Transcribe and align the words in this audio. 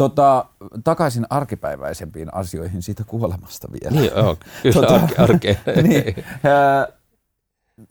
Tota, 0.00 0.44
takaisin 0.84 1.26
arkipäiväisempiin 1.30 2.34
asioihin 2.34 2.82
siitä 2.82 3.04
kuolemasta 3.04 3.68
vielä. 3.72 4.00
Niin, 4.00 4.12
joo, 4.16 4.36
kyllä 4.62 4.74
tota, 4.74 4.94
arke, 4.94 5.22
arke. 5.22 5.58
niin, 5.88 6.24
ää, 6.44 6.88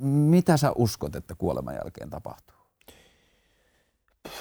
mitä 0.07 0.57
sä 0.57 0.71
uskot, 0.75 1.15
että 1.15 1.35
kuoleman 1.35 1.75
jälkeen 1.75 2.09
tapahtuu? 2.09 2.55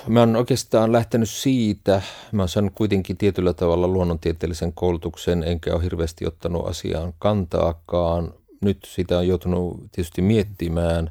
Mä 0.06 0.20
oon 0.20 0.36
oikeastaan 0.36 0.92
lähtenyt 0.92 1.30
siitä, 1.30 2.02
mä 2.32 2.42
oon 2.42 2.48
saanut 2.48 2.72
kuitenkin 2.74 3.16
tietyllä 3.16 3.54
tavalla 3.54 3.88
luonnontieteellisen 3.88 4.72
koulutuksen, 4.72 5.42
enkä 5.42 5.74
ole 5.74 5.82
hirveästi 5.82 6.26
ottanut 6.26 6.68
asiaan 6.68 7.14
kantaakaan. 7.18 8.34
Nyt 8.60 8.78
sitä 8.86 9.18
on 9.18 9.28
joutunut 9.28 9.78
tietysti 9.92 10.22
miettimään 10.22 11.10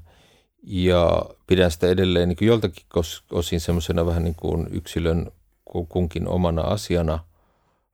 ja 0.64 1.26
pidän 1.48 1.72
sitä 1.72 1.88
edelleen 1.88 2.30
niin 2.30 2.48
joltakin 2.48 2.86
osin 3.32 3.60
semmoisena 3.60 4.06
vähän 4.06 4.24
niin 4.24 4.36
kuin 4.36 4.68
yksilön 4.72 5.32
kunkin 5.90 6.28
omana 6.28 6.62
asiana. 6.62 7.20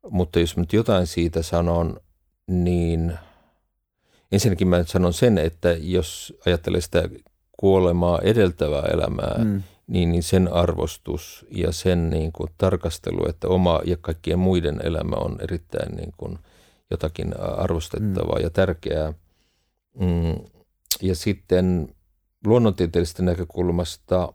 Mutta 0.10 0.40
jos 0.40 0.58
nyt 0.58 0.74
jotain 0.74 1.08
siitä 1.08 1.42
sanon, 1.42 2.00
niin 2.48 3.20
ensinnäkin 4.32 4.68
mä 4.68 4.84
sanon 4.84 5.14
sen, 5.14 5.38
että 5.38 5.76
jos 5.80 6.34
ajattelee 6.46 6.82
sitä 6.82 7.10
kuolemaa 7.58 8.20
edeltävää 8.20 8.84
elämää, 8.94 9.44
mm 9.44 9.64
niin, 9.88 10.12
niin 10.12 10.24
sen 10.24 10.54
arvostus 10.54 11.46
ja 11.52 11.72
sen 11.72 12.10
niin 12.10 12.32
kuin 12.32 12.50
tarkastelu, 12.58 13.30
että 13.30 13.48
oma 13.48 13.82
ja 13.86 13.98
kaikkien 13.98 14.40
muiden 14.40 14.80
elämä 14.84 15.16
on 15.16 15.38
erittäin 15.42 15.96
niin 15.96 16.14
kuin 16.18 16.40
jotakin 16.92 17.40
arvostettavaa 17.40 18.38
mm. 18.38 18.44
ja 18.44 18.50
tärkeää. 18.50 19.14
Mm, 20.00 20.46
ja 21.02 21.16
sitten 21.16 21.96
luonnontieteellisestä 22.46 23.24
näkökulmasta 23.24 24.34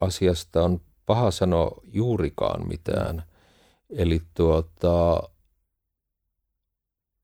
asiasta 0.00 0.62
on 0.62 0.80
paha 1.06 1.30
sanoa 1.30 1.80
juurikaan 1.92 2.68
mitään. 2.68 3.22
Eli, 3.90 4.22
tuota, 4.34 5.22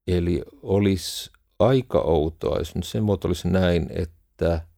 eli 0.06 0.42
olisi 0.62 1.30
aika 1.58 1.98
outoa, 1.98 2.58
jos 2.58 2.74
nyt 2.74 2.86
sen 2.86 3.02
muotoilisi 3.02 3.48
näin, 3.48 3.86
että– 3.90 4.60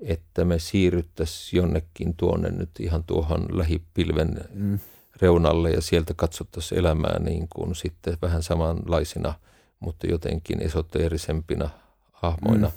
että 0.00 0.44
me 0.44 0.58
siirryttäisiin 0.58 1.58
jonnekin 1.58 2.14
tuonne 2.16 2.50
nyt 2.50 2.70
ihan 2.80 3.04
tuohon 3.04 3.46
lähipilven 3.58 4.40
mm. 4.54 4.78
reunalle 5.20 5.70
ja 5.70 5.80
sieltä 5.80 6.14
katsottaisiin 6.14 6.78
elämää 6.78 7.18
niin 7.18 7.48
kuin 7.48 7.74
sitten 7.74 8.16
vähän 8.22 8.42
samanlaisina, 8.42 9.34
mutta 9.80 10.06
jotenkin 10.06 10.62
esoteerisempina 10.62 11.70
hahmoina. 12.12 12.68
Mm. 12.68 12.74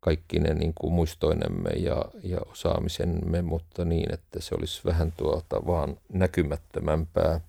Kaikki 0.00 0.38
ne 0.38 0.54
niin 0.54 0.72
kuin 0.74 0.92
muistoinemme 0.92 1.70
ja, 1.70 2.04
ja 2.22 2.38
osaamisemme, 2.46 3.42
mutta 3.42 3.84
niin, 3.84 4.14
että 4.14 4.40
se 4.40 4.54
olisi 4.54 4.80
vähän 4.84 5.12
tuota 5.16 5.66
vaan 5.66 5.96
näkymättömämpää. 6.12 7.40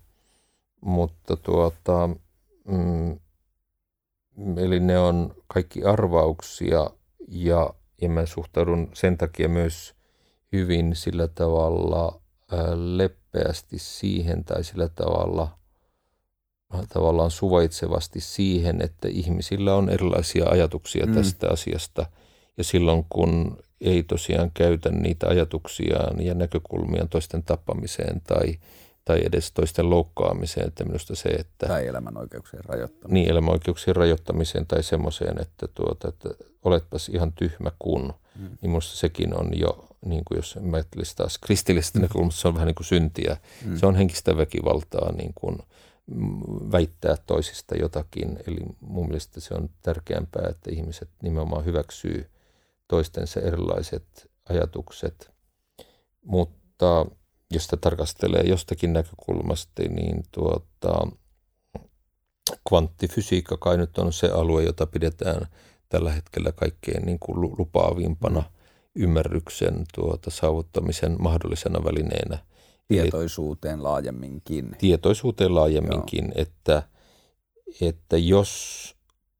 Mutta 0.80 1.36
tuota, 1.36 2.08
mm, 2.64 3.18
eli 4.56 4.80
ne 4.80 4.98
on 4.98 5.34
kaikki 5.46 5.84
arvauksia 5.84 6.90
ja 7.28 7.74
ja 8.00 8.08
mä 8.08 8.26
suhtaudun 8.26 8.90
sen 8.94 9.18
takia 9.18 9.48
myös 9.48 9.94
hyvin 10.52 10.96
sillä 10.96 11.28
tavalla 11.28 12.20
leppeästi 12.74 13.78
siihen 13.78 14.44
tai 14.44 14.64
sillä 14.64 14.88
tavalla 14.88 15.58
tavallaan 16.92 17.30
suvaitsevasti 17.30 18.20
siihen, 18.20 18.82
että 18.82 19.08
ihmisillä 19.08 19.74
on 19.74 19.88
erilaisia 19.88 20.48
ajatuksia 20.48 21.06
mm. 21.06 21.14
tästä 21.14 21.48
asiasta. 21.50 22.06
Ja 22.60 22.64
silloin 22.64 23.06
kun 23.08 23.58
ei 23.80 24.02
tosiaan 24.02 24.50
käytä 24.54 24.90
niitä 24.90 25.28
ajatuksiaan 25.28 26.24
ja 26.24 26.34
näkökulmiaan 26.34 27.08
toisten 27.08 27.42
tappamiseen 27.42 28.20
tai 28.20 28.58
tai 29.04 29.20
edes 29.24 29.52
toisten 29.52 29.90
loukkaamiseen, 29.90 30.66
että 30.66 30.84
minusta 30.84 31.14
se, 31.14 31.28
että... 31.28 31.66
Tai 31.66 31.86
elämän 31.86 32.16
oikeuksien 32.16 32.64
rajoittamiseen. 32.64 33.14
Niin, 33.14 33.30
elämän 33.30 33.52
oikeuksien 33.52 33.96
rajoittamiseen 33.96 34.66
tai 34.66 34.82
semmoiseen, 34.82 35.40
että, 35.42 35.68
tuota, 35.74 36.08
että 36.08 36.28
oletpas 36.62 37.08
ihan 37.08 37.32
tyhmä 37.32 37.72
kun, 37.78 38.14
mm. 38.38 38.44
niin 38.44 38.70
minusta 38.70 38.96
sekin 38.96 39.40
on 39.40 39.50
jo, 39.58 39.88
niin 40.04 40.22
kuin 40.24 40.36
jos 40.36 40.58
mä 40.60 40.78
taas 41.16 41.38
kristillisestä 41.38 41.98
mm. 41.98 42.02
näkökulmasta, 42.02 42.40
se 42.40 42.48
on 42.48 42.54
vähän 42.54 42.66
niin 42.66 42.74
kuin 42.74 42.86
syntiä. 42.86 43.36
Mm. 43.64 43.76
Se 43.76 43.86
on 43.86 43.94
henkistä 43.94 44.36
väkivaltaa 44.36 45.12
niin 45.12 45.32
kuin 45.34 45.58
väittää 46.72 47.16
toisista 47.26 47.76
jotakin, 47.76 48.38
eli 48.46 48.58
mun 48.80 49.06
mielestä 49.06 49.40
se 49.40 49.54
on 49.54 49.70
tärkeämpää, 49.82 50.48
että 50.48 50.70
ihmiset 50.70 51.08
nimenomaan 51.22 51.64
hyväksyy 51.64 52.26
toistensa 52.90 53.40
erilaiset 53.40 54.30
ajatukset, 54.48 55.30
mutta 56.24 57.06
jos 57.50 57.64
sitä 57.64 57.76
tarkastelee 57.76 58.42
jostakin 58.42 58.92
näkökulmasta, 58.92 59.82
niin 59.82 60.22
tuota, 60.32 61.06
kvanttifysiikka 62.68 63.56
kai 63.56 63.76
nyt 63.76 63.98
on 63.98 64.12
se 64.12 64.26
alue, 64.28 64.62
jota 64.62 64.86
pidetään 64.86 65.46
tällä 65.88 66.12
hetkellä 66.12 66.52
kaikkein 66.52 67.06
niin 67.06 67.18
kuin 67.18 67.40
lupaavimpana 67.40 68.42
ymmärryksen 68.94 69.84
tuota, 69.94 70.30
saavuttamisen 70.30 71.16
mahdollisena 71.18 71.84
välineenä. 71.84 72.38
Tietoisuuteen 72.88 73.74
Eli, 73.74 73.82
laajemminkin. 73.82 74.76
Tietoisuuteen 74.78 75.54
laajemminkin, 75.54 76.24
Joo. 76.24 76.32
että, 76.36 76.82
että 77.80 78.16
jos 78.16 78.50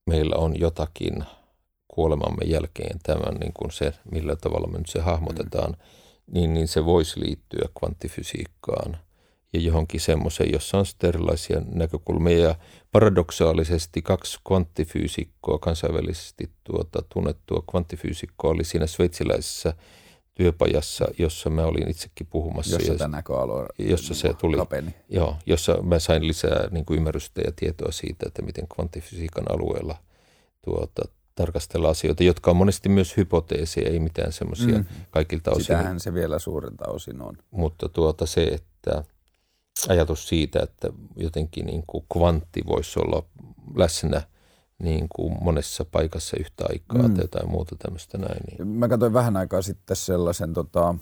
meillä 0.06 0.36
on 0.36 0.60
jotakin 0.60 1.24
kuolemamme 2.00 2.44
jälkeen 2.44 2.98
tämän 3.02 3.34
niin 3.34 3.52
kuin 3.52 3.70
se, 3.70 3.92
millä 4.12 4.36
tavalla 4.36 4.66
me 4.66 4.78
nyt 4.78 4.88
se 4.88 5.00
hahmotetaan, 5.00 5.70
mm 5.70 6.00
niin, 6.30 6.54
niin 6.54 6.68
se 6.68 6.84
voisi 6.84 7.20
liittyä 7.20 7.68
kvanttifysiikkaan 7.78 8.98
ja 9.52 9.60
johonkin 9.60 10.00
semmoiseen, 10.00 10.52
jossa 10.52 10.78
on 10.78 10.86
sitten 10.86 11.08
erilaisia 11.08 11.62
näkökulmia. 11.72 12.38
Ja 12.38 12.54
paradoksaalisesti 12.92 14.02
kaksi 14.02 14.38
kvanttifyysikkoa, 14.46 15.58
kansainvälisesti 15.58 16.50
tuota, 16.64 17.02
tunnettua 17.14 17.62
kvanttifyysikkoa 17.70 18.50
oli 18.50 18.64
siinä 18.64 18.86
sveitsiläisessä 18.86 19.74
työpajassa, 20.34 21.04
jossa 21.18 21.50
mä 21.50 21.64
olin 21.64 21.90
itsekin 21.90 22.26
puhumassa. 22.26 22.76
Jossa 22.76 22.94
tämä 22.94 23.16
näköalue 23.16 23.66
jossa 23.78 24.14
se 24.14 24.34
tuli, 24.34 24.56
kapeni. 24.56 24.94
Joo, 25.08 25.36
jossa 25.46 25.82
mä 25.82 25.98
sain 25.98 26.28
lisää 26.28 26.68
niin 26.70 26.84
kuin 26.84 26.96
ymmärrystä 26.96 27.40
ja 27.40 27.52
tietoa 27.56 27.92
siitä, 27.92 28.26
että 28.26 28.42
miten 28.42 28.68
kvanttifysiikan 28.74 29.44
alueella 29.48 29.96
tuota, 30.64 31.02
tarkastella 31.40 31.88
asioita, 31.88 32.24
jotka 32.24 32.50
on 32.50 32.56
monesti 32.56 32.88
myös 32.88 33.16
hypoteeseja, 33.16 33.90
ei 33.90 34.00
mitään 34.00 34.32
semmoisia 34.32 34.78
mm. 34.78 34.84
kaikilta 35.10 35.50
osin. 35.50 35.64
Sitähän 35.64 36.00
se 36.00 36.14
vielä 36.14 36.38
suurinta 36.38 36.84
osin 36.88 37.22
on. 37.22 37.36
Mutta 37.50 37.88
tuota 37.88 38.26
se, 38.26 38.42
että 38.44 39.04
ajatus 39.88 40.28
siitä, 40.28 40.60
että 40.62 40.88
jotenkin 41.16 41.66
niin 41.66 41.84
kuin 41.86 42.04
kvantti 42.12 42.62
voisi 42.66 42.98
olla 42.98 43.22
läsnä 43.74 44.22
niin 44.78 45.06
kuin 45.16 45.36
monessa 45.40 45.84
paikassa 45.84 46.36
yhtä 46.40 46.64
aikaa 46.68 47.08
mm. 47.08 47.14
tai 47.14 47.24
jotain 47.24 47.50
muuta 47.50 47.76
tämmöistä 47.78 48.18
näin. 48.18 48.40
Niin. 48.50 48.68
Mä 48.68 48.88
katsoin 48.88 49.12
vähän 49.12 49.36
aikaa 49.36 49.62
sitten 49.62 49.96
sellaisen, 49.96 50.52
tota, 50.52 50.94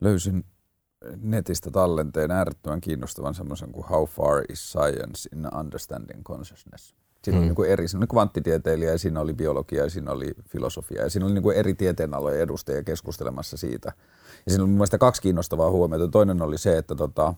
löysin 0.00 0.44
netistä 1.16 1.70
tallenteen 1.70 2.30
äärettömän 2.30 2.80
kiinnostavan 2.80 3.34
semmoisen 3.34 3.72
kuin 3.72 3.86
How 3.86 4.04
Far 4.04 4.42
is 4.48 4.70
Science 4.70 5.28
in 5.36 5.58
Understanding 5.58 6.22
Consciousness? 6.22 6.94
Siinä 7.24 7.40
mm. 7.40 7.46
oli 7.46 7.54
niin 7.54 7.72
eri, 7.72 7.88
siinä 7.88 8.00
oli 8.00 8.06
kvanttitieteilijä 8.06 8.90
ja 8.90 8.98
siinä 8.98 9.20
oli 9.20 9.34
biologia 9.34 9.84
ja 9.84 9.90
siinä 9.90 10.10
oli 10.10 10.34
filosofia 10.48 11.02
ja 11.02 11.10
siinä 11.10 11.26
oli 11.26 11.34
niin 11.34 11.52
eri 11.52 11.74
tieteenalojen 11.74 12.40
edustajia 12.40 12.82
keskustelemassa 12.82 13.56
siitä. 13.56 13.92
Ja 14.46 14.50
siinä 14.50 14.62
oli 14.62 14.68
mun 14.68 14.78
mielestä 14.78 14.98
kaksi 14.98 15.22
kiinnostavaa 15.22 15.70
huomiota. 15.70 16.08
Toinen 16.08 16.42
oli 16.42 16.58
se, 16.58 16.78
että 16.78 16.94
tota, 16.94 17.34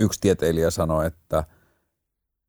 yksi 0.00 0.20
tieteilijä 0.20 0.70
sanoi, 0.70 1.06
että, 1.06 1.44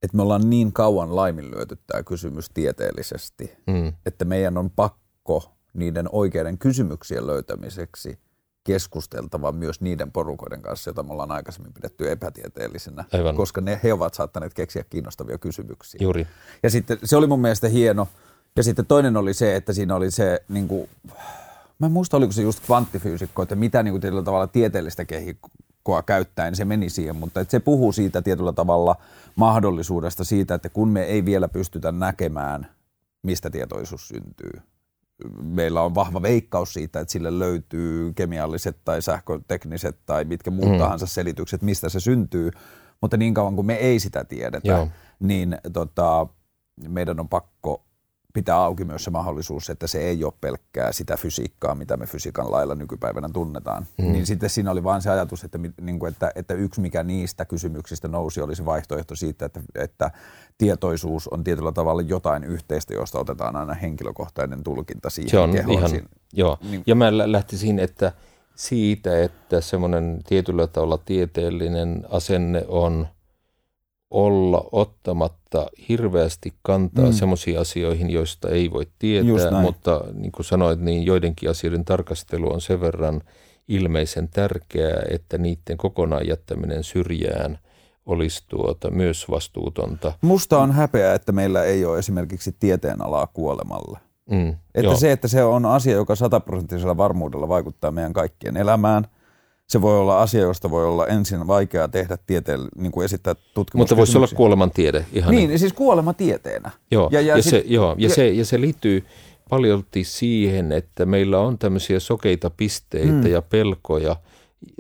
että 0.03 0.17
me 0.17 0.23
ollaan 0.23 0.49
niin 0.49 0.73
kauan 0.73 1.15
laiminlyöty 1.15 1.77
tämä 1.87 2.03
kysymys 2.03 2.49
tieteellisesti, 2.53 3.57
mm. 3.67 3.93
että 4.05 4.25
meidän 4.25 4.57
on 4.57 4.69
pakko 4.69 5.53
niiden 5.73 6.09
oikeiden 6.11 6.57
kysymyksien 6.57 7.27
löytämiseksi– 7.27 8.19
keskusteltava 8.67 9.51
myös 9.51 9.81
niiden 9.81 10.11
porukoiden 10.11 10.61
kanssa, 10.61 10.89
joita 10.89 11.03
me 11.03 11.11
ollaan 11.13 11.31
aikaisemmin 11.31 11.73
pidetty 11.73 12.11
epätieteellisenä, 12.11 13.06
Aivan. 13.13 13.36
koska 13.36 13.62
ne, 13.62 13.80
he 13.83 13.94
ovat 13.94 14.13
saattaneet 14.13 14.53
keksiä 14.53 14.83
kiinnostavia 14.89 15.38
kysymyksiä. 15.38 16.00
Juuri. 16.01 16.27
Ja 16.63 16.69
sitten 16.69 16.97
se 17.03 17.18
oli 17.18 17.27
mun 17.27 17.39
mielestä 17.39 17.68
hieno. 17.68 18.07
Ja 18.56 18.63
sitten 18.63 18.86
toinen 18.86 19.18
oli 19.18 19.33
se, 19.33 19.56
että 19.56 19.74
siinä 19.74 19.95
oli 19.95 20.12
se, 20.12 20.44
niin 20.50 20.68
kuin, 20.68 20.89
mä 21.80 21.86
en 21.86 21.91
muista 21.91 22.18
oliko 22.18 22.31
se 22.31 22.41
just 22.41 22.59
kvanttifyysikko, 22.65 23.44
että 23.44 23.56
mitä 23.56 23.83
niin 23.83 23.91
kuin 23.91 24.01
tietyllä 24.01 24.24
tavalla 24.24 24.47
tieteellistä 24.47 25.06
kehikkoa 25.06 26.03
käyttäen 26.03 26.56
se 26.56 26.65
meni 26.65 26.89
siihen, 26.89 27.15
mutta 27.15 27.39
että 27.39 27.51
se 27.51 27.59
puhuu 27.59 27.91
siitä 27.91 28.21
tietyllä 28.21 28.53
tavalla 28.53 28.95
mahdollisuudesta 29.36 30.24
siitä, 30.24 30.56
että 30.56 30.69
kun 30.69 30.89
me 30.89 31.03
ei 31.03 31.25
vielä 31.25 31.47
pystytä 31.47 31.91
näkemään, 31.91 32.68
mistä 33.24 33.50
tietoisuus 33.50 34.07
syntyy, 34.07 34.62
meillä 35.41 35.81
on 35.81 35.95
vahva 35.95 36.21
veikkaus 36.21 36.73
siitä, 36.73 36.99
että 36.99 37.11
sille 37.11 37.39
löytyy 37.39 38.13
kemialliset 38.13 38.77
tai 38.85 39.01
sähkötekniset 39.01 39.99
tai 40.05 40.25
mitkä 40.25 40.51
muut 40.51 40.71
mm. 40.71 40.77
tahansa 40.77 41.05
selitykset, 41.07 41.61
mistä 41.61 41.89
se 41.89 41.99
syntyy. 41.99 42.51
Mutta 43.01 43.17
niin 43.17 43.33
kauan 43.33 43.55
kuin 43.55 43.65
me 43.65 43.75
ei 43.75 43.99
sitä 43.99 44.23
tiedetä, 44.23 44.67
Joo. 44.67 44.87
niin 45.19 45.57
tota, 45.73 46.27
meidän 46.87 47.19
on 47.19 47.29
pakko 47.29 47.87
pitää 48.38 48.57
auki 48.57 48.86
myös 48.86 49.04
se 49.04 49.12
mahdollisuus, 49.12 49.69
että 49.69 49.88
se 49.88 50.00
ei 50.00 50.24
ole 50.24 50.34
pelkkää 50.42 50.92
sitä 50.92 51.18
fysiikkaa, 51.18 51.75
mitä 51.75 51.98
me 51.98 52.06
fysiikan 52.06 52.51
lailla 52.51 52.75
nykypäivänä 52.75 53.30
tunnetaan. 53.34 53.86
Mm. 53.98 54.12
Niin 54.12 54.25
sitten 54.25 54.50
siinä 54.50 54.72
oli 54.72 54.84
vain 54.84 55.01
se 55.01 55.10
ajatus, 55.10 55.44
että, 55.44 55.60
niin 55.81 56.00
kuin, 56.00 56.12
että, 56.12 56.31
että 56.36 56.54
yksi 56.54 56.81
mikä 56.81 57.04
niistä 57.04 57.45
kysymyksistä 57.45 58.07
nousi 58.07 58.42
olisi 58.42 58.66
vaihtoehto 58.66 59.16
siitä, 59.16 59.45
että, 59.45 59.62
että 59.75 60.12
tietoisuus 60.57 61.28
on 61.28 61.44
tietyllä 61.44 61.72
tavalla 61.72 62.01
jotain 62.01 62.44
yhteistä, 62.44 62.94
josta 62.94 63.19
otetaan 63.19 63.56
aina 63.56 63.74
henkilökohtainen 63.74 64.63
tulkinta 64.63 65.10
siihen 65.10 65.30
Se 65.30 65.39
on 65.39 65.51
kehoon. 65.51 65.78
ihan, 65.78 65.92
joo. 66.34 66.57
Niin, 66.69 66.84
ja 66.88 66.95
mä 66.95 67.18
lähtisin, 67.31 67.80
että 67.80 68.12
siitä, 68.56 69.24
että 69.24 69.62
semmoinen 69.62 70.19
tietyllä 70.28 70.68
tavalla 70.68 70.98
tieteellinen 70.98 72.06
asenne 72.10 72.66
on– 72.68 73.07
olla 74.09 74.69
ottamatta 74.71 75.68
hirveästi 75.89 76.54
kantaa 76.62 77.06
mm. 77.06 77.12
semmoisiin 77.12 77.59
asioihin, 77.59 78.09
joista 78.09 78.50
ei 78.50 78.71
voi 78.71 78.88
tietää, 79.00 79.62
mutta 79.62 80.04
niin 80.13 80.31
kuin 80.31 80.45
sanoit, 80.45 80.80
niin 80.80 81.06
joidenkin 81.06 81.50
asioiden 81.50 81.86
tarkastelu 81.86 82.54
on 82.54 82.62
sen 82.62 82.81
verran 82.81 83.21
ilmeisen 83.68 84.30
tärkeää, 84.30 85.01
että 85.09 85.38
niiden 85.38 85.77
kokonaan 85.77 86.27
jättäminen 86.27 86.83
syrjään 86.83 87.59
olisi 88.06 88.44
tuota 88.48 88.92
myös 88.92 89.30
vastuutonta. 89.30 90.13
Musta 90.21 90.60
on 90.60 90.71
häpeä, 90.71 91.13
että 91.13 91.31
meillä 91.31 91.63
ei 91.63 91.86
ole 91.86 92.00
esimerkiksi 92.00 92.56
tieteenalaa 92.60 93.27
kuolemalle. 93.27 94.00
Mm, 94.30 94.50
että 94.50 94.81
joo. 94.81 94.95
se, 94.95 95.12
että 95.12 95.27
se 95.27 95.44
on 95.44 95.65
asia, 95.65 95.95
joka 95.95 96.15
sataprosenttisella 96.15 96.98
varmuudella 96.98 97.48
vaikuttaa 97.48 97.92
meidän 97.92 98.13
kaikkien 98.13 98.57
elämään– 98.57 99.07
se 99.69 99.81
voi 99.81 99.99
olla 99.99 100.21
asia, 100.21 100.41
josta 100.41 100.69
voi 100.69 100.85
olla 100.85 101.07
ensin 101.07 101.47
vaikeaa 101.47 101.87
tehdä 101.87 102.17
tieteen, 102.27 102.59
niin 102.75 102.91
kuin 102.91 103.05
esittää 103.05 103.33
tutkimuskysymyksiä. 103.33 103.77
Mutta 103.77 103.95
voisi 103.95 104.17
olla 104.17 104.27
kuolemantiede. 104.37 105.05
Ihan 105.13 105.31
niin, 105.31 105.49
niin, 105.49 105.59
siis 105.59 105.73
kuolematieteenä. 105.73 106.71
Joo, 106.91 107.09
ja, 107.11 107.21
ja, 107.21 107.37
ja, 107.37 107.43
sit, 107.43 107.49
se, 107.49 107.63
joo, 107.65 107.95
ja, 107.97 108.07
ja, 108.07 108.15
se, 108.15 108.29
ja 108.29 108.45
se 108.45 108.61
liittyy 108.61 109.05
paljolti 109.49 110.03
siihen, 110.03 110.71
että 110.71 111.05
meillä 111.05 111.39
on 111.39 111.57
tämmöisiä 111.57 111.99
sokeita 111.99 112.49
pisteitä 112.49 113.11
hmm. 113.11 113.27
ja 113.27 113.41
pelkoja, 113.41 114.15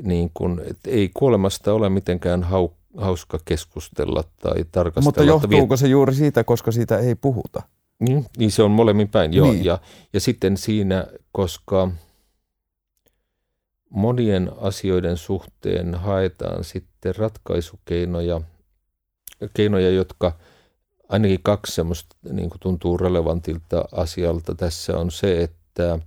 niin 0.03 0.31
kuin, 0.33 0.61
että 0.65 0.89
ei 0.89 1.11
kuolemasta 1.13 1.73
ole 1.73 1.89
mitenkään 1.89 2.43
hau, 2.43 2.69
hauska 2.97 3.39
keskustella 3.45 4.23
tai 4.39 4.65
tarkastella. 4.71 5.03
Mutta 5.03 5.23
johtuuko 5.23 5.77
se 5.77 5.87
juuri 5.87 6.13
siitä, 6.13 6.43
koska 6.43 6.71
siitä 6.71 6.97
ei 6.99 7.15
puhuta? 7.15 7.61
Niin, 7.99 8.25
niin 8.37 8.51
se 8.51 8.63
on 8.63 8.71
molemmin 8.71 9.07
päin, 9.07 9.33
joo. 9.33 9.51
Niin. 9.51 9.65
Ja, 9.65 9.79
ja 10.13 10.19
sitten 10.19 10.57
siinä, 10.57 11.07
koska– 11.31 11.87
monien 13.89 14.51
asioiden 14.57 15.17
suhteen 15.17 15.95
haetaan 15.95 16.63
sitten 16.63 17.15
ratkaisukeinoja, 17.15 18.41
keinoja, 19.53 19.89
jotka 19.89 20.31
ainakin 21.09 21.39
kaksi 21.43 21.75
semmoista 21.75 22.15
niin 22.31 22.49
kuin 22.49 22.59
tuntuu 22.59 22.97
relevantilta 22.97 23.85
asialta 23.91 24.55
tässä 24.55 24.97
on 24.97 25.11
se, 25.11 25.43
että 25.43 25.99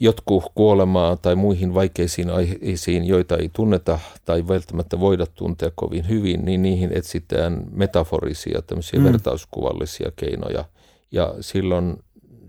jotkut 0.00 0.44
kuolemaa 0.54 1.16
tai 1.16 1.34
muihin 1.36 1.74
vaikeisiin 1.74 2.30
aiheisiin, 2.30 3.04
joita 3.04 3.36
ei 3.36 3.50
tunneta 3.52 3.98
tai 4.24 4.48
välttämättä 4.48 5.00
voida 5.00 5.26
tuntea 5.26 5.70
kovin 5.74 6.08
hyvin, 6.08 6.44
niin 6.44 6.62
niihin 6.62 6.90
etsitään 6.92 7.64
metaforisia, 7.70 8.62
tämmöisiä 8.62 9.00
mm. 9.00 9.04
vertauskuvallisia 9.04 10.12
keinoja. 10.16 10.64
Ja 11.10 11.34
silloin 11.40 11.98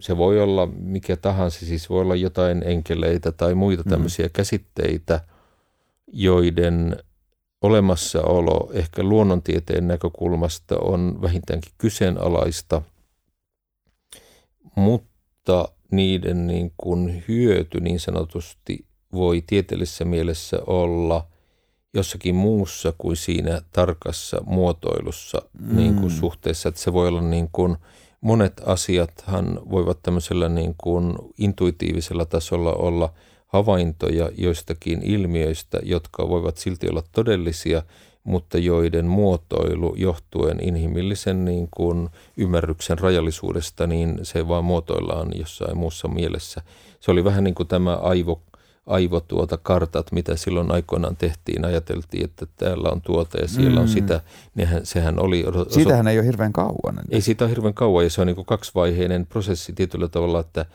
se 0.06 0.18
voi 0.18 0.42
olla 0.42 0.66
mikä 0.66 1.18
tahansa, 1.18 1.66
siis 1.66 1.90
voi 1.90 2.02
olla 2.02 2.16
jotain 2.16 2.64
enkeleitä 2.66 3.32
tai 3.32 3.56
muita 3.56 3.84
mm. 3.84 3.90
tämmöisiä 3.90 4.26
mm. 4.26 4.32
käsitteitä, 4.32 5.22
joiden 6.08 6.98
olemassaolo 7.62 8.72
ehkä 8.74 9.04
luonnontieteen 9.04 9.88
näkökulmasta 9.88 10.78
on 10.78 11.22
vähintäänkin 11.22 11.72
kyseenalaista, 11.78 12.82
mutta 14.76 15.70
niiden 15.92 16.48
niin 16.48 16.72
kuin 16.78 17.24
hyöty 17.28 17.80
niin 17.80 18.00
sanotusti 18.00 18.86
voi 19.14 19.44
tieteellisessä 19.48 20.06
mielessä 20.06 20.58
olla 20.68 21.28
jossakin 21.94 22.36
muussa 22.36 22.94
kuin 22.98 23.18
siinä 23.18 23.62
tarkassa 23.72 24.42
muotoilussa 24.46 25.42
mm. 25.60 25.76
niin 25.76 25.96
kuin 25.96 26.12
suhteessa, 26.12 26.70
että 26.70 26.82
se 26.82 26.94
voi 26.94 27.08
olla 27.08 27.22
niin 27.22 27.50
kuin– 27.52 27.78
monet 28.26 28.62
asiathan 28.66 29.60
voivat 29.70 30.00
tämmöisellä 30.04 30.50
niin 30.50 30.76
kuin 30.78 31.16
intuitiivisella 31.38 32.26
tasolla 32.26 32.74
olla 32.74 33.14
havaintoja 33.48 34.30
joistakin 34.38 35.02
ilmiöistä, 35.04 35.80
jotka 35.84 36.30
voivat 36.30 36.58
silti 36.58 36.90
olla 36.90 37.04
todellisia, 37.12 37.82
mutta 38.24 38.58
joiden 38.58 39.06
muotoilu 39.06 39.96
johtuen 39.98 40.60
inhimillisen 40.60 41.46
niin 41.46 41.68
kuin 41.72 42.10
ymmärryksen 42.38 43.00
rajallisuudesta, 43.00 43.88
niin 43.88 44.20
se 44.24 44.48
vaan 44.48 44.66
muotoillaan 44.66 45.32
jossain 45.36 45.78
muussa 45.78 46.08
mielessä. 46.08 46.62
Se 47.00 47.12
oli 47.12 47.24
vähän 47.24 47.44
niin 47.44 47.56
kuin 47.56 47.68
tämä 47.68 47.96
aivo, 47.96 48.42
aivotuota 48.86 49.58
kartat, 49.58 50.12
mitä 50.12 50.36
silloin 50.36 50.72
aikoinaan 50.72 51.16
tehtiin. 51.16 51.66
Ajateltiin, 51.66 52.26
että 52.26 52.46
täällä 52.58 52.90
on 52.90 53.02
tuota 53.02 53.38
ja 53.38 53.48
siellä 53.48 53.76
mm. 53.76 53.82
on 53.82 53.88
sitä. 53.88 54.22
Nehän, 54.56 54.86
sehän 54.86 55.20
oli... 55.20 55.46
Siitähän 55.70 56.08
ei 56.08 56.20
ole 56.20 56.26
hirveän 56.26 56.54
kauan. 56.54 57.00
Ei 57.12 57.22
siitä 57.22 57.46
ole 57.46 57.52
hirveän 57.52 57.74
kauan 57.74 58.04
ja 58.04 58.10
se 58.10 58.22
on 58.22 58.28
niin 58.28 58.46
kaksivaiheinen 58.46 59.26
prosessi 59.26 59.74
tietyllä 59.74 60.08
tavalla, 60.08 60.40
että 60.40 60.66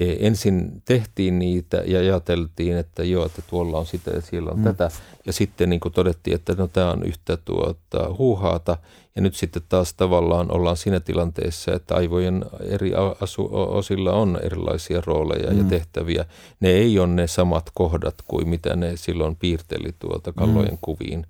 ensin 0.00 0.82
tehtiin 0.84 1.38
niitä 1.38 1.76
ja 1.86 1.98
ajateltiin, 1.98 2.76
että 2.76 3.04
joo, 3.04 3.26
että 3.26 3.42
tuolla 3.50 3.78
on 3.78 3.86
sitä 3.86 4.10
ja 4.10 4.20
siellä 4.20 4.50
on 4.50 4.58
mm. 4.58 4.64
tätä. 4.64 4.90
Ja 5.26 5.32
sitten 5.32 5.70
niin 5.70 5.80
kuin 5.80 5.92
todettiin, 5.92 6.34
että 6.34 6.54
no 6.54 6.68
tämä 6.68 6.90
on 6.90 7.02
yhtä 7.02 7.36
tuota, 7.36 8.14
huuhaata– 8.18 8.76
ja 9.16 9.22
nyt 9.22 9.34
sitten 9.34 9.62
taas 9.68 9.94
tavallaan 9.94 10.50
ollaan 10.50 10.76
siinä 10.76 11.00
tilanteessa, 11.00 11.74
että 11.74 11.94
aivojen 11.94 12.44
eri 12.60 12.92
asu- 13.20 13.50
osilla 13.52 14.12
on 14.12 14.38
erilaisia 14.42 15.02
rooleja 15.06 15.50
mm. 15.50 15.58
ja 15.58 15.64
tehtäviä. 15.64 16.24
Ne 16.60 16.68
ei 16.68 16.98
ole 16.98 17.06
ne 17.08 17.26
samat 17.26 17.70
kohdat 17.74 18.14
kuin 18.28 18.48
mitä 18.48 18.76
ne 18.76 18.96
silloin 18.96 19.36
piirteli 19.36 19.94
tuolta 19.98 20.32
kallojen 20.32 20.72
mm. 20.72 20.78
kuviin 20.80 21.26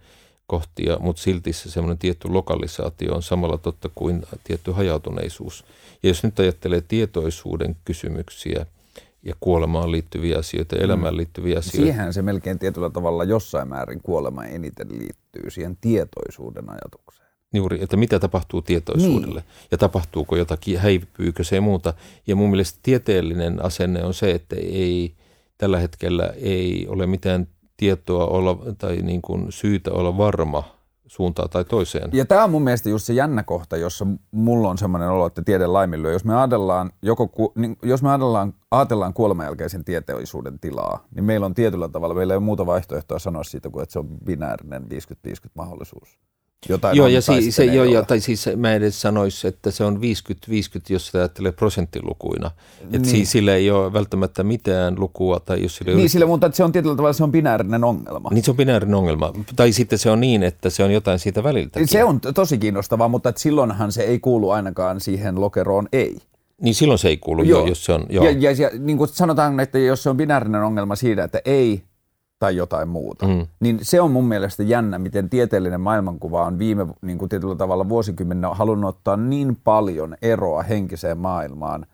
kohtia, 0.52 0.96
mutta 1.00 1.22
silti 1.22 1.52
se 1.52 1.70
semmoinen 1.70 1.98
tietty 1.98 2.28
lokalisaatio 2.28 3.14
on 3.14 3.22
samalla 3.22 3.58
totta 3.58 3.90
kuin 3.94 4.22
tietty 4.44 4.70
hajautuneisuus. 4.70 5.64
Ja 6.02 6.08
jos 6.08 6.22
nyt 6.22 6.38
ajattelee 6.38 6.80
tietoisuuden 6.88 7.76
kysymyksiä 7.84 8.66
ja 9.22 9.34
kuolemaan 9.40 9.92
liittyviä 9.92 10.38
asioita, 10.38 10.76
mm. 10.76 10.82
elämään 10.82 11.16
liittyviä 11.16 11.58
asioita. 11.58 11.92
Siihen 11.92 12.12
se 12.12 12.22
melkein 12.22 12.58
tietyllä 12.58 12.90
tavalla 12.90 13.24
jossain 13.24 13.68
määrin 13.68 14.00
kuolema 14.02 14.44
eniten 14.44 14.88
liittyy, 14.98 15.50
siihen 15.50 15.76
tietoisuuden 15.80 16.70
ajatukseen. 16.70 17.28
Juuri, 17.54 17.78
että 17.82 17.96
mitä 17.96 18.18
tapahtuu 18.18 18.62
tietoisuudelle 18.62 19.40
niin. 19.40 19.68
ja 19.70 19.78
tapahtuuko 19.78 20.36
jotakin, 20.36 20.78
häipyykö 20.78 21.44
se 21.44 21.56
ja 21.56 21.62
muuta. 21.62 21.94
Ja 22.26 22.36
mun 22.36 22.50
mielestä 22.50 22.78
tieteellinen 22.82 23.64
asenne 23.64 24.04
on 24.04 24.14
se, 24.14 24.30
että 24.30 24.56
ei 24.56 25.14
tällä 25.58 25.78
hetkellä 25.78 26.34
ei 26.36 26.86
ole 26.88 27.06
mitään 27.06 27.48
tietoa 27.76 28.26
olla 28.26 28.58
tai 28.78 28.96
niin 28.96 29.22
kuin 29.22 29.46
syytä 29.52 29.90
olla 29.92 30.16
varma 30.16 30.64
suuntaan 31.06 31.50
tai 31.50 31.64
toiseen. 31.64 32.10
Ja 32.12 32.24
tämä 32.24 32.44
on 32.44 32.50
mun 32.50 32.62
mielestä 32.62 32.88
just 32.88 33.04
se 33.04 33.12
jännä 33.12 33.42
kohta, 33.42 33.76
jossa 33.76 34.06
mulla 34.30 34.70
on 34.70 34.78
semmoinen 34.78 35.08
olo, 35.08 35.26
että 35.26 35.42
tiede 35.42 35.66
laiminlyö. 35.66 36.12
Jos 36.12 36.24
me 36.24 36.36
ajatellaan, 36.36 36.90
joko, 37.02 37.52
niin 37.54 37.76
jos 37.82 38.02
me 38.02 38.08
ajatellaan, 38.08 38.54
ajatellaan 38.70 39.14
kuoleman 39.14 39.46
jälkeisen 39.46 39.84
tietoisuuden 39.84 40.58
tilaa, 40.60 41.06
niin 41.14 41.24
meillä 41.24 41.46
on 41.46 41.54
tietyllä 41.54 41.88
tavalla, 41.88 42.14
meillä 42.14 42.34
ei 42.34 42.36
ole 42.36 42.44
muuta 42.44 42.66
vaihtoehtoa 42.66 43.18
sanoa 43.18 43.44
siitä 43.44 43.70
kuin, 43.70 43.82
että 43.82 43.92
se 43.92 43.98
on 43.98 44.08
binäärinen 44.24 44.82
50-50 44.82 44.86
mahdollisuus. 45.54 46.18
Jotain 46.68 46.96
joo, 46.96 47.06
ja 47.06 47.20
si, 47.20 47.52
se, 47.52 47.64
joo, 47.64 47.84
ja, 47.84 48.02
tai 48.02 48.20
siis 48.20 48.48
mä 48.56 48.74
edes 48.74 49.00
sanoisi, 49.00 49.48
että 49.48 49.70
se 49.70 49.84
on 49.84 49.96
50-50, 49.96 50.00
jos 50.88 51.06
sitä 51.06 51.18
ajattelee 51.18 51.52
prosenttilukuina. 51.52 52.50
Että 52.80 52.98
niin. 52.98 53.04
siis 53.04 53.30
sillä 53.30 53.54
ei 53.54 53.70
ole 53.70 53.92
välttämättä 53.92 54.42
mitään 54.42 55.00
lukua. 55.00 55.40
Tai 55.40 55.62
jos 55.62 55.76
sillä 55.76 55.94
niin, 55.94 56.10
sillä, 56.10 56.26
mutta 56.26 56.50
se 56.52 56.64
on 56.64 56.72
tietyllä 56.72 56.96
tavalla 56.96 57.12
se 57.12 57.24
on 57.24 57.32
binäärinen 57.32 57.84
ongelma. 57.84 58.28
Niin 58.32 58.44
se 58.44 58.50
on 58.50 58.56
binäärinen 58.56 58.94
ongelma. 58.94 59.32
Tai 59.56 59.72
sitten 59.72 59.98
se 59.98 60.10
on 60.10 60.20
niin, 60.20 60.42
että 60.42 60.70
se 60.70 60.84
on 60.84 60.92
jotain 60.92 61.18
siitä 61.18 61.42
väliltä. 61.42 61.80
Se 61.84 62.04
on 62.04 62.20
tosi 62.20 62.58
kiinnostavaa, 62.58 63.08
mutta 63.08 63.28
että 63.28 63.40
silloinhan 63.40 63.92
se 63.92 64.02
ei 64.02 64.18
kuulu 64.18 64.50
ainakaan 64.50 65.00
siihen 65.00 65.40
lokeroon 65.40 65.88
ei. 65.92 66.16
Niin 66.60 66.74
silloin 66.74 66.98
se 66.98 67.08
ei 67.08 67.16
kuulu, 67.16 67.42
joo. 67.42 67.60
Jo, 67.60 67.66
jos 67.66 67.84
se 67.84 67.92
on... 67.92 68.06
Joo. 68.10 68.24
Ja, 68.24 68.30
ja, 68.30 68.52
ja 68.52 68.70
niin 68.78 68.98
kuin 68.98 69.08
sanotaan, 69.08 69.60
että 69.60 69.78
jos 69.78 70.02
se 70.02 70.10
on 70.10 70.16
binäärinen 70.16 70.62
ongelma 70.62 70.96
siitä, 70.96 71.24
että 71.24 71.40
ei 71.44 71.82
tai 72.42 72.56
jotain 72.56 72.88
muuta. 72.88 73.26
Mm. 73.26 73.46
Niin 73.60 73.78
se 73.82 74.00
on 74.00 74.10
mun 74.10 74.24
mielestä 74.24 74.62
jännä, 74.62 74.98
miten 74.98 75.30
tieteellinen 75.30 75.80
maailmankuva 75.80 76.46
on 76.46 76.58
viime 76.58 76.86
niin 77.02 77.18
kuin 77.18 77.28
tietyllä 77.28 77.54
tavalla 77.54 77.88
vuosikymmenen 77.88 78.50
halunnut 78.52 78.88
ottaa 78.88 79.16
niin 79.16 79.56
paljon 79.64 80.16
eroa 80.22 80.62
henkiseen 80.62 81.18
maailmaan, 81.18 81.86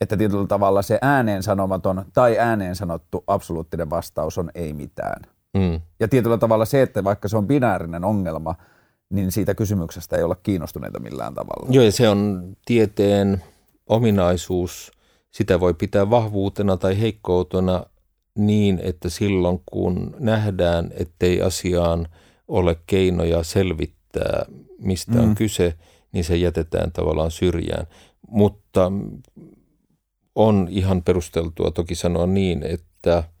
että 0.00 0.16
tietyllä 0.16 0.46
tavalla 0.46 0.82
se 0.82 0.98
ääneen 1.02 1.42
sanomaton 1.42 2.04
tai 2.12 2.38
ääneen 2.38 2.76
sanottu 2.76 3.24
absoluuttinen 3.26 3.90
vastaus 3.90 4.38
on 4.38 4.50
ei 4.54 4.72
mitään. 4.72 5.22
Mm. 5.54 5.80
Ja 6.00 6.08
tietyllä 6.08 6.38
tavalla 6.38 6.64
se, 6.64 6.82
että 6.82 7.04
vaikka 7.04 7.28
se 7.28 7.36
on 7.36 7.46
binäärinen 7.46 8.04
ongelma, 8.04 8.54
niin 9.10 9.32
siitä 9.32 9.54
kysymyksestä 9.54 10.16
ei 10.16 10.22
olla 10.22 10.36
kiinnostuneita 10.42 11.00
millään 11.00 11.34
tavalla. 11.34 11.66
Joo, 11.70 11.84
ja 11.84 11.92
se 11.92 12.08
on 12.08 12.52
tieteen 12.66 13.42
ominaisuus. 13.86 14.92
Sitä 15.30 15.60
voi 15.60 15.74
pitää 15.74 16.10
vahvuutena 16.10 16.76
tai 16.76 17.00
heikkoutena 17.00 17.86
niin, 18.36 18.80
että 18.82 19.08
silloin 19.08 19.60
kun 19.66 20.16
nähdään, 20.18 20.90
ettei 20.96 21.42
asiaan 21.42 22.08
ole 22.48 22.76
keinoja 22.86 23.42
selvittää, 23.42 24.46
mistä 24.78 25.12
mm. 25.12 25.20
on 25.20 25.34
kyse, 25.34 25.74
niin 26.12 26.24
se 26.24 26.36
jätetään 26.36 26.92
tavallaan 26.92 27.30
syrjään. 27.30 27.86
Mutta 28.28 28.92
on 30.34 30.68
ihan 30.70 31.02
perusteltua 31.02 31.70
toki 31.70 31.94
sanoa 31.94 32.26
niin, 32.26 32.62
että, 32.62 32.86
että 33.08 33.35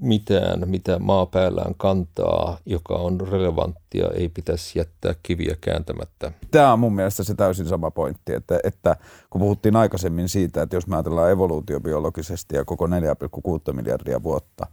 mitään, 0.00 0.62
mitä 0.66 0.98
maapäällään 0.98 1.74
kantaa, 1.76 2.58
joka 2.66 2.94
on 2.94 3.20
relevanttia, 3.20 4.08
ei 4.14 4.28
pitäisi 4.28 4.78
jättää 4.78 5.14
kiviä 5.22 5.56
kääntämättä. 5.60 6.32
Tämä 6.50 6.72
on 6.72 6.80
mun 6.80 6.94
mielestä 6.94 7.24
se 7.24 7.34
täysin 7.34 7.66
sama 7.66 7.90
pointti, 7.90 8.34
että, 8.34 8.60
että 8.64 8.96
kun 9.30 9.40
puhuttiin 9.40 9.76
aikaisemmin 9.76 10.28
siitä, 10.28 10.62
että 10.62 10.76
jos 10.76 10.86
me 10.86 10.96
ajatellaan 10.96 11.30
evoluutiobiologisesti 11.30 12.56
ja 12.56 12.64
koko 12.64 12.86
4,6 12.86 13.72
miljardia 13.72 14.22
vuotta, 14.22 14.66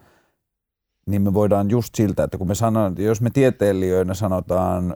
niin 1.06 1.22
me 1.22 1.34
voidaan 1.34 1.70
just 1.70 1.96
siltä, 1.96 2.24
että 2.24 2.38
kun 2.38 2.48
me 2.48 2.56
sanon, 2.56 2.96
jos 2.98 3.22
me 3.22 3.30
tieteilijöinä 3.30 4.14
sanotaan 4.14 4.96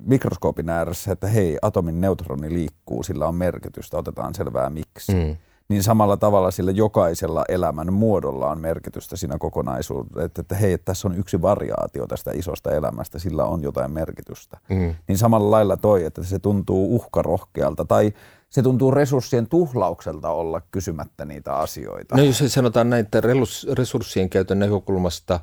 mikroskoopin 0.00 0.68
ääressä, 0.68 1.12
että 1.12 1.26
hei, 1.26 1.58
atomin 1.62 2.00
neutroni 2.00 2.52
liikkuu, 2.52 3.02
sillä 3.02 3.28
on 3.28 3.34
merkitystä, 3.34 3.96
otetaan 3.96 4.34
selvää 4.34 4.70
miksi. 4.70 5.14
Mm 5.14 5.36
niin 5.68 5.82
samalla 5.82 6.16
tavalla 6.16 6.50
sillä 6.50 6.70
jokaisella 6.70 7.44
elämän 7.48 7.92
muodolla 7.92 8.50
on 8.50 8.60
merkitystä 8.60 9.16
siinä 9.16 9.38
kokonaisuudessa, 9.38 10.22
että, 10.22 10.40
että 10.40 10.54
hei, 10.54 10.78
tässä 10.78 11.08
on 11.08 11.18
yksi 11.18 11.42
variaatio 11.42 12.06
tästä 12.06 12.30
isosta 12.34 12.70
elämästä, 12.70 13.18
sillä 13.18 13.44
on 13.44 13.62
jotain 13.62 13.90
merkitystä. 13.90 14.58
Mm. 14.70 14.94
Niin 15.08 15.18
samalla 15.18 15.50
lailla 15.50 15.76
toi, 15.76 16.04
että 16.04 16.24
se 16.24 16.38
tuntuu 16.38 16.94
uhkarohkealta 16.94 17.84
tai 17.84 18.12
se 18.50 18.62
tuntuu 18.62 18.90
resurssien 18.90 19.48
tuhlaukselta 19.48 20.30
olla 20.30 20.60
kysymättä 20.70 21.24
niitä 21.24 21.56
asioita. 21.56 22.16
No 22.16 22.22
jos 22.22 22.42
sanotaan 22.46 22.90
näin, 22.90 23.04
että 23.04 23.20
resurssien 23.78 24.30
käytön 24.30 24.58
näkökulmasta 24.58 25.40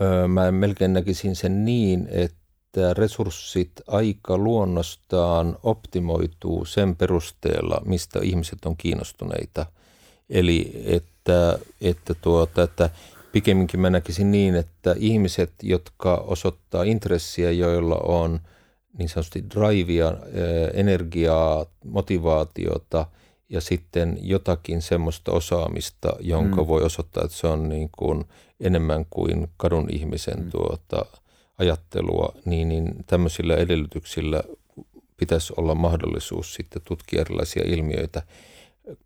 öö, 0.00 0.28
mä 0.28 0.52
melkein 0.52 0.92
näkisin 0.92 1.36
sen 1.36 1.64
niin, 1.64 2.08
että 2.10 2.45
että 2.76 2.94
resurssit 2.94 3.72
aika 3.86 4.38
luonnostaan 4.38 5.56
optimoituu 5.62 6.64
sen 6.64 6.96
perusteella, 6.96 7.82
mistä 7.84 8.20
ihmiset 8.22 8.64
on 8.64 8.76
kiinnostuneita. 8.76 9.66
Eli 10.30 10.82
että, 10.84 11.58
että, 11.80 12.14
tuota, 12.14 12.62
että 12.62 12.90
pikemminkin 13.32 13.80
mä 13.80 13.90
näkisin 13.90 14.30
niin, 14.30 14.54
että 14.54 14.94
ihmiset, 14.98 15.52
jotka 15.62 16.14
osoittaa 16.14 16.82
intressiä, 16.82 17.50
joilla 17.50 17.96
on 17.96 18.40
niin 18.98 19.08
sanotusti 19.08 19.44
drivea, 19.54 20.16
energiaa, 20.74 21.66
motivaatiota 21.84 23.06
ja 23.48 23.60
sitten 23.60 24.18
jotakin 24.20 24.82
semmoista 24.82 25.32
osaamista, 25.32 26.16
jonka 26.20 26.60
mm. 26.60 26.66
voi 26.66 26.82
osoittaa, 26.82 27.24
että 27.24 27.36
se 27.36 27.46
on 27.46 27.68
niin 27.68 27.90
kuin 27.98 28.24
enemmän 28.60 29.06
kuin 29.10 29.48
kadun 29.56 29.90
ihmisen 29.90 30.44
mm. 30.44 30.50
tuota, 30.50 31.06
ajattelua, 31.58 32.32
niin, 32.44 32.68
niin 32.68 32.94
tämmöisillä 33.06 33.56
edellytyksillä 33.56 34.42
pitäisi 35.16 35.52
olla 35.56 35.74
mahdollisuus 35.74 36.54
sitten 36.54 36.82
tutkia 36.84 37.20
erilaisia 37.20 37.62
ilmiöitä. 37.66 38.22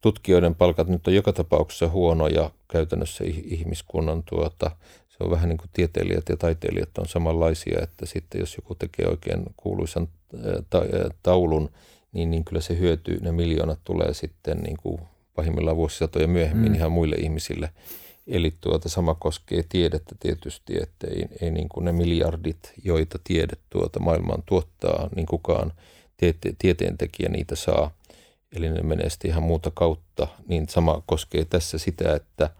Tutkijoiden 0.00 0.54
palkat 0.54 0.88
nyt 0.88 1.07
on 1.07 1.14
joka 1.14 1.33
tapauksessa 1.33 1.88
huonoja 1.88 2.50
käytännössä 2.69 3.25
ihmiskunnan 3.26 4.23
tuota, 4.23 4.71
se 5.09 5.16
on 5.21 5.30
vähän 5.30 5.49
niin 5.49 5.59
kuin 5.59 5.71
tieteilijät 5.73 6.28
ja 6.28 6.37
taiteilijat 6.37 6.99
on 6.99 7.09
samanlaisia, 7.09 7.80
että 7.83 8.07
sitten 8.07 8.38
jos 8.38 8.57
joku 8.57 8.75
tekee 8.75 9.07
oikein 9.07 9.42
kuuluisan 9.57 10.09
taulun, 11.23 11.71
niin, 12.12 12.30
niin 12.30 12.45
kyllä 12.45 12.61
se 12.61 12.78
hyötyy, 12.78 13.19
ne 13.21 13.33
miljoonat 13.33 13.78
tulee 13.85 14.14
sitten 14.14 14.59
niin 14.59 14.76
kuin 14.76 15.00
pahimmillaan 15.35 15.76
vuosisatoja 15.76 16.28
myöhemmin 16.28 16.73
mm. 16.73 16.75
ihan 16.75 16.92
muille 16.92 17.16
ihmisille. 17.16 17.71
Eli 18.27 18.55
tuota, 18.61 18.89
sama 18.89 19.15
koskee 19.15 19.62
tiedettä 19.69 20.15
tietysti, 20.21 20.77
että 20.83 21.07
ei, 21.07 21.25
ei 21.41 21.50
niin 21.50 21.69
kuin 21.69 21.85
ne 21.85 21.93
miljardit, 21.93 22.73
joita 22.85 23.19
tiede 23.25 23.57
tuota 23.71 24.00
maailmaan 24.00 24.43
tuottaa, 24.47 25.09
niin 25.17 25.27
kukaan 25.27 25.73
tiete, 26.17 26.55
tieteentekijä 26.59 27.29
niitä 27.29 27.57
saa. 27.57 27.91
Eli 28.57 28.69
ne 28.69 28.83
menee 28.83 29.11
sitten 29.11 29.31
ihan 29.31 29.43
muuta 29.43 29.71
kautta. 29.75 30.27
Niin 30.49 30.69
sama 30.69 31.03
koskee 31.07 31.45
tässä 31.45 31.79
sitä, 31.79 32.15
että 32.15 32.50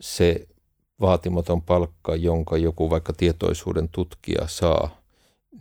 se 0.00 0.46
vaatimaton 1.00 1.62
palkka, 1.62 2.16
jonka 2.16 2.56
joku 2.56 2.90
vaikka 2.90 3.12
tietoisuuden 3.12 3.88
tutkija 3.88 4.46
saa, 4.48 5.00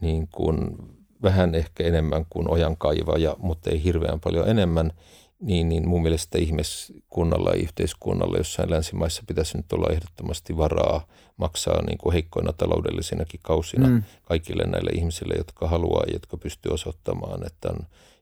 niin 0.01 0.27
kuin 0.27 0.77
vähän 1.23 1.55
ehkä 1.55 1.83
enemmän 1.83 2.25
kuin 2.29 2.49
ojankaivaja, 2.49 3.35
mutta 3.39 3.69
ei 3.69 3.83
hirveän 3.83 4.19
paljon 4.19 4.49
enemmän– 4.49 4.91
niin, 5.39 5.69
niin 5.69 5.87
mun 5.87 6.01
mielestä 6.01 6.37
ihmiskunnalla 6.37 7.49
ja 7.49 7.61
yhteiskunnalla 7.61 8.37
jossain 8.37 8.69
länsimaissa 8.69 9.23
pitäisi 9.27 9.57
nyt 9.57 9.73
olla 9.73 9.93
ehdottomasti 9.93 10.57
varaa 10.57 11.07
maksaa 11.37 11.81
niin 11.81 11.97
kuin 11.97 12.13
heikkoina 12.13 12.53
taloudellisinakin 12.53 13.39
kausina 13.43 13.87
mm. 13.87 14.03
kaikille 14.23 14.63
näille 14.63 14.91
ihmisille, 14.91 15.33
jotka 15.37 15.67
haluaa 15.67 16.03
ja 16.07 16.13
jotka 16.13 16.37
pystyy 16.37 16.71
osoittamaan, 16.71 17.45
että 17.47 17.69
on 17.69 17.79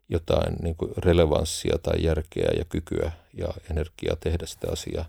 jotain 0.09 0.55
niin 0.61 0.75
kuin 0.75 0.91
relevanssia 0.97 1.77
tai 1.83 2.03
järkeä 2.03 2.51
ja 2.57 2.65
kykyä 2.65 3.11
ja 3.33 3.47
energiaa 3.71 4.15
tehdä 4.15 4.45
sitä 4.45 4.67
asiaa. 4.71 5.05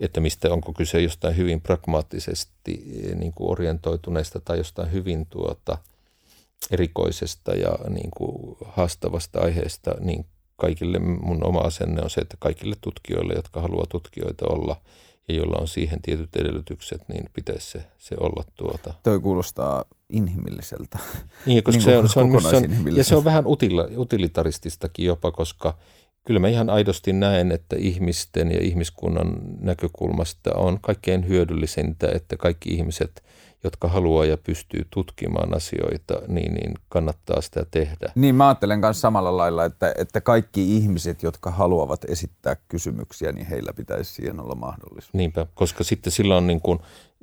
Että 0.00 0.20
mistä 0.20 0.52
onko 0.52 0.72
kyse 0.72 1.00
jostain 1.00 1.36
hyvin 1.36 1.60
pragmaattisesti 1.60 2.84
niin 3.14 3.32
kuin 3.32 3.50
orientoituneesta 3.50 4.40
tai 4.40 4.58
jostain 4.58 4.92
hyvin 4.92 5.26
tuota, 5.26 5.78
erikoisesta 6.70 7.54
ja 7.54 7.78
niin 7.88 8.10
kuin 8.10 8.56
haastavasta 8.64 9.40
aiheesta, 9.40 9.94
niin 10.00 10.26
kaikille 10.56 10.98
mun 10.98 11.46
oma 11.46 11.58
asenne 11.58 12.02
on 12.02 12.10
se, 12.10 12.20
että 12.20 12.36
kaikille 12.38 12.76
tutkijoille, 12.80 13.32
jotka 13.34 13.60
haluaa 13.60 13.86
tutkijoita 13.88 14.46
olla 14.48 14.76
ja 15.28 15.34
joilla 15.34 15.58
on 15.60 15.68
siihen 15.68 16.02
tietyt 16.02 16.36
edellytykset, 16.36 17.08
niin 17.08 17.24
pitäisi 17.32 17.70
se, 17.70 17.84
se 17.98 18.14
olla 18.20 18.44
tuota. 18.54 18.94
Toi 19.02 19.20
kuulostaa 19.20 19.84
inhimilliseltä. 20.10 20.98
Niin, 21.46 21.62
koska 21.62 21.78
niin 21.78 21.84
se, 21.84 21.98
on, 21.98 22.08
se, 22.08 22.20
on, 22.20 22.42
se 22.42 22.56
on, 22.56 22.96
ja 22.96 23.04
se 23.04 23.16
on 23.16 23.24
vähän 23.24 23.46
utila, 23.46 23.88
utilitarististakin 23.96 25.06
jopa, 25.06 25.32
koska 25.32 25.78
kyllä 26.24 26.40
mä 26.40 26.48
ihan 26.48 26.70
aidosti 26.70 27.12
näen, 27.12 27.52
että 27.52 27.76
ihmisten 27.78 28.50
ja 28.50 28.62
ihmiskunnan 28.62 29.38
näkökulmasta 29.60 30.54
on 30.54 30.80
kaikkein 30.80 31.28
hyödyllisintä, 31.28 32.08
että 32.14 32.36
kaikki 32.36 32.70
ihmiset– 32.70 33.22
jotka 33.66 33.88
haluaa 33.88 34.24
ja 34.24 34.36
pystyy 34.36 34.86
tutkimaan 34.90 35.56
asioita, 35.56 36.14
niin, 36.28 36.54
niin 36.54 36.74
kannattaa 36.88 37.40
sitä 37.40 37.66
tehdä. 37.70 38.12
Niin 38.14 38.34
mä 38.34 38.48
ajattelen 38.48 38.80
myös 38.80 39.00
samalla 39.00 39.36
lailla, 39.36 39.64
että, 39.64 39.94
että 39.98 40.20
kaikki 40.20 40.76
ihmiset, 40.76 41.22
jotka 41.22 41.50
haluavat 41.50 42.04
esittää 42.04 42.56
kysymyksiä, 42.68 43.32
niin 43.32 43.46
heillä 43.46 43.72
pitäisi 43.72 44.14
siihen 44.14 44.40
olla 44.40 44.54
mahdollisuus. 44.54 45.14
Niinpä, 45.14 45.46
koska 45.54 45.84
sitten 45.84 46.12
sillä 46.12 46.36
on 46.36 46.46
niin 46.46 46.60
kuin 46.60 46.78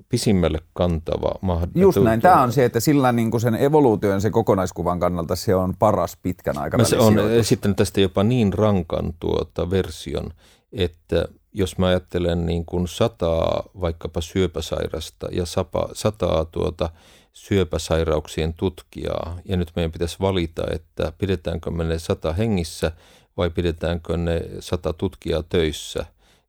pisimmälle 0.10 0.60
kantava 0.74 1.32
mahdollisuus. 1.42 1.96
Just 1.96 2.06
näin. 2.06 2.22
Tämä 2.22 2.42
on 2.42 2.52
se, 2.52 2.66
että 2.66 2.80
sillä 2.80 3.12
niin 3.12 3.32
kuin 3.32 3.42
sen 3.42 3.56
evoluution 3.56 4.22
sen 4.22 4.32
kokonaiskuvan 4.32 5.00
kannalta 5.00 5.36
se 5.36 5.56
on 5.56 5.74
paras 5.80 6.18
pitkän 6.22 6.58
aikavälin 6.58 6.90
Se 6.90 6.98
on 6.98 7.16
sitten 7.42 7.76
tästä 7.76 8.02
jopa 8.02 8.24
niin 8.24 8.54
rankan 8.54 9.14
tuota 9.20 9.70
version, 9.70 10.30
että 10.72 11.26
jos 11.54 11.78
mä 11.78 11.88
ajattelen 11.88 12.46
niin 12.46 12.66
kuin 12.66 12.88
sataa 12.88 13.64
vaikkapa 13.82 14.22
syöpäsairasta 14.22 15.28
ja 15.32 15.46
sapa, 15.46 15.90
sataa 15.94 16.46
tuota 16.46 16.90
syöpäsairauksien 17.34 18.54
tutkijaa, 18.54 19.38
ja 19.46 19.58
nyt 19.58 19.72
meidän 19.76 19.92
pitäisi 19.92 20.18
valita, 20.20 20.64
että 20.72 21.14
pidetäänkö 21.18 21.72
me 21.72 21.84
ne 21.84 22.00
sata 22.00 22.34
hengissä 22.34 22.92
vai 23.38 23.50
pidetäänkö 23.50 24.18
ne 24.18 24.42
sata 24.60 24.94
tutkijaa 24.94 25.44
töissä, 25.44 26.06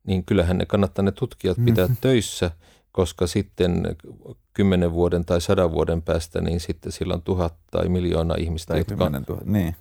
niin 0.07 0.25
kyllähän 0.25 0.57
ne 0.57 0.65
kannattaa 0.65 1.05
ne 1.05 1.11
tutkijat 1.11 1.57
pitää 1.65 1.85
mm-hmm. 1.85 1.97
töissä– 2.01 2.51
koska 2.95 3.27
sitten 3.27 3.95
kymmenen 4.53 4.93
vuoden 4.93 5.25
tai 5.25 5.41
sadan 5.41 5.71
vuoden 5.71 6.01
päästä, 6.01 6.41
niin 6.41 6.59
sitten 6.59 6.91
sillä 6.91 7.13
on 7.13 7.21
tuhat 7.21 7.53
tai 7.71 7.89
miljoona 7.89 8.35
ihmistä, 8.37 8.73
tai 8.73 8.79
jotka 8.79 9.05
on 9.05 9.37
niin. 9.45 9.75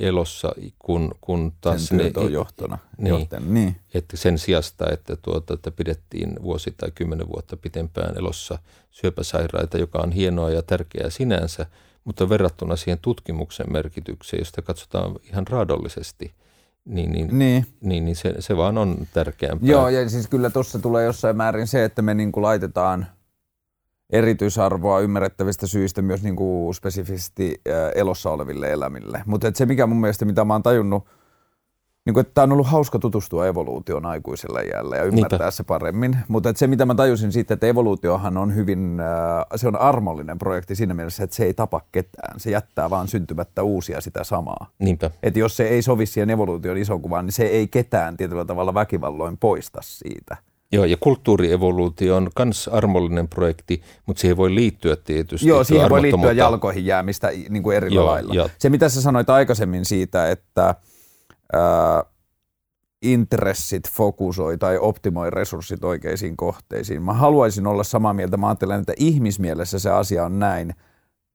elossa, 0.00 0.52
kun, 0.78 1.14
kun 1.20 1.52
taas 1.60 1.86
sen 1.86 1.98
ne... 1.98 2.12
on 2.16 2.32
johtona. 2.32 2.78
Niin, 2.98 3.28
niin. 3.46 3.76
Että 3.94 4.16
sen 4.16 4.38
sijasta, 4.38 4.90
että, 4.92 5.16
tuota, 5.16 5.54
että 5.54 5.70
pidettiin 5.70 6.42
vuosi 6.42 6.74
tai 6.76 6.90
kymmenen 6.90 7.28
vuotta 7.28 7.56
pitempään 7.56 8.18
elossa 8.18 8.58
syöpäsairaita, 8.90 9.78
joka 9.78 9.98
on 9.98 10.12
hienoa 10.12 10.50
ja 10.50 10.62
tärkeää 10.62 11.10
sinänsä, 11.10 11.66
mutta 12.04 12.28
verrattuna 12.28 12.76
siihen 12.76 12.98
tutkimuksen 13.02 13.72
merkitykseen, 13.72 14.40
josta 14.40 14.62
katsotaan 14.62 15.16
ihan 15.22 15.46
raadollisesti– 15.46 16.32
niin, 16.84 17.12
niin, 17.12 17.38
niin. 17.38 17.66
niin, 17.80 18.04
niin 18.04 18.16
se, 18.16 18.34
se 18.38 18.56
vaan 18.56 18.78
on 18.78 19.06
tärkeämpää. 19.12 19.68
Joo, 19.68 19.88
ja 19.88 20.08
siis 20.08 20.28
kyllä 20.28 20.50
tuossa 20.50 20.78
tulee 20.78 21.04
jossain 21.04 21.36
määrin 21.36 21.66
se, 21.66 21.84
että 21.84 22.02
me 22.02 22.14
niin 22.14 22.32
kuin 22.32 22.42
laitetaan 22.42 23.06
erityisarvoa 24.10 25.00
ymmärrettävistä 25.00 25.66
syistä 25.66 26.02
myös 26.02 26.22
niin 26.22 26.36
kuin 26.36 26.74
spesifisesti 26.74 27.60
elossa 27.94 28.30
oleville 28.30 28.72
elämille. 28.72 29.22
Mutta 29.26 29.52
se, 29.54 29.66
mikä 29.66 29.86
mun 29.86 30.00
mielestä, 30.00 30.24
mitä 30.24 30.44
mä 30.44 30.54
oon 30.54 30.62
tajunnut– 30.62 31.04
niin 32.06 32.14
kuin, 32.14 32.20
että 32.20 32.34
tämä 32.34 32.42
on 32.42 32.52
ollut 32.52 32.66
hauska 32.66 32.98
tutustua 32.98 33.46
evoluutioon 33.46 34.06
aikuisella 34.06 34.60
iällä 34.60 34.96
ja 34.96 35.04
ymmärtää 35.04 35.38
Niinpä. 35.38 35.50
se 35.50 35.64
paremmin. 35.64 36.16
Mutta 36.28 36.52
se, 36.56 36.66
mitä 36.66 36.86
mä 36.86 36.94
tajusin 36.94 37.32
siitä, 37.32 37.54
että 37.54 37.66
evoluutiohan 37.66 38.36
on 38.36 38.54
hyvin, 38.54 39.00
äh, 39.00 39.44
se 39.56 39.68
on 39.68 39.80
armollinen 39.80 40.38
projekti 40.38 40.74
siinä 40.74 40.94
mielessä, 40.94 41.24
että 41.24 41.36
se 41.36 41.44
ei 41.44 41.54
tapa 41.54 41.80
ketään. 41.92 42.40
Se 42.40 42.50
jättää 42.50 42.90
vaan 42.90 43.08
syntymättä 43.08 43.62
uusia 43.62 44.00
sitä 44.00 44.24
samaa. 44.24 44.70
Niinpä. 44.78 45.10
Että 45.22 45.38
jos 45.38 45.56
se 45.56 45.68
ei 45.68 45.82
sovi 45.82 46.06
siihen 46.06 46.30
evoluution 46.30 46.78
isokuvaan, 46.78 47.26
niin 47.26 47.32
se 47.32 47.44
ei 47.44 47.68
ketään 47.68 48.16
tietyllä 48.16 48.44
tavalla 48.44 48.74
väkivalloin 48.74 49.38
poista 49.38 49.80
siitä. 49.82 50.36
Joo, 50.72 50.84
ja 50.84 50.96
kulttuurievoluutio 51.00 52.16
on 52.16 52.30
myös 52.38 52.68
armollinen 52.68 53.28
projekti, 53.28 53.82
mutta 54.06 54.20
siihen 54.20 54.36
voi 54.36 54.54
liittyä 54.54 54.96
tietysti. 54.96 55.48
Joo, 55.48 55.64
siihen 55.64 55.90
voi 55.90 56.02
liittyä 56.02 56.32
jalkoihin 56.32 56.86
jäämistä 56.86 57.30
niin 57.48 57.62
kuin 57.62 57.76
eri 57.76 57.94
Joo, 57.94 58.06
lailla. 58.06 58.34
Ja... 58.34 58.48
Se, 58.58 58.70
mitä 58.70 58.88
sä 58.88 59.02
sanoit 59.02 59.30
aikaisemmin 59.30 59.84
siitä, 59.84 60.30
että 60.30 60.74
ää, 61.52 62.04
intressit 63.02 63.90
fokusoi 63.90 64.58
tai 64.58 64.78
optimoi 64.78 65.30
resurssit 65.30 65.84
oikeisiin 65.84 66.36
kohteisiin. 66.36 67.02
Mä 67.02 67.12
haluaisin 67.12 67.66
olla 67.66 67.84
samaa 67.84 68.12
mieltä. 68.12 68.36
Mä 68.36 68.48
ajattelen, 68.48 68.80
että 68.80 68.92
ihmismielessä 68.96 69.78
se 69.78 69.90
asia 69.90 70.24
on 70.24 70.38
näin, 70.38 70.74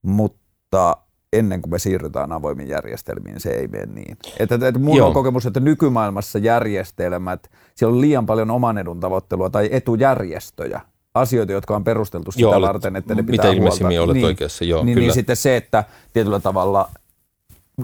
mutta 0.02 0.98
ennen 1.34 1.62
kuin 1.62 1.72
me 1.72 1.80
siirrytään 1.80 2.32
avoimiin 2.32 2.70
järjestelmiin, 2.70 3.40
se 3.40 3.50
ei 3.50 3.68
mene 3.68 3.86
niin. 3.86 4.18
Että, 4.40 4.56
että 4.56 4.80
mun 4.80 4.98
Joo. 4.98 5.08
on 5.08 5.14
kokemus, 5.14 5.46
että 5.46 5.60
nykymaailmassa 5.60 6.40
järjestelmät, 6.40 7.52
siellä 7.76 7.96
on 7.96 8.02
liian 8.02 8.26
paljon 8.26 8.52
oman 8.52 8.78
edun 8.78 9.00
tavoittelua 9.00 9.50
tai 9.50 9.70
etujärjestöjä, 9.72 10.82
asioita, 11.14 11.52
jotka 11.52 11.76
on 11.76 11.84
perusteltu 11.84 12.32
sitä 12.32 12.42
Joo, 12.42 12.62
varten, 12.62 12.96
että 12.96 13.16
ne 13.16 13.24
pitää 13.24 13.46
Mitä 13.46 13.58
ilmeisimmin 13.58 14.02
olet 14.02 14.14
niin, 14.14 14.26
oikeassa, 14.26 14.66
Joo, 14.66 14.84
niin, 14.84 14.98
niin 14.98 15.14
sitten 15.14 15.36
se, 15.36 15.58
että 15.58 15.84
tietyllä 16.14 16.40
tavalla, 16.40 16.90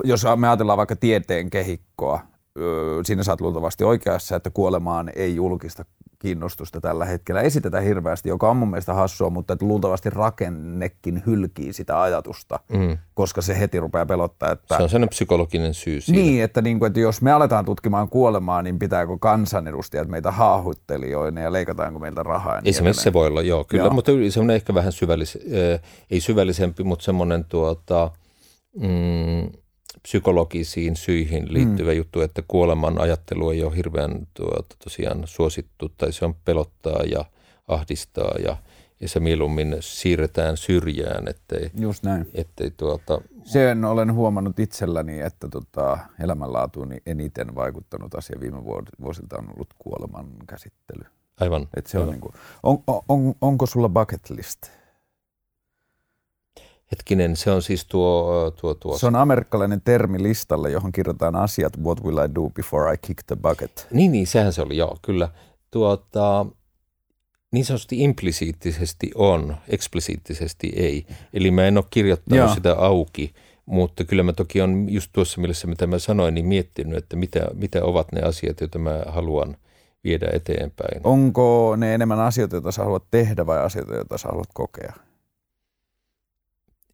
jos 0.03 0.25
me 0.36 0.48
ajatellaan 0.48 0.77
vaikka 0.77 0.95
tieteen 0.95 1.50
kehikkoa, 1.50 2.19
siinä 3.05 3.24
saat 3.24 3.41
luultavasti 3.41 3.83
oikeassa, 3.83 4.36
että 4.36 4.50
kuolemaan 4.50 5.12
ei 5.15 5.36
julkista 5.36 5.86
kiinnostusta 6.21 6.81
tällä 6.81 7.05
hetkellä 7.05 7.41
esitetä 7.41 7.81
hirveästi, 7.81 8.29
joka 8.29 8.50
on 8.50 8.57
mun 8.57 8.69
mielestä 8.69 8.93
hassua, 8.93 9.29
mutta 9.29 9.53
että 9.53 9.65
luultavasti 9.65 10.10
rakennekin 10.10 11.24
hylkii 11.25 11.74
sitä 11.74 12.01
ajatusta, 12.01 12.60
mm. 12.74 12.98
koska 13.13 13.41
se 13.41 13.60
heti 13.60 13.79
rupeaa 13.79 14.05
pelottaa. 14.05 14.51
Että, 14.51 14.77
se 14.77 14.83
on 14.83 14.89
sellainen 14.89 15.10
psykologinen 15.10 15.74
syy 15.74 16.01
siinä. 16.01 16.21
Niin, 16.21 16.43
että, 16.43 16.62
niin 16.62 16.79
kuin, 16.79 16.88
että 16.88 17.00
jos 17.00 17.21
me 17.21 17.31
aletaan 17.31 17.65
tutkimaan 17.65 18.10
kuolemaa, 18.10 18.62
niin 18.62 18.79
pitääkö 18.79 19.17
kansanedustajat 19.19 20.07
meitä 20.07 20.31
haahuttelijoina 20.31 21.41
ja 21.41 21.51
leikataanko 21.51 22.00
meiltä 22.00 22.24
rahaa? 22.24 22.62
Niin 22.62 22.69
Esimerkiksi 22.69 23.03
se 23.03 23.13
voi 23.13 23.27
olla, 23.27 23.41
joo, 23.41 23.63
kyllä, 23.63 23.83
joo. 23.83 23.93
mutta 23.93 24.12
se 24.29 24.39
on 24.39 24.51
ehkä 24.51 24.74
vähän 24.74 24.91
syvällis, 24.91 25.38
äh, 25.74 25.81
ei 26.12 26.21
syvällisempi, 26.21 26.83
mutta 26.83 27.05
semmoinen 27.05 27.45
tuota, 27.45 28.12
mm, 28.79 29.61
psykologisiin 30.03 30.95
syihin 30.95 31.53
liittyvä 31.53 31.91
mm. 31.91 31.98
juttu, 31.98 32.21
että 32.21 32.43
kuoleman 32.48 33.01
ajattelu 33.01 33.50
ei 33.50 33.63
ole 33.63 33.75
hirveän 33.75 34.27
tuota, 34.33 34.75
tosiaan 34.83 35.21
suosittu 35.25 35.89
tai 35.98 36.13
se 36.13 36.25
on 36.25 36.36
pelottaa 36.45 37.03
ja 37.03 37.25
ahdistaa 37.67 38.36
ja, 38.43 38.57
ja 39.01 39.07
se 39.07 39.19
mieluummin 39.19 39.77
siirretään 39.79 40.57
syrjään, 40.57 41.27
ettei, 41.27 41.71
Just 41.79 42.03
näin. 42.03 42.27
ettei 42.33 42.71
tuota... 42.71 43.21
Sen 43.43 43.86
olen 43.86 44.13
huomannut 44.13 44.60
itselläni, 44.60 45.19
että 45.19 45.48
tota, 45.48 45.98
elämänlaatuun 46.19 46.93
eniten 47.05 47.55
vaikuttanut 47.55 48.15
asia 48.15 48.39
viime 48.39 48.63
vuosilta 49.01 49.38
on 49.38 49.50
ollut 49.53 49.74
kuoleman 49.77 50.27
käsittely. 50.48 51.03
Aivan. 51.39 51.67
Et 51.77 51.88
se 51.88 52.00
on, 52.00 52.10
niin 52.10 52.21
kuin, 52.21 52.33
on, 52.63 52.83
on, 53.10 53.36
onko 53.41 53.65
sulla 53.65 53.89
bucket 53.89 54.29
list? 54.29 54.81
Hetkinen, 56.91 57.36
se 57.36 57.51
on 57.51 57.62
siis 57.62 57.86
tuo, 57.86 58.51
tuo, 58.62 58.74
tuo... 58.74 58.98
Se 58.98 59.07
on 59.07 59.15
amerikkalainen 59.15 59.81
termi 59.81 60.24
listalle, 60.24 60.71
johon 60.71 60.91
kirjoitetaan 60.91 61.36
asiat 61.36 61.77
What 61.83 62.03
will 62.03 62.17
I 62.17 62.36
do 62.36 62.50
before 62.50 62.93
I 62.93 62.98
kick 62.98 63.24
the 63.27 63.36
bucket? 63.36 63.88
Niin, 63.91 64.12
niin 64.12 64.27
sehän 64.27 64.53
se 64.53 64.62
oli, 64.62 64.77
joo, 64.77 64.98
kyllä. 65.01 65.29
Tuota, 65.71 66.45
niin 67.51 67.65
sanotusti 67.65 68.03
implisiittisesti 68.03 69.12
on, 69.15 69.55
eksplisiittisesti 69.67 70.74
ei. 70.75 71.05
Eli 71.33 71.51
mä 71.51 71.65
en 71.65 71.77
ole 71.77 71.86
kirjoittanut 71.89 72.45
joo. 72.45 72.53
sitä 72.53 72.75
auki, 72.75 73.33
mutta 73.65 74.03
kyllä 74.03 74.24
mä 74.24 74.33
toki 74.33 74.62
on 74.62 74.86
just 74.89 75.10
tuossa 75.13 75.41
mielessä, 75.41 75.67
mitä 75.67 75.88
mä 75.88 76.00
sanoin, 76.00 76.33
niin 76.33 76.45
miettinyt, 76.45 76.98
että 76.98 77.15
mitä, 77.15 77.48
mitä 77.53 77.83
ovat 77.83 78.12
ne 78.12 78.21
asiat, 78.21 78.62
joita 78.62 78.79
mä 78.79 79.03
haluan 79.07 79.57
viedä 80.03 80.29
eteenpäin. 80.33 81.01
Onko 81.03 81.75
ne 81.75 81.93
enemmän 81.93 82.19
asioita, 82.19 82.55
joita 82.55 82.71
sä 82.71 82.83
haluat 82.83 83.03
tehdä 83.12 83.45
vai 83.45 83.60
asioita, 83.60 83.95
joita 83.95 84.17
sä 84.17 84.27
haluat 84.27 84.50
kokea? 84.53 84.93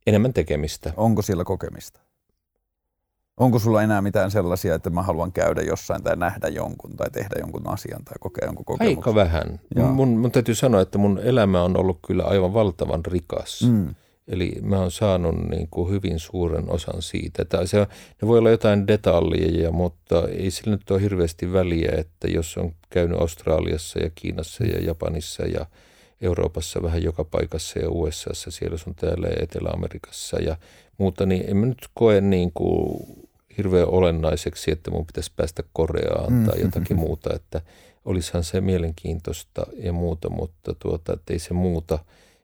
Enemmän 0.07 0.33
tekemistä. 0.33 0.93
Onko 0.97 1.21
siellä 1.21 1.43
kokemista? 1.43 1.99
Onko 3.37 3.59
sulla 3.59 3.83
enää 3.83 4.01
mitään 4.01 4.31
sellaisia, 4.31 4.75
että 4.75 4.89
mä 4.89 5.01
haluan 5.01 5.31
käydä 5.31 5.61
jossain 5.61 6.03
tai 6.03 6.15
nähdä 6.15 6.47
jonkun 6.47 6.95
tai 6.95 7.11
tehdä 7.11 7.35
jonkun 7.39 7.69
asian 7.69 8.05
tai 8.05 8.15
kokea 8.19 8.45
jonkun 8.45 8.65
kokemuksen? 8.65 8.97
Aika 8.97 9.15
vähän. 9.15 9.59
Mun, 9.75 10.07
mun 10.07 10.31
täytyy 10.31 10.55
sanoa, 10.55 10.81
että 10.81 10.97
mun 10.97 11.19
elämä 11.23 11.63
on 11.63 11.77
ollut 11.77 11.99
kyllä 12.07 12.23
aivan 12.23 12.53
valtavan 12.53 13.05
rikas. 13.05 13.61
Mm. 13.71 13.95
Eli 14.27 14.55
mä 14.61 14.79
oon 14.79 14.91
saanut 14.91 15.49
niin 15.49 15.67
kuin 15.71 15.89
hyvin 15.89 16.19
suuren 16.19 16.69
osan 16.69 17.01
siitä. 17.01 17.45
Tai 17.45 17.67
se, 17.67 17.77
ne 18.21 18.27
voi 18.27 18.39
olla 18.39 18.49
jotain 18.49 18.87
detaljeja, 18.87 19.71
mutta 19.71 20.27
ei 20.27 20.51
sillä 20.51 20.71
nyt 20.71 20.91
ole 20.91 21.01
hirveästi 21.01 21.53
väliä, 21.53 21.91
että 21.97 22.27
jos 22.27 22.57
on 22.57 22.71
käynyt 22.89 23.19
Australiassa 23.19 23.99
ja 23.99 24.09
Kiinassa 24.15 24.63
ja 24.63 24.79
Japanissa 24.83 25.43
ja– 25.43 25.65
Euroopassa 26.21 26.83
vähän 26.83 27.03
joka 27.03 27.23
paikassa 27.23 27.79
ja 27.79 27.89
USAssa, 27.89 28.51
siellä 28.51 28.77
sun 28.77 28.95
täällä 28.95 29.27
Etelä-Amerikassa 29.39 30.39
ja 30.39 30.57
muuta, 30.97 31.25
niin 31.25 31.49
en 31.49 31.57
mä 31.57 31.65
nyt 31.65 31.87
koe 31.93 32.21
niin 32.21 32.51
kuin 32.53 33.07
hirveän 33.57 33.87
olennaiseksi, 33.87 34.71
että 34.71 34.91
mun 34.91 35.05
pitäisi 35.05 35.31
päästä 35.35 35.63
Koreaan 35.73 36.45
tai 36.45 36.57
mm. 36.57 36.65
jotakin 36.65 36.97
muuta, 36.97 37.35
että 37.35 37.61
olisihan 38.05 38.43
se 38.43 38.61
mielenkiintoista 38.61 39.65
ja 39.77 39.93
muuta, 39.93 40.29
mutta 40.29 40.75
tuota, 40.79 41.13
että 41.13 41.33
ei 41.33 41.39
se 41.39 41.53
muuta 41.53 41.99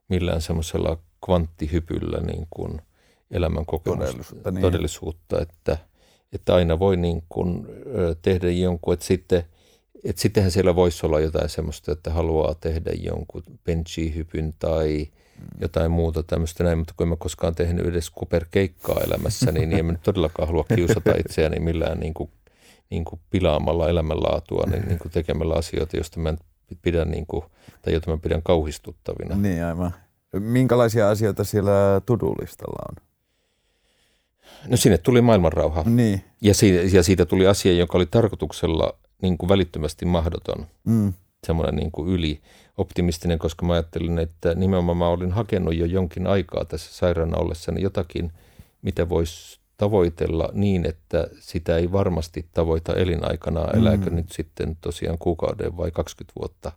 millään 0.07 0.41
semmoisella 0.41 0.97
kvanttihypyllä 1.25 2.19
niin 2.19 2.47
kuin 2.49 2.81
elämän 3.31 3.65
kokemusta, 3.65 4.05
todellisuutta, 4.05 4.51
niin. 4.51 4.61
todellisuutta 4.61 5.41
että, 5.41 5.77
että 6.33 6.55
aina 6.55 6.79
voi 6.79 6.97
niin 6.97 7.23
kuin 7.29 7.67
tehdä 8.21 8.51
jonkun, 8.51 8.93
että 8.93 9.05
sitten 9.05 9.43
et 10.03 10.17
sittenhän 10.17 10.51
siellä 10.51 10.75
voisi 10.75 11.05
olla 11.05 11.19
jotain 11.19 11.49
semmoista, 11.49 11.91
että 11.91 12.11
haluaa 12.11 12.55
tehdä 12.55 12.91
jonkun 13.01 13.43
benchihypyn 13.65 14.53
tai 14.59 15.07
jotain 15.61 15.91
muuta 15.91 16.23
tämmöistä 16.23 16.63
näin, 16.63 16.77
mutta 16.77 16.93
kun 16.97 17.05
en 17.05 17.09
mä 17.09 17.15
koskaan 17.15 17.55
tehnyt 17.55 17.85
edes 17.87 18.09
kuperkeikkaa 18.09 19.01
elämässä, 19.07 19.51
niin, 19.51 19.69
niin 19.69 19.79
en 19.79 19.85
mä 19.85 19.91
nyt 19.91 20.03
todellakaan 20.03 20.47
halua 20.47 20.65
kiusata 20.75 21.11
itseäni 21.19 21.59
millään 21.59 21.99
niin 21.99 22.13
kuin, 22.13 22.29
niin 22.89 23.05
kuin 23.05 23.21
pilaamalla 23.29 23.89
elämänlaatua, 23.89 24.63
niin, 24.71 24.87
niin 24.87 24.99
kuin 24.99 25.11
tekemällä 25.11 25.53
asioita, 25.53 25.97
joista 25.97 26.19
mä 26.19 26.29
en 26.29 26.37
pidä 26.81 27.05
niin 27.05 27.25
kuin, 27.27 27.45
tai 27.81 27.93
joita 27.93 28.11
mä 28.11 28.17
pidän 28.17 28.43
kauhistuttavina. 28.43 29.35
Niin 29.35 29.65
aivan. 29.65 29.93
Minkälaisia 30.39 31.09
asioita 31.09 31.43
siellä 31.43 32.01
tudulistalla 32.05 32.85
on? 32.89 33.03
No 34.67 34.77
sinne 34.77 34.97
tuli 34.97 35.21
maailmanrauha. 35.21 35.83
Niin. 35.85 36.23
Ja, 36.41 36.53
siitä, 36.53 36.95
ja 36.97 37.03
siitä 37.03 37.25
tuli 37.25 37.47
asia, 37.47 37.73
joka 37.73 37.97
oli 37.97 38.05
tarkoituksella 38.05 38.99
niin 39.23 39.37
kuin 39.37 39.49
välittömästi 39.49 40.05
mahdoton. 40.05 40.67
Mm. 40.83 41.13
Semmoinen 41.45 41.75
niin 41.75 41.91
kuin 41.91 42.09
yli 42.09 42.41
optimistinen, 42.77 43.39
koska 43.39 43.65
mä 43.65 43.73
ajattelin, 43.73 44.19
että 44.19 44.55
nimenomaan 44.55 44.97
mä 44.97 45.07
olin 45.07 45.31
hakenut 45.31 45.75
jo 45.75 45.85
jonkin 45.85 46.27
aikaa 46.27 46.65
tässä 46.65 46.93
sairaana 46.93 47.37
ollessani 47.37 47.81
jotakin, 47.81 48.31
mitä 48.81 49.09
voisi 49.09 49.59
tavoitella 49.77 50.49
niin, 50.53 50.85
että 50.85 51.27
sitä 51.39 51.77
ei 51.77 51.91
varmasti 51.91 52.45
tavoita 52.53 52.93
elinaikana, 52.93 53.71
elääkö 53.73 54.09
mm. 54.09 54.15
nyt 54.15 54.31
sitten 54.31 54.77
tosiaan 54.81 55.17
kuukauden 55.17 55.77
vai 55.77 55.91
20 55.91 56.39
vuotta, 56.39 56.71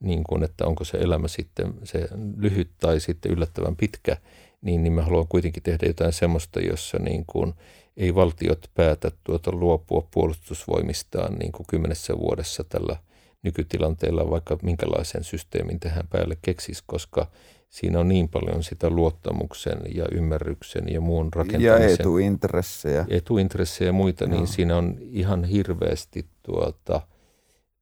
niin 0.00 0.24
kuin, 0.24 0.42
että 0.42 0.66
onko 0.66 0.84
se 0.84 0.98
elämä 0.98 1.28
sitten 1.28 1.74
se 1.84 2.08
lyhyt 2.36 2.70
tai 2.78 3.00
sitten 3.00 3.32
yllättävän 3.32 3.76
pitkä, 3.76 4.16
niin, 4.62 4.82
niin 4.82 4.92
mä 4.92 5.02
haluan 5.02 5.28
kuitenkin 5.28 5.62
tehdä 5.62 5.86
jotain 5.86 6.12
semmoista, 6.12 6.60
jossa 6.60 6.98
niin 6.98 7.24
kuin 7.26 7.54
ei 8.00 8.14
valtiot 8.14 8.70
päätä 8.74 9.10
tuota 9.24 9.52
luopua 9.52 10.08
puolustusvoimistaan 10.10 11.34
niin 11.34 11.52
kuin 11.52 11.66
kymmenessä 11.66 12.18
vuodessa 12.18 12.64
tällä 12.64 12.96
nykytilanteella, 13.42 14.30
vaikka 14.30 14.58
minkälaisen 14.62 15.24
systeemin 15.24 15.80
tähän 15.80 16.08
päälle 16.10 16.36
keksis, 16.42 16.82
koska 16.86 17.30
siinä 17.68 18.00
on 18.00 18.08
niin 18.08 18.28
paljon 18.28 18.62
sitä 18.62 18.90
luottamuksen 18.90 19.78
ja 19.94 20.06
ymmärryksen 20.12 20.92
ja 20.92 21.00
muun 21.00 21.28
rakentamisen. 21.32 21.88
Ja 21.88 21.94
etuintressejä. 21.94 23.06
Etuintressejä 23.08 23.88
ja 23.88 23.92
muita, 23.92 24.26
no. 24.26 24.36
niin 24.36 24.46
siinä 24.46 24.76
on 24.76 24.96
ihan 25.00 25.44
hirveästi 25.44 26.26
tuota, 26.42 27.00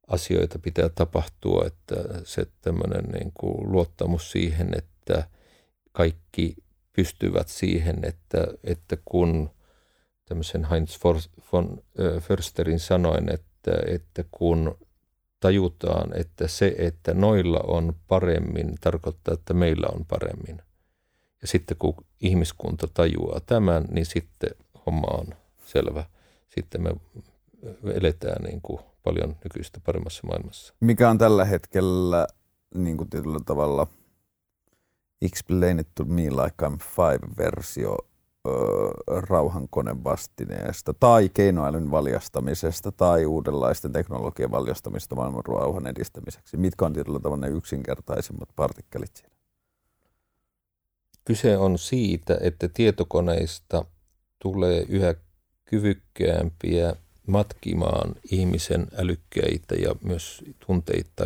asioita 0.07 0.59
pitää 0.59 0.89
tapahtua, 0.89 1.65
että 1.67 1.95
se 2.23 2.45
tämmöinen 2.61 3.03
niin 3.03 3.31
kuin 3.33 3.71
luottamus 3.71 4.31
siihen, 4.31 4.71
että 4.77 5.23
kaikki 5.91 6.55
pystyvät 6.93 7.47
siihen, 7.47 7.95
että, 8.03 8.47
että 8.63 8.97
kun 9.05 9.49
tämmöisen 10.29 10.65
Heinz 10.65 10.97
von 11.51 11.83
Försterin 12.19 12.79
sanoen, 12.79 13.29
että, 13.33 13.71
että 13.87 14.23
kun 14.31 14.77
tajutaan, 15.39 16.17
että 16.17 16.47
se, 16.47 16.75
että 16.77 17.13
noilla 17.13 17.59
on 17.59 17.95
paremmin, 18.07 18.75
tarkoittaa, 18.81 19.33
että 19.33 19.53
meillä 19.53 19.87
on 19.95 20.05
paremmin. 20.05 20.61
Ja 21.41 21.47
sitten 21.47 21.77
kun 21.77 21.93
ihmiskunta 22.21 22.87
tajuaa 22.93 23.39
tämän, 23.45 23.85
niin 23.91 24.05
sitten 24.05 24.49
homma 24.85 25.07
on 25.07 25.27
selvä. 25.65 26.05
Sitten 26.49 26.83
me 26.83 26.91
eletään 27.93 28.43
niin 28.43 28.61
kuin 28.61 28.79
paljon 29.03 29.35
nykyistä 29.43 29.79
paremmassa 29.85 30.27
maailmassa. 30.27 30.73
Mikä 30.79 31.09
on 31.09 31.17
tällä 31.17 31.45
hetkellä 31.45 32.27
niin 32.75 32.97
kuin 32.97 33.09
tietyllä 33.09 33.39
tavalla 33.45 33.87
Explain 35.21 35.79
it 35.79 35.87
to 35.95 36.05
me 36.05 36.21
like 36.21 36.65
I'm 36.65 36.77
five 36.95 37.19
versio 37.37 37.97
rauhankoneen 39.07 40.03
vastineesta 40.03 40.93
tai 40.93 41.29
keinoälyn 41.29 41.91
valjastamisesta 41.91 42.91
tai 42.91 43.25
uudenlaisten 43.25 43.91
teknologian 43.91 44.51
valjastamisesta 44.51 45.15
maailman 45.15 45.45
rauhan 45.45 45.87
edistämiseksi? 45.87 46.57
Mitkä 46.57 46.85
on 46.85 46.93
tietyllä 46.93 47.19
tavalla 47.19 47.47
ne 47.47 47.53
yksinkertaisimmat 47.53 48.49
partikkelit 48.55 49.15
siinä? 49.15 49.35
Kyse 51.25 51.57
on 51.57 51.77
siitä, 51.77 52.37
että 52.41 52.67
tietokoneista 52.67 53.85
tulee 54.39 54.85
yhä 54.89 55.15
kyvykkäämpiä 55.65 56.95
matkimaan 57.27 58.15
ihmisen 58.31 58.87
älykkäitä 58.97 59.75
ja 59.75 59.95
myös 60.03 60.43
tunteita, 60.67 61.25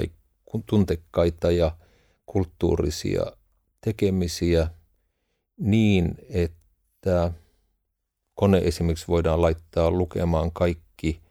tuntekkaita 0.66 1.52
ja 1.52 1.78
kulttuurisia 2.26 3.26
tekemisiä 3.82 4.68
niin, 5.58 6.16
että 6.30 6.63
kone 8.36 8.58
esimerkiksi 8.58 9.08
voidaan 9.08 9.42
laittaa 9.42 9.92
lukemaan 9.92 10.52
kaikki 10.52 11.22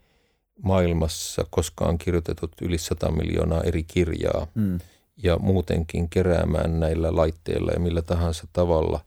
maailmassa 0.62 1.44
koskaan 1.50 1.98
kirjoitetut 1.98 2.52
yli 2.62 2.78
100 2.78 3.12
miljoonaa 3.12 3.62
eri 3.62 3.82
kirjaa 3.82 4.46
mm. 4.54 4.78
ja 5.22 5.38
muutenkin 5.38 6.08
keräämään 6.08 6.80
näillä 6.80 7.16
laitteilla 7.16 7.72
ja 7.72 7.80
millä 7.80 8.02
tahansa 8.02 8.48
tavalla 8.52 9.00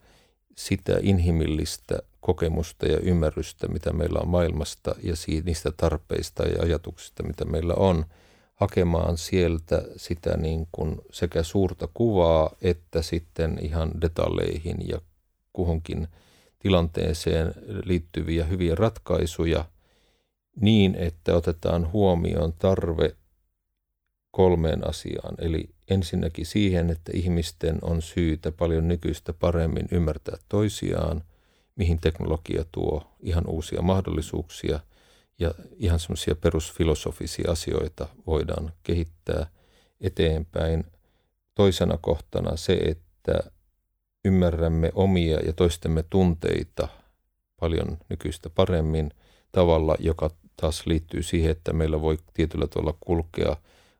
sitä 0.55 0.97
inhimillistä 1.01 1.99
kokemusta 2.21 2.85
ja 2.85 2.97
ymmärrystä, 2.97 3.67
mitä 3.67 3.93
meillä 3.93 4.19
on 4.19 4.27
maailmasta 4.27 4.95
ja 5.03 5.13
niistä 5.45 5.71
tarpeista 5.77 6.43
ja 6.43 6.61
ajatuksista, 6.61 7.23
mitä 7.23 7.45
meillä 7.45 7.73
on, 7.73 8.05
hakemaan 8.55 9.17
sieltä 9.17 9.83
sitä 9.97 10.37
niin 10.37 10.67
kuin 10.71 11.01
sekä 11.11 11.43
suurta 11.43 11.87
kuvaa 11.93 12.55
että 12.61 13.01
sitten 13.01 13.57
ihan 13.61 13.91
detalleihin 14.01 14.77
ja 14.87 15.01
kuhunkin 15.53 16.07
tilanteeseen 16.65 17.53
liittyviä 17.83 18.45
hyviä 18.45 18.75
ratkaisuja 18.75 19.65
niin, 20.61 20.95
että 20.95 21.35
otetaan 21.35 21.91
huomioon 21.91 22.53
tarve 22.53 23.15
kolmeen 24.31 24.89
asiaan. 24.89 25.35
Eli 25.37 25.69
ensinnäkin 25.89 26.45
siihen, 26.45 26.89
että 26.89 27.11
ihmisten 27.15 27.77
on 27.81 28.01
syytä 28.01 28.51
paljon 28.51 28.87
nykyistä 28.87 29.33
paremmin 29.33 29.87
ymmärtää 29.91 30.37
toisiaan– 30.49 31.23
mihin 31.75 31.99
teknologia 31.99 32.65
tuo 32.71 33.15
ihan 33.19 33.47
uusia 33.47 33.81
mahdollisuuksia 33.81 34.79
ja 35.39 35.51
ihan 35.77 35.99
semmoisia 35.99 36.35
perusfilosofisia 36.35 37.51
asioita 37.51 38.07
voidaan 38.27 38.73
kehittää 38.83 39.47
eteenpäin. 40.01 40.83
Toisena 41.55 41.97
kohtana 42.01 42.57
se, 42.57 42.73
että 42.73 43.51
ymmärrämme 44.25 44.91
omia 44.95 45.39
ja 45.39 45.53
toistemme 45.53 46.03
tunteita 46.09 46.87
paljon 47.59 47.97
nykyistä 48.09 48.49
paremmin 48.49 49.11
tavalla, 49.51 49.95
joka 49.99 50.29
taas 50.61 50.85
liittyy 50.85 51.23
siihen, 51.23 51.51
että 51.51 51.73
meillä 51.73 52.01
voi 52.01 52.17
tietyllä 52.33 52.67
tavalla 52.67 52.97
kulkea 52.99 53.57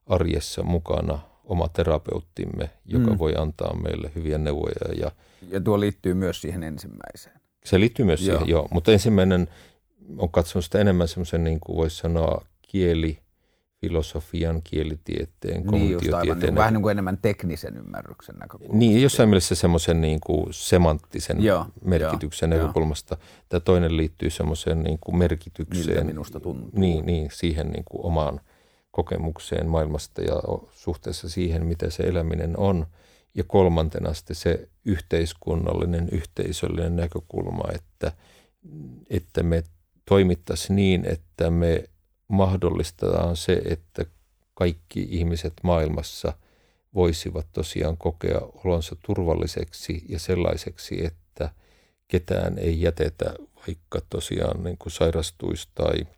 arjessa 0.07 0.63
mukana 0.63 1.19
oma 1.43 1.67
terapeuttimme, 1.67 2.69
joka 2.85 3.11
mm. 3.11 3.17
voi 3.17 3.33
antaa 3.37 3.75
meille 3.75 4.11
hyviä 4.15 4.37
neuvoja. 4.37 4.93
Ja, 4.99 5.11
ja 5.49 5.61
tuo 5.61 5.79
liittyy 5.79 6.13
myös 6.13 6.41
siihen 6.41 6.63
ensimmäiseen. 6.63 7.39
Se 7.65 7.79
liittyy 7.79 8.05
myös 8.05 8.21
joo. 8.21 8.37
siihen, 8.37 8.51
joo. 8.51 8.67
Mutta 8.71 8.91
ensimmäinen 8.91 9.47
on 10.17 10.29
katsonut 10.31 10.65
sitä 10.65 10.79
enemmän 10.79 11.07
semmoisen, 11.07 11.43
niin 11.43 11.59
kuin 11.59 11.77
voisi 11.77 11.97
sanoa, 11.97 12.45
kieli, 12.61 13.19
filosofian, 13.87 14.61
kielitieteen, 14.63 15.63
niin 15.71 15.91
just 15.91 16.13
aivan, 16.13 16.39
niin, 16.39 16.55
vähän 16.55 16.73
niin 16.73 16.81
kuin 16.81 16.91
enemmän 16.91 17.17
teknisen 17.21 17.77
ymmärryksen 17.77 18.35
näkökulmasta. 18.35 18.77
Niin, 18.77 19.01
jossain 19.01 19.29
mielessä 19.29 19.55
semmoisen 19.55 20.01
niin 20.01 20.19
kuin 20.25 20.47
semanttisen 20.51 21.43
joo, 21.43 21.65
merkityksen 21.83 22.51
joo, 22.51 22.61
näkökulmasta. 22.61 23.17
Tämä 23.49 23.59
toinen 23.59 23.97
liittyy 23.97 24.29
semmoiseen 24.29 24.83
niin 24.83 24.97
kuin 25.01 25.17
merkitykseen. 25.17 25.87
Miltä 25.87 26.03
minusta 26.03 26.39
tuntuu. 26.39 26.79
Niin, 26.79 27.05
niin 27.05 27.29
siihen 27.33 27.67
niin 27.67 27.83
kuin 27.85 28.05
omaan 28.05 28.41
kokemukseen 28.91 29.67
maailmasta 29.69 30.21
ja 30.21 30.41
suhteessa 30.71 31.29
siihen, 31.29 31.65
mitä 31.65 31.89
se 31.89 32.03
eläminen 32.03 32.59
on– 32.59 32.85
ja 33.35 33.43
kolmantena 33.47 34.13
sitten 34.13 34.35
se 34.35 34.69
yhteiskunnallinen, 34.85 36.09
yhteisöllinen 36.11 36.95
näkökulma, 36.95 37.63
että, 37.73 38.11
että 39.09 39.43
me 39.43 39.63
toimittaisiin 40.05 40.75
niin, 40.75 41.05
että 41.05 41.51
me 41.51 41.83
mahdollistetaan 42.27 43.35
se, 43.35 43.61
että 43.65 44.05
kaikki 44.53 45.07
ihmiset 45.09 45.53
maailmassa 45.63 46.33
voisivat 46.93 47.47
tosiaan 47.53 47.97
kokea 47.97 48.41
olonsa 48.65 48.95
turvalliseksi 49.05 50.03
ja 50.09 50.19
sellaiseksi, 50.19 51.05
että 51.05 51.49
ketään 52.07 52.57
ei 52.57 52.81
jätetä, 52.81 53.33
vaikka 53.67 54.01
tosiaan 54.09 54.63
niin 54.63 54.77
kuin 54.77 54.91
sairastuisi 54.91 55.69
tai– 55.75 55.93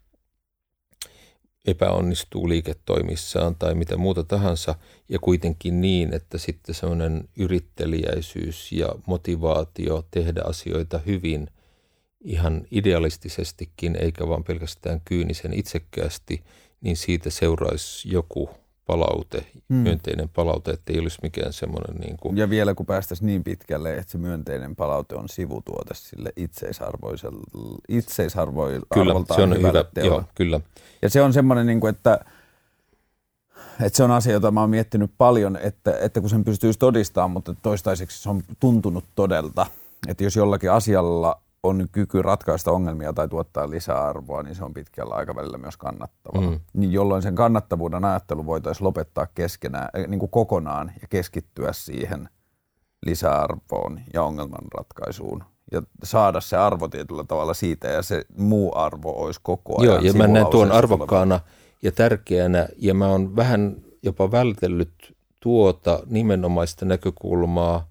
epäonnistuu 1.67 2.49
liiketoimissaan 2.49 3.55
tai 3.55 3.75
mitä 3.75 3.97
muuta 3.97 4.23
tahansa, 4.23 4.75
ja 5.09 5.19
kuitenkin 5.19 5.81
niin, 5.81 6.13
että 6.13 6.37
sitten 6.37 6.75
semmoinen 6.75 7.29
yrittelijäisyys 7.37 8.71
ja 8.71 8.89
motivaatio 9.05 10.05
tehdä 10.11 10.41
asioita 10.45 10.97
hyvin 10.97 11.49
ihan 12.21 12.67
idealistisestikin, 12.71 13.97
eikä 13.99 14.27
vaan 14.27 14.43
pelkästään 14.43 15.01
kyynisen 15.05 15.53
itsekkäästi, 15.53 16.43
niin 16.81 16.97
siitä 16.97 17.29
seuraisi 17.29 18.11
joku 18.11 18.49
palaute, 18.87 19.45
hmm. 19.69 19.77
myönteinen 19.77 20.29
palaute, 20.29 20.71
että 20.71 20.93
ei 20.93 20.99
olisi 20.99 21.19
mikään 21.21 21.53
semmoinen 21.53 21.95
niin 21.95 22.17
kuin... 22.17 22.37
Ja 22.37 22.49
vielä 22.49 22.73
kun 22.73 22.85
päästäisiin 22.85 23.27
niin 23.27 23.43
pitkälle, 23.43 23.97
että 23.97 24.11
se 24.11 24.17
myönteinen 24.17 24.75
palaute 24.75 25.15
on 25.15 25.29
sivutuote 25.29 25.93
sille 25.93 26.33
itseisarvoiselle, 26.35 27.41
itseisarvoilta 27.89 28.87
Kyllä, 28.93 29.13
se 29.35 29.41
on 29.41 29.57
hyvä, 29.57 29.85
joo, 30.03 30.23
kyllä. 30.35 30.59
Ja 31.01 31.09
se 31.09 31.21
on 31.21 31.33
semmoinen, 31.33 31.65
niin 31.65 31.79
kuin, 31.79 31.95
että, 31.95 32.19
että 33.81 33.97
se 33.97 34.03
on 34.03 34.11
asia, 34.11 34.33
jota 34.33 34.51
mä 34.51 34.61
oon 34.61 34.69
miettinyt 34.69 35.11
paljon, 35.17 35.57
että, 35.61 35.97
että 35.99 36.21
kun 36.21 36.29
sen 36.29 36.43
pystyisi 36.43 36.79
todistamaan, 36.79 37.31
mutta 37.31 37.55
toistaiseksi 37.61 38.23
se 38.23 38.29
on 38.29 38.43
tuntunut 38.59 39.03
todelta. 39.15 39.65
Että 40.07 40.23
jos 40.23 40.35
jollakin 40.35 40.71
asialla 40.71 41.41
on 41.63 41.87
kyky 41.91 42.21
ratkaista 42.21 42.71
ongelmia 42.71 43.13
tai 43.13 43.27
tuottaa 43.27 43.69
lisäarvoa, 43.69 44.43
niin 44.43 44.55
se 44.55 44.63
on 44.63 44.73
pitkällä 44.73 45.15
aikavälillä 45.15 45.57
myös 45.57 45.77
kannattavaa. 45.77 46.49
Mm. 46.49 46.59
Niin 46.73 46.91
jolloin 46.91 47.21
sen 47.21 47.35
kannattavuuden 47.35 48.05
ajattelu 48.05 48.45
voitaisiin 48.45 48.85
lopettaa 48.85 49.27
keskenään, 49.35 49.89
eh, 49.93 50.07
niin 50.07 50.19
kuin 50.19 50.31
kokonaan 50.31 50.91
ja 51.01 51.07
keskittyä 51.09 51.73
siihen 51.73 52.29
lisäarvoon 53.05 53.99
ja 54.13 54.23
ongelmanratkaisuun 54.23 55.43
ja 55.71 55.81
saada 56.03 56.41
se 56.41 56.57
arvo 56.57 56.87
tietyllä 56.87 57.23
tavalla 57.23 57.53
siitä 57.53 57.87
ja 57.87 58.01
se 58.01 58.25
muu 58.37 58.77
arvo 58.77 59.23
olisi 59.23 59.39
koko 59.43 59.81
ajan. 59.81 59.93
Joo, 59.93 60.03
ja 60.03 60.13
mä 60.13 60.27
näen 60.27 60.47
tuon 60.47 60.71
arvokkaana 60.71 61.39
ja 61.83 61.91
tärkeänä 61.91 62.67
ja 62.77 62.93
mä 62.93 63.07
oon 63.07 63.35
vähän 63.35 63.75
jopa 64.03 64.31
vältellyt 64.31 64.93
tuota 65.39 65.99
nimenomaista 66.05 66.85
näkökulmaa 66.85 67.87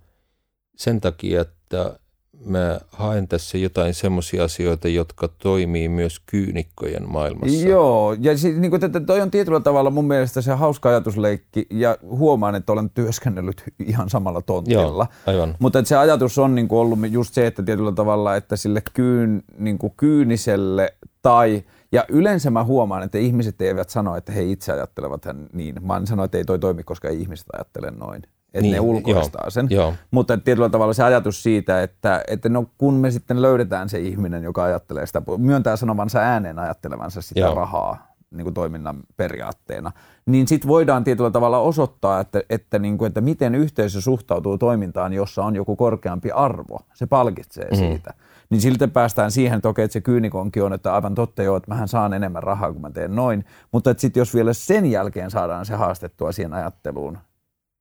sen 0.77 1.01
takia, 1.01 1.41
että 1.41 1.99
mä 2.47 2.81
haen 2.91 3.29
tässä 3.29 3.59
jotain 3.59 3.95
semmoisia 3.95 4.45
asioita, 4.45 4.89
jotka 4.89 5.29
toimii 5.29 5.89
myös 5.89 6.21
kyynikkojen 6.27 7.09
maailmassa. 7.09 7.69
Joo, 7.69 8.17
ja 8.21 8.39
siis, 8.39 8.57
niin 8.57 8.71
kuin, 8.71 8.85
että 8.85 9.01
toi 9.01 9.21
on 9.21 9.31
tietyllä 9.31 9.61
tavalla 9.61 9.91
mun 9.91 10.05
mielestä 10.05 10.41
se 10.41 10.53
hauska 10.53 10.89
ajatusleikki, 10.89 11.67
ja 11.71 11.99
huomaan, 12.03 12.55
että 12.55 12.73
olen 12.73 12.91
työskennellyt 12.91 13.63
ihan 13.87 14.11
samalla 14.11 14.43
tontilla. 14.43 14.83
Joo, 14.83 15.35
aivan. 15.35 15.55
Mutta 15.59 15.79
että 15.79 15.89
se 15.89 15.97
ajatus 15.97 16.39
on 16.39 16.55
niin 16.55 16.69
kuin 16.69 16.79
ollut 16.79 16.99
just 17.11 17.35
se, 17.35 17.47
että 17.47 17.63
tietyllä 17.63 17.93
tavalla, 17.93 18.37
että 18.37 18.57
sille 18.57 18.83
kyyn, 18.95 19.43
niin 19.59 19.79
kuin 19.79 19.93
kyyniselle 19.97 20.95
tai 21.23 21.65
ja 21.93 22.05
yleensä 22.09 22.51
mä 22.51 22.65
huomaan, 22.65 23.03
että 23.03 23.19
ihmiset 23.19 23.63
eivät 23.63 23.91
sano, 23.91 24.17
että 24.17 24.33
he 24.33 24.45
itse 24.45 24.73
ajattelevat 24.73 25.23
niin. 25.53 25.75
Mä 25.81 26.03
sanon, 26.05 26.25
että 26.25 26.39
ei 26.39 26.45
toi 26.45 26.59
toimi, 26.59 26.83
koska 26.83 27.09
ei 27.09 27.21
ihmiset 27.21 27.47
ajattele 27.53 27.91
noin 27.91 28.23
että 28.59 28.63
niin, 28.63 28.75
ne 28.75 28.81
ulkoistaa 28.81 29.43
joo, 29.45 29.51
sen. 29.51 29.67
Joo. 29.71 29.95
Mutta 30.11 30.39
tietyllä 30.39 30.69
tavalla 30.69 30.93
se 30.93 31.05
ajatus 31.05 31.43
siitä, 31.43 31.83
että, 31.83 32.23
että 32.29 32.49
no 32.49 32.67
kun 32.79 32.95
me 32.95 33.11
sitten 33.11 33.43
löydetään 33.43 33.89
se 33.89 33.99
ihminen, 33.99 34.43
joka 34.43 34.65
ajattelee 34.65 35.07
sitä, 35.07 35.23
myöntää 35.39 35.77
sanovansa 35.77 36.19
ääneen 36.19 36.59
ajattelevansa 36.59 37.23
sitä 37.23 37.41
joo. 37.41 37.55
rahaa 37.55 38.17
niin 38.31 38.45
kuin 38.45 38.55
toiminnan 38.55 38.97
periaatteena, 39.17 39.93
niin 40.27 40.49
sitten 40.49 40.69
voidaan 40.69 41.05
tietyllä 41.05 41.31
tavalla 41.31 41.59
osoittaa, 41.59 42.21
että, 42.21 42.43
että, 42.51 42.79
niin 42.79 42.99
kuin, 42.99 43.07
että 43.07 43.21
miten 43.21 43.55
yhteisö 43.55 44.01
suhtautuu 44.01 44.59
toimintaan, 44.59 45.13
jossa 45.13 45.45
on 45.45 45.57
joku 45.57 45.77
korkeampi 45.77 46.31
arvo. 46.31 46.81
Se 46.95 47.07
palkitsee 47.07 47.69
mm. 47.71 47.77
siitä. 47.77 48.15
Niin 48.51 48.61
siltä 48.61 48.89
päästään 48.89 49.31
siihen, 49.31 49.57
että 49.57 49.69
okei, 49.69 49.85
että 49.85 49.93
se 49.93 50.01
kyynikonki 50.01 50.61
on, 50.61 50.73
että 50.73 50.95
aivan 50.95 51.15
totta 51.15 51.43
joo, 51.43 51.57
että 51.57 51.71
mähän 51.71 51.89
saan 51.89 52.13
enemmän 52.13 52.43
rahaa, 52.43 52.73
kun 52.73 52.83
mä 52.83 52.91
teen 52.91 53.17
noin. 53.17 53.45
Mutta 53.73 53.95
sitten 53.97 54.21
jos 54.21 54.35
vielä 54.35 54.53
sen 54.53 54.87
jälkeen 54.87 55.31
saadaan 55.31 55.67
se 55.67 55.75
haastettua 55.75 56.33
siihen 56.33 56.53
ajatteluun, 56.53 57.19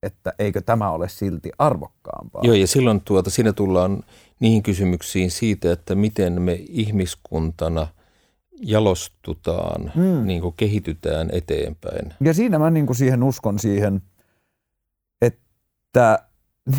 että 0.06 0.34
eikö 0.40 0.62
tämä 0.62 0.92
ole 0.92 1.10
silti 1.10 1.52
arvokkaampaa. 1.60 2.42
Joo, 2.46 2.56
ja 2.56 2.68
silloin 2.68 3.02
tuota, 3.02 3.30
siinä 3.30 3.54
tullaan 3.54 4.04
niihin 4.40 4.64
kysymyksiin 4.64 5.32
siitä, 5.32 5.72
että 5.72 5.96
miten 5.96 6.42
me 6.42 6.54
ihmiskuntana 6.70 7.88
jalostutaan, 8.62 9.92
mm. 9.96 10.28
niin 10.28 10.42
kuin 10.42 10.54
kehitytään 10.58 11.30
eteenpäin. 11.32 12.14
Ja 12.22 12.34
siinä 12.34 12.60
mä 12.60 12.70
niin 12.70 12.86
kuin 12.86 12.96
siihen 12.96 13.24
uskon 13.24 13.60
siihen, 13.60 14.02
että 15.22 16.20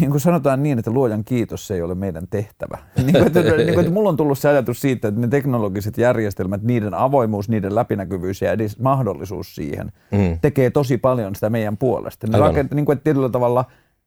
niin 0.01 0.11
kuin 0.11 0.21
sanotaan 0.21 0.63
niin, 0.63 0.79
että 0.79 0.91
luojan 0.91 1.25
kiitos 1.25 1.67
se 1.67 1.75
ei 1.75 1.83
ole 1.83 1.95
meidän 1.95 2.27
tehtävä. 2.31 2.79
niin 2.97 3.13
kuin, 3.13 3.27
että, 3.27 3.43
niin 3.43 3.75
kuin, 3.75 3.81
että 3.81 3.93
mulla 3.93 4.09
on 4.09 4.17
tullut 4.17 4.39
se 4.39 4.49
ajatus 4.49 4.81
siitä, 4.81 5.09
että 5.09 5.21
ne 5.21 5.29
teknologiset 5.29 5.99
järjestelmät, 5.99 6.63
niiden 6.63 6.95
avoimuus, 6.95 7.49
niiden 7.49 7.75
läpinäkyvyys 7.75 8.43
ja 8.43 8.53
edes 8.53 8.79
mahdollisuus 8.79 9.55
siihen 9.55 9.93
mm. 10.11 10.39
tekee 10.43 10.71
tosi 10.71 10.99
paljon 10.99 11.35
sitä 11.35 11.51
meidän 11.51 11.77
puolesta. 11.77 12.27
Ne 12.27 12.39
rakent, 12.39 12.75
niin 12.75 12.85
kuin, 12.85 12.97
että 12.97 13.05
tietyllä 13.05 13.29
tavalla 13.29 13.65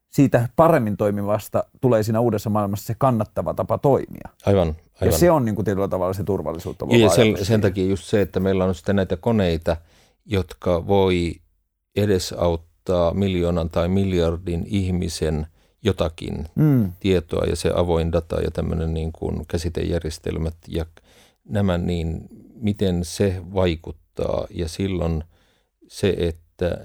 siitä 0.10 0.50
paremmin 0.56 0.98
toimivasta 0.98 1.64
tulee 1.82 2.04
siinä 2.04 2.20
uudessa 2.20 2.50
maailmassa 2.50 2.86
se 2.86 2.96
kannattava 2.98 3.54
tapa 3.54 3.78
toimia. 3.78 4.30
Aivan. 4.46 4.68
aivan. 4.68 4.78
Ja 5.02 5.12
se 5.12 5.32
on 5.32 5.46
niin 5.46 5.56
kuin 5.56 5.66
tietyllä 5.66 5.88
tavalla 5.88 6.14
se 6.14 6.24
turvallisuutta 6.24 6.86
Ja 6.90 7.10
sen, 7.10 7.46
sen 7.46 7.62
takia 7.62 7.86
just 7.86 8.04
se, 8.04 8.22
että 8.22 8.40
meillä 8.40 8.66
on 8.66 8.76
sitten 8.76 8.96
näitä 8.96 9.18
koneita, 9.18 9.78
jotka 10.26 10.88
voi 10.88 11.36
edesauttaa 11.96 13.14
miljoonan 13.14 13.70
tai 13.70 13.88
miljardin 13.88 14.64
ihmisen– 14.68 15.48
jotakin 15.84 16.46
mm. 16.56 16.92
tietoa 17.00 17.46
ja 17.46 17.56
se 17.56 17.72
avoin 17.76 18.12
data 18.12 18.42
ja 18.42 18.52
tämmöinen 18.52 18.94
niin 18.94 19.12
kuin 19.12 19.48
käsitejärjestelmät 19.48 20.56
ja 20.68 20.86
nämä, 21.46 21.78
niin 21.78 22.28
miten 22.54 23.06
se 23.06 23.42
vaikuttaa 23.54 24.48
ja 24.50 24.68
silloin 24.68 25.24
se, 25.88 26.16
että 26.18 26.78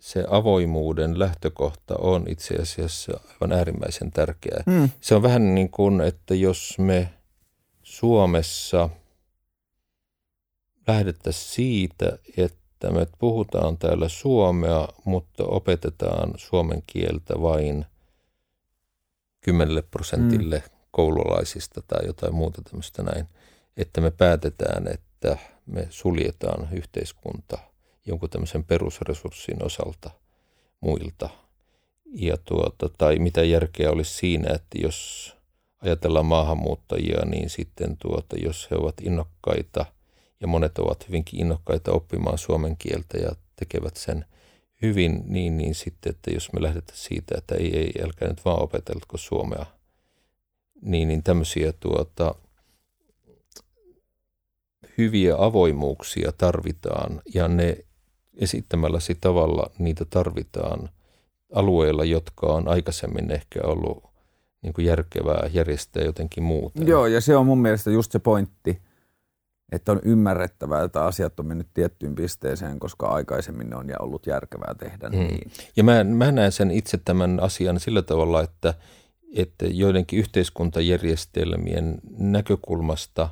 se 0.00 0.24
avoimuuden 0.30 1.18
lähtökohta 1.18 1.94
on 1.98 2.24
itse 2.28 2.54
asiassa 2.54 3.20
aivan 3.32 3.58
äärimmäisen 3.58 4.10
tärkeää. 4.10 4.62
Mm. 4.66 4.90
Se 5.00 5.14
on 5.14 5.22
vähän 5.22 5.54
niin 5.54 5.70
kuin, 5.70 6.00
että 6.00 6.34
jos 6.34 6.78
me 6.78 7.08
Suomessa 7.82 8.88
lähdettäisiin 10.86 11.54
siitä, 11.54 12.18
että 12.36 12.90
me 12.90 13.06
puhutaan 13.18 13.78
täällä 13.78 14.08
suomea, 14.08 14.88
mutta 15.04 15.44
opetetaan 15.44 16.32
suomen 16.36 16.82
kieltä 16.86 17.34
vain 17.42 17.86
10 19.42 19.84
prosentille 19.90 20.58
mm. 20.58 20.76
koululaisista 20.90 21.82
tai 21.86 22.06
jotain 22.06 22.34
muuta 22.34 22.62
tämmöistä 22.62 23.02
näin, 23.02 23.28
että 23.76 24.00
me 24.00 24.10
päätetään, 24.10 24.88
että 24.88 25.38
me 25.66 25.86
suljetaan 25.90 26.68
yhteiskunta 26.72 27.58
jonkun 28.06 28.30
tämmöisen 28.30 28.64
perusresurssin 28.64 29.64
osalta 29.64 30.10
muilta. 30.80 31.28
Ja 32.14 32.36
tuota, 32.36 32.88
tai 32.98 33.18
mitä 33.18 33.42
järkeä 33.42 33.90
olisi 33.90 34.14
siinä, 34.14 34.54
että 34.54 34.78
jos 34.82 35.32
ajatellaan 35.82 36.26
maahanmuuttajia, 36.26 37.24
niin 37.24 37.50
sitten 37.50 37.96
tuota, 37.96 38.36
jos 38.44 38.70
he 38.70 38.76
ovat 38.76 38.94
innokkaita 39.00 39.86
ja 40.40 40.46
monet 40.46 40.78
ovat 40.78 41.08
hyvinkin 41.08 41.40
innokkaita 41.40 41.92
oppimaan 41.92 42.38
suomen 42.38 42.76
kieltä 42.76 43.18
ja 43.18 43.30
tekevät 43.56 43.96
sen 43.96 44.24
hyvin 44.82 45.22
niin, 45.26 45.56
niin 45.56 45.74
sitten, 45.74 46.10
että 46.10 46.30
jos 46.30 46.52
me 46.52 46.62
lähdetään 46.62 46.98
siitä, 46.98 47.34
että 47.38 47.54
ei, 47.54 47.78
ei, 47.78 47.92
älkää 48.04 48.28
nyt 48.28 48.44
vaan 48.44 48.62
opetelko 48.62 49.16
suomea, 49.16 49.66
niin, 50.82 51.08
niin 51.08 51.22
tämmöisiä 51.22 51.72
tuota, 51.80 52.34
hyviä 54.98 55.34
avoimuuksia 55.38 56.32
tarvitaan 56.38 57.22
ja 57.34 57.48
ne 57.48 57.76
esittämälläsi 58.34 59.14
tavalla 59.20 59.70
niitä 59.78 60.04
tarvitaan 60.04 60.88
alueilla, 61.54 62.04
jotka 62.04 62.46
on 62.46 62.68
aikaisemmin 62.68 63.30
ehkä 63.30 63.60
ollut 63.64 64.04
niin 64.62 64.72
kuin 64.72 64.84
järkevää 64.84 65.50
järjestää 65.52 66.02
jotenkin 66.02 66.42
muuten. 66.42 66.86
Joo, 66.86 67.06
ja 67.06 67.20
se 67.20 67.36
on 67.36 67.46
mun 67.46 67.58
mielestä 67.58 67.90
just 67.90 68.12
se 68.12 68.18
pointti, 68.18 68.82
että 69.72 69.92
on 69.92 70.00
ymmärrettävää, 70.04 70.84
että 70.84 71.04
asiat 71.04 71.40
on 71.40 71.46
mennyt 71.46 71.66
tiettyyn 71.74 72.14
pisteeseen, 72.14 72.78
koska 72.78 73.06
aikaisemmin 73.06 73.70
ne 73.70 73.76
on 73.76 73.88
ja 73.88 73.96
ollut 74.00 74.26
järkevää 74.26 74.74
tehdä 74.78 75.08
mm. 75.08 75.18
niin. 75.18 75.50
Ja 75.76 75.84
mä, 75.84 76.04
mä 76.04 76.32
näen 76.32 76.52
sen 76.52 76.70
itse 76.70 76.98
tämän 77.04 77.40
asian 77.40 77.80
sillä 77.80 78.02
tavalla, 78.02 78.42
että, 78.42 78.74
että 79.36 79.66
joidenkin 79.66 80.18
yhteiskuntajärjestelmien 80.18 82.00
näkökulmasta 82.18 83.28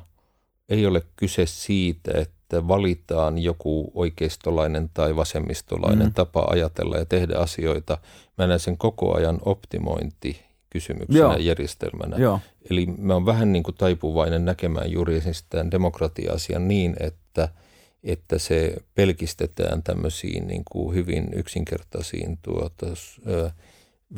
ei 0.69 0.85
ole 0.85 1.01
kyse 1.15 1.45
siitä, 1.45 2.11
että 2.15 2.67
valitaan 2.67 3.37
joku 3.37 3.91
oikeistolainen 3.93 4.89
tai 4.93 5.15
vasemmistolainen 5.15 6.07
mm. 6.07 6.13
tapa 6.13 6.47
ajatella 6.49 6.97
ja 6.97 7.05
tehdä 7.05 7.37
asioita. 7.37 7.97
Mä 8.37 8.47
näen 8.47 8.59
sen 8.59 8.77
koko 8.77 9.15
ajan 9.15 9.39
optimointi 9.45 10.50
kysymyksenä 10.71 11.19
Joo. 11.19 11.37
järjestelmänä. 11.37 12.17
Joo. 12.17 12.39
Eli 12.69 12.85
mä 12.85 13.13
oon 13.13 13.25
vähän 13.25 13.53
niin 13.53 13.63
kuin 13.63 13.75
taipuvainen 13.75 14.45
näkemään 14.45 14.91
juuri 14.91 15.21
tämän 15.49 15.71
demokratia-asian 15.71 16.67
niin, 16.67 16.95
että, 16.99 17.49
että 18.03 18.37
se 18.37 18.75
pelkistetään 18.95 19.83
tämmöisiin 19.83 20.47
niin 20.47 20.63
kuin 20.71 20.95
hyvin 20.95 21.29
yksinkertaisiin 21.35 22.39
tuota, 22.41 22.87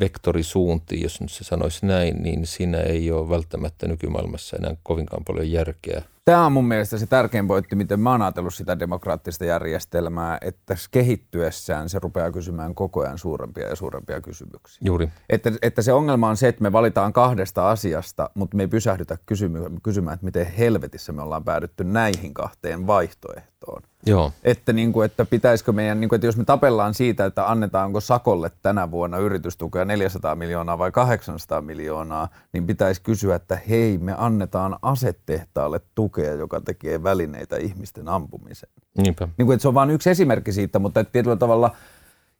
vektorisuuntiin, 0.00 1.02
jos 1.02 1.20
nyt 1.20 1.30
se 1.30 1.44
sanoisi 1.44 1.86
näin, 1.86 2.22
niin 2.22 2.46
siinä 2.46 2.78
ei 2.78 3.10
ole 3.10 3.28
välttämättä 3.28 3.88
nykymaailmassa 3.88 4.56
enää 4.56 4.76
kovinkaan 4.82 5.24
paljon 5.24 5.50
järkeä. 5.50 6.02
Tämä 6.24 6.46
on 6.46 6.52
mun 6.52 6.68
mielestä 6.68 6.98
se 6.98 7.06
tärkein 7.06 7.46
pointti, 7.46 7.76
miten 7.76 8.00
mä 8.00 8.10
oon 8.10 8.22
ajatellut 8.22 8.54
sitä 8.54 8.78
demokraattista 8.78 9.44
järjestelmää, 9.44 10.38
että 10.40 10.74
kehittyessään 10.90 11.88
se 11.88 11.98
rupeaa 11.98 12.32
kysymään 12.32 12.74
koko 12.74 13.00
ajan 13.00 13.18
suurempia 13.18 13.68
ja 13.68 13.76
suurempia 13.76 14.20
kysymyksiä. 14.20 14.78
Juuri. 14.84 15.08
Että, 15.30 15.52
että 15.62 15.82
se 15.82 15.92
ongelma 15.92 16.28
on 16.28 16.36
se, 16.36 16.48
että 16.48 16.62
me 16.62 16.72
valitaan 16.72 17.12
kahdesta 17.12 17.70
asiasta, 17.70 18.30
mutta 18.34 18.56
me 18.56 18.62
ei 18.62 18.68
pysähdytä 18.68 19.18
kysymään, 19.82 20.14
että 20.14 20.24
miten 20.24 20.46
helvetissä 20.46 21.12
me 21.12 21.22
ollaan 21.22 21.44
päädytty 21.44 21.84
näihin 21.84 22.34
kahteen 22.34 22.86
vaihtoehtoon. 22.86 23.82
Joo. 24.06 24.32
Että, 24.42 24.72
niin 24.72 24.92
kuin, 24.92 25.06
että 25.06 25.24
pitäisikö 25.24 25.72
meidän, 25.72 26.00
niin 26.00 26.08
kuin, 26.08 26.16
että 26.16 26.26
jos 26.26 26.36
me 26.36 26.44
tapellaan 26.44 26.94
siitä, 26.94 27.24
että 27.24 27.50
annetaanko 27.50 28.00
Sakolle 28.00 28.50
tänä 28.62 28.90
vuonna 28.90 29.18
yritystukea 29.18 29.84
400 29.84 30.34
miljoonaa 30.34 30.78
vai 30.78 30.92
800 30.92 31.60
miljoonaa, 31.60 32.28
niin 32.52 32.66
pitäisi 32.66 33.02
kysyä, 33.02 33.34
että 33.34 33.58
hei, 33.68 33.98
me 33.98 34.14
annetaan 34.18 34.76
asetehtaalle 34.82 35.80
tukea, 35.94 36.13
joka 36.22 36.60
tekee 36.60 37.02
välineitä 37.02 37.56
ihmisten 37.56 38.08
ampumiseen. 38.08 38.72
Niinpä. 38.98 39.28
Niin 39.38 39.46
kuin, 39.46 39.54
että 39.54 39.62
se 39.62 39.68
on 39.68 39.74
vain 39.74 39.90
yksi 39.90 40.10
esimerkki 40.10 40.52
siitä, 40.52 40.78
mutta 40.78 41.00
että 41.00 41.12
tietyllä 41.12 41.36
tavalla– 41.36 41.70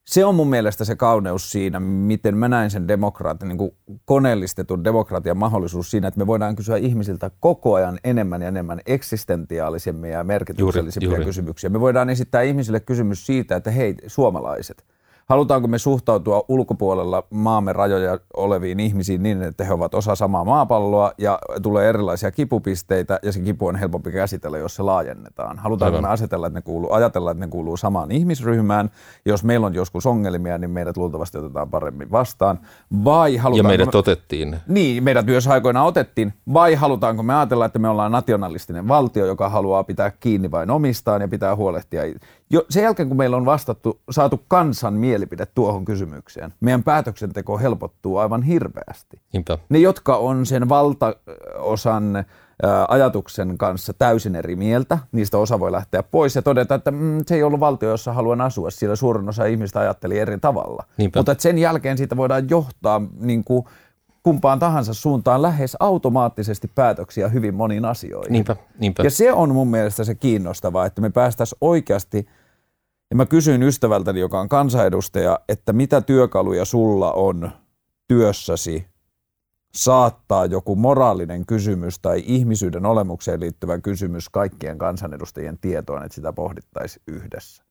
se 0.05 0.25
on 0.25 0.35
mun 0.35 0.51
mielestä 0.51 0.85
se 0.85 0.97
kauneus 0.97 1.53
siinä, 1.53 1.81
miten 1.81 2.37
mä 2.37 2.49
näin 2.49 2.71
sen 2.71 2.89
demokraatin, 2.89 3.49
niin 3.49 3.59
kuin 3.59 3.71
koneellistetun 4.05 4.85
demokratian 4.85 5.37
mahdollisuus 5.37 5.91
siinä, 5.91 6.09
että 6.09 6.21
me 6.21 6.27
voidaan 6.27 6.57
kysyä 6.57 6.77
ihmisiltä 6.77 7.31
koko 7.41 7.75
ajan 7.75 7.99
enemmän 8.05 8.43
ja 8.43 8.49
enemmän 8.49 8.81
eksistentiaalisempia 8.87 10.11
ja 10.11 10.25
merkityksellisempiä 10.25 11.07
juuri, 11.07 11.17
juuri. 11.17 11.25
kysymyksiä. 11.25 11.71
Me 11.71 11.81
voidaan 11.81 12.11
esittää 12.11 12.43
ihmisille 12.43 12.81
kysymys 12.81 13.27
siitä, 13.27 13.57
että 13.57 13.71
hei, 13.71 13.95
suomalaiset– 14.07 14.85
halutaanko 15.27 15.69
me 15.69 15.79
suhtautua 15.79 16.45
ulkopuolella 16.49 17.23
maamme 17.31 17.73
rajoja 17.73 18.19
oleviin 18.37 18.81
ihmisiin 18.81 19.23
niin, 19.23 19.43
että 19.43 19.65
he 19.65 19.73
ovat 19.73 19.95
osa 19.95 20.15
samaa 20.15 20.45
maapalloa 20.45 21.13
ja 21.19 21.39
tulee 21.63 21.89
erilaisia 21.89 22.31
kipupisteitä 22.31 23.19
ja 23.23 23.33
se 23.33 23.41
kipu 23.41 23.67
on 23.67 23.77
helpompi 23.77 24.13
käsitellä, 24.13 24.59
jos 24.59 24.77
se 24.77 24.83
laajennetaan. 24.83 25.59
Halutaanko 25.59 25.97
Aivan. 25.97 26.11
me 26.11 26.13
asetella, 26.13 26.47
että 26.47 26.59
ne 26.59 26.63
kuuluu, 26.63 26.93
ajatella, 26.93 27.31
että 27.31 27.45
ne 27.45 27.51
kuuluu 27.51 27.77
samaan 27.77 28.11
ihmisryhmään. 28.11 28.91
Jos 29.25 29.45
meillä 29.45 29.67
on 29.67 29.75
joskus 29.75 30.07
ongelmia, 30.07 30.59
niin 30.59 30.71
meidät 30.71 30.97
luultavasti 30.97 31.39
otetaan 31.39 31.71
paremmin 31.71 32.11
vastaan. 32.11 32.59
Vai 33.05 33.35
ja 33.35 33.63
meidät 33.63 33.93
me, 33.93 33.99
otettiin. 33.99 34.57
Niin, 34.69 35.05
meidät 35.05 35.27
myös 35.27 35.47
aikoina 35.47 35.85
otettiin. 35.85 36.33
Vai 36.53 36.75
halutaanko 36.75 37.23
me 37.23 37.35
ajatella, 37.35 37.65
että 37.65 37.79
me 37.79 37.89
ollaan 37.89 38.13
nationalistinen 38.13 38.89
valtio, 38.89 39.27
joka 39.27 39.49
haluaa 39.49 39.85
pitää 39.85 40.11
kiinni 40.11 40.51
vain 40.51 40.71
omistaan 40.71 41.21
ja 41.21 41.29
pitää 41.29 41.57
huolehtia 41.57 42.03
jo 42.51 42.67
sen 42.71 42.83
jälkeen, 42.83 43.09
kun 43.09 43.17
meillä 43.17 43.37
on 43.37 43.45
vastattu, 43.45 44.01
saatu 44.11 44.41
kansan 44.49 44.95
mielipide 44.95 45.47
tuohon 45.47 45.85
kysymykseen, 45.85 46.55
meidän 46.61 46.83
päätöksenteko 46.83 47.59
helpottuu 47.59 48.19
aivan 48.19 48.43
hirveästi. 48.43 49.21
Niinpä. 49.33 49.59
Ne, 49.69 49.79
jotka 49.79 50.17
on 50.17 50.47
sen 50.47 50.69
valtaosan 50.69 52.25
ajatuksen 52.89 53.59
kanssa 53.59 53.93
täysin 53.93 54.37
eri 54.37 54.57
mieltä, 54.57 54.99
niistä 55.13 55.39
osa 55.39 55.61
voi 55.61 55.73
lähteä 55.73 56.03
pois 56.03 56.37
ja 56.37 56.43
todeta, 56.43 56.75
että 56.75 56.91
mm, 56.91 57.23
se 57.27 57.35
ei 57.35 57.43
ollut 57.43 57.61
valtio, 57.61 57.91
jossa 57.91 58.13
haluan 58.13 58.41
asua, 58.41 58.71
sillä 58.71 58.97
suurin 58.97 59.29
osa 59.29 59.45
ihmistä 59.45 59.81
ajatteli 59.81 60.19
eri 60.19 60.39
tavalla. 60.39 60.85
Niinpä. 60.97 61.19
Mutta 61.19 61.35
sen 61.39 61.59
jälkeen 61.59 61.99
siitä 61.99 62.17
voidaan 62.17 62.51
johtaa 62.51 63.03
niin 63.21 63.45
kuin, 63.45 63.65
kumpaan 64.25 64.59
tahansa 64.59 64.95
suuntaan 64.95 65.43
lähes 65.43 65.77
automaattisesti 65.81 66.69
päätöksiä 66.75 67.29
hyvin 67.29 67.55
moniin 67.55 67.85
asioihin. 67.85 68.33
Niinpä, 68.33 68.57
niinpä. 68.79 69.03
Ja 69.03 69.11
se 69.11 69.33
on 69.33 69.53
mun 69.53 69.69
mielestä 69.69 70.05
se 70.05 70.15
kiinnostavaa, 70.15 70.87
että 70.87 71.01
me 71.01 71.11
päästäisiin 71.11 71.59
oikeasti, 71.61 72.27
ja 73.11 73.17
mä 73.17 73.27
kysyin 73.27 73.63
ystävältäni, 73.63 74.21
joka 74.21 74.41
on 74.41 74.49
kansanedustaja, 74.49 75.41
että 75.49 75.73
mitä 75.73 76.01
työkaluja 76.01 76.65
sulla 76.65 77.13
on 77.13 77.51
työssäsi 78.09 78.87
saattaa 79.75 80.47
joku 80.47 80.77
moraalinen 80.77 81.47
kysymys 81.47 81.99
tai 81.99 82.23
ihmisyyden 82.27 82.87
olemukseen 82.87 83.41
liittyvä 83.41 83.79
kysymys 83.79 84.29
kaikkien 84.29 84.79
kansanedustajien 84.79 85.59
tietoon, 85.59 86.05
että 86.05 86.15
sitä 86.15 86.33
pohdittaisiin 86.33 87.03
yhdessä. 87.07 87.65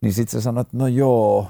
Niin 0.00 0.12
sitten 0.12 0.40
sä 0.40 0.44
sanot, 0.44 0.72
no 0.72 0.86
joo, 0.86 1.46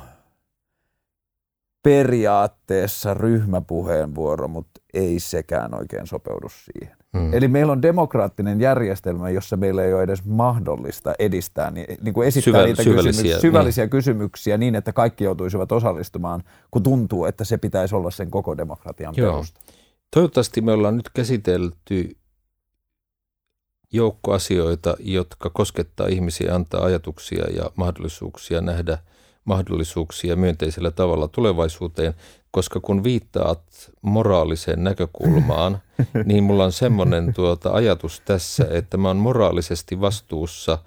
periaatteessa 1.82 3.14
ryhmäpuheenvuoro, 3.14 4.48
mutta 4.48 4.80
ei 4.94 5.20
sekään 5.20 5.74
oikein 5.74 6.06
sopeudu 6.06 6.48
siihen. 6.48 6.96
Mm. 7.12 7.34
Eli 7.34 7.48
meillä 7.48 7.72
on 7.72 7.82
demokraattinen 7.82 8.60
järjestelmä, 8.60 9.30
jossa 9.30 9.56
meillä 9.56 9.84
ei 9.84 9.94
ole 9.94 10.02
edes 10.02 10.24
mahdollista 10.24 11.14
edistää, 11.18 11.70
niin, 11.70 11.86
niin 12.00 12.14
kuin 12.14 12.28
esittää 12.28 12.52
Syvä, 12.52 12.66
niitä 12.66 12.82
syvällisiä, 12.82 13.12
kysymyksiä, 13.12 13.40
syvällisiä 13.40 13.84
niin. 13.84 13.90
kysymyksiä 13.90 14.58
niin, 14.58 14.74
että 14.74 14.92
kaikki 14.92 15.24
joutuisivat 15.24 15.72
osallistumaan, 15.72 16.42
kun 16.70 16.82
tuntuu, 16.82 17.24
että 17.24 17.44
se 17.44 17.58
pitäisi 17.58 17.94
olla 17.94 18.10
sen 18.10 18.30
koko 18.30 18.56
demokratian 18.56 19.14
Joo. 19.16 19.32
perusta. 19.32 19.60
Toivottavasti 20.14 20.60
me 20.60 20.72
ollaan 20.72 20.96
nyt 20.96 21.10
käsitelty 21.14 22.16
joukko 23.92 24.32
asioita, 24.32 24.96
jotka 24.98 25.50
koskettaa 25.50 26.06
ihmisiä, 26.06 26.54
antaa 26.54 26.84
ajatuksia 26.84 27.44
ja 27.56 27.70
mahdollisuuksia 27.74 28.60
nähdä 28.60 28.98
mahdollisuuksia 29.44 30.36
myönteisellä 30.36 30.90
tavalla 30.90 31.28
tulevaisuuteen, 31.28 32.14
koska 32.50 32.80
kun 32.80 33.04
viittaat 33.04 33.62
moraaliseen 34.02 34.84
näkökulmaan, 34.84 35.78
niin 36.24 36.44
mulla 36.44 36.64
on 36.64 36.72
semmoinen 36.72 37.34
tuota 37.34 37.70
ajatus 37.70 38.22
tässä, 38.24 38.66
että 38.70 38.96
mä 38.96 39.08
oon 39.08 39.16
moraalisesti 39.16 40.00
vastuussa 40.00 40.78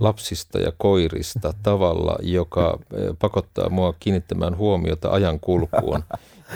lapsista 0.00 0.58
ja 0.58 0.72
koirista 0.78 1.54
tavalla, 1.62 2.18
joka 2.22 2.78
eh, 2.92 3.16
pakottaa 3.18 3.68
mua 3.68 3.94
kiinnittämään 4.00 4.56
huomiota 4.56 5.10
ajan 5.10 5.40
kulkuun. 5.40 6.04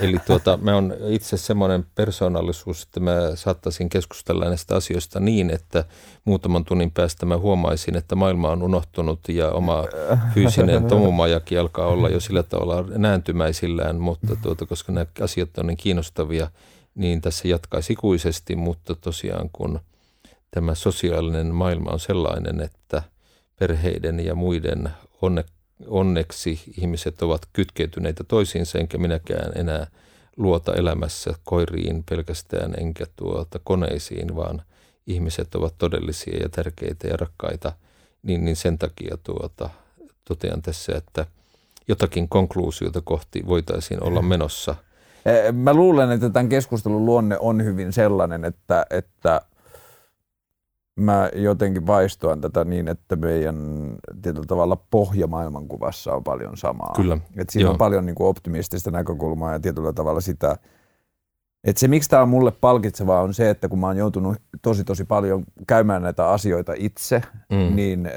Eli 0.01 0.19
tuota, 0.25 0.57
mä 0.57 0.75
on 0.75 0.93
itse 1.07 1.37
semmoinen 1.37 1.85
persoonallisuus, 1.95 2.83
että 2.83 2.99
mä 2.99 3.11
saattaisin 3.35 3.89
keskustella 3.89 4.45
näistä 4.45 4.75
asioista 4.75 5.19
niin, 5.19 5.49
että 5.49 5.85
muutaman 6.25 6.65
tunnin 6.65 6.91
päästä 6.91 7.25
mä 7.25 7.37
huomaisin, 7.37 7.95
että 7.95 8.15
maailma 8.15 8.49
on 8.49 8.63
unohtunut 8.63 9.19
ja 9.29 9.51
oma 9.51 9.83
fyysinen 10.33 10.85
tomumajakin 10.93 11.59
alkaa 11.59 11.87
olla 11.87 12.09
jo 12.09 12.19
sillä 12.19 12.43
tavalla 12.43 12.85
nääntymäisillään, 12.97 13.95
mutta 13.95 14.35
tuota, 14.41 14.65
koska 14.65 14.91
nämä 14.91 15.05
asiat 15.21 15.57
on 15.57 15.67
niin 15.67 15.77
kiinnostavia, 15.77 16.47
niin 16.95 17.21
tässä 17.21 17.47
jatkaisi 17.47 17.93
ikuisesti, 17.93 18.55
mutta 18.55 18.95
tosiaan 18.95 19.49
kun 19.53 19.79
tämä 20.51 20.75
sosiaalinen 20.75 21.47
maailma 21.47 21.91
on 21.91 21.99
sellainen, 21.99 22.61
että 22.61 23.03
perheiden 23.59 24.25
ja 24.25 24.35
muiden 24.35 24.89
onne, 25.21 25.45
onneksi 25.87 26.59
ihmiset 26.81 27.21
ovat 27.21 27.41
kytkeytyneitä 27.53 28.23
toisiinsa, 28.23 28.79
enkä 28.79 28.97
minäkään 28.97 29.51
enää 29.55 29.87
luota 30.37 30.73
elämässä 30.73 31.33
koiriin 31.43 32.03
pelkästään 32.09 32.73
enkä 32.77 33.05
tuota 33.15 33.59
koneisiin, 33.63 34.35
vaan 34.35 34.61
ihmiset 35.07 35.55
ovat 35.55 35.73
todellisia 35.77 36.37
ja 36.41 36.49
tärkeitä 36.49 37.07
ja 37.07 37.17
rakkaita, 37.17 37.71
niin, 38.23 38.45
niin 38.45 38.55
sen 38.55 38.77
takia 38.77 39.17
tuota, 39.23 39.69
totean 40.25 40.61
tässä, 40.61 40.93
että 40.95 41.25
jotakin 41.87 42.29
konkluusiota 42.29 43.01
kohti 43.01 43.43
voitaisiin 43.47 44.03
olla 44.03 44.21
menossa. 44.21 44.75
Mä 45.51 45.73
luulen, 45.73 46.11
että 46.11 46.29
tämän 46.29 46.49
keskustelun 46.49 47.05
luonne 47.05 47.37
on 47.39 47.63
hyvin 47.63 47.93
sellainen, 47.93 48.45
että, 48.45 48.85
että– 48.89 49.41
mä 50.95 51.29
jotenkin 51.35 51.87
vaistoan 51.87 52.41
tätä 52.41 52.65
niin, 52.65 52.87
että 52.87 53.15
meidän 53.15 53.57
tietyllä 54.21 54.45
tavalla 54.47 54.75
pohjamaailmankuvassa 54.75 56.13
on 56.15 56.23
paljon 56.23 56.57
samaa. 56.57 56.93
Kyllä. 56.95 57.17
Et 57.37 57.49
siinä 57.49 57.65
Joo. 57.65 57.71
on 57.71 57.77
paljon 57.77 58.05
niin 58.05 58.15
kuin 58.15 58.27
optimistista 58.27 58.91
näkökulmaa 58.91 59.53
ja 59.53 59.59
tietyllä 59.59 59.93
tavalla 59.93 60.21
sitä, 60.21 60.57
et 61.63 61.77
se, 61.77 61.87
miksi 61.87 62.09
tämä 62.09 62.21
on 62.21 62.29
mulle 62.29 62.51
palkitsevaa, 62.51 63.21
on 63.21 63.33
se, 63.33 63.49
että 63.49 63.69
kun 63.69 63.79
mä 63.79 63.87
oon 63.87 63.97
joutunut 63.97 64.37
tosi 64.61 64.83
tosi 64.83 65.05
paljon 65.05 65.43
käymään 65.67 66.01
näitä 66.01 66.29
asioita 66.29 66.73
itse, 66.77 67.21
mm. 67.49 67.75
niin 67.75 68.05
äh, 68.05 68.13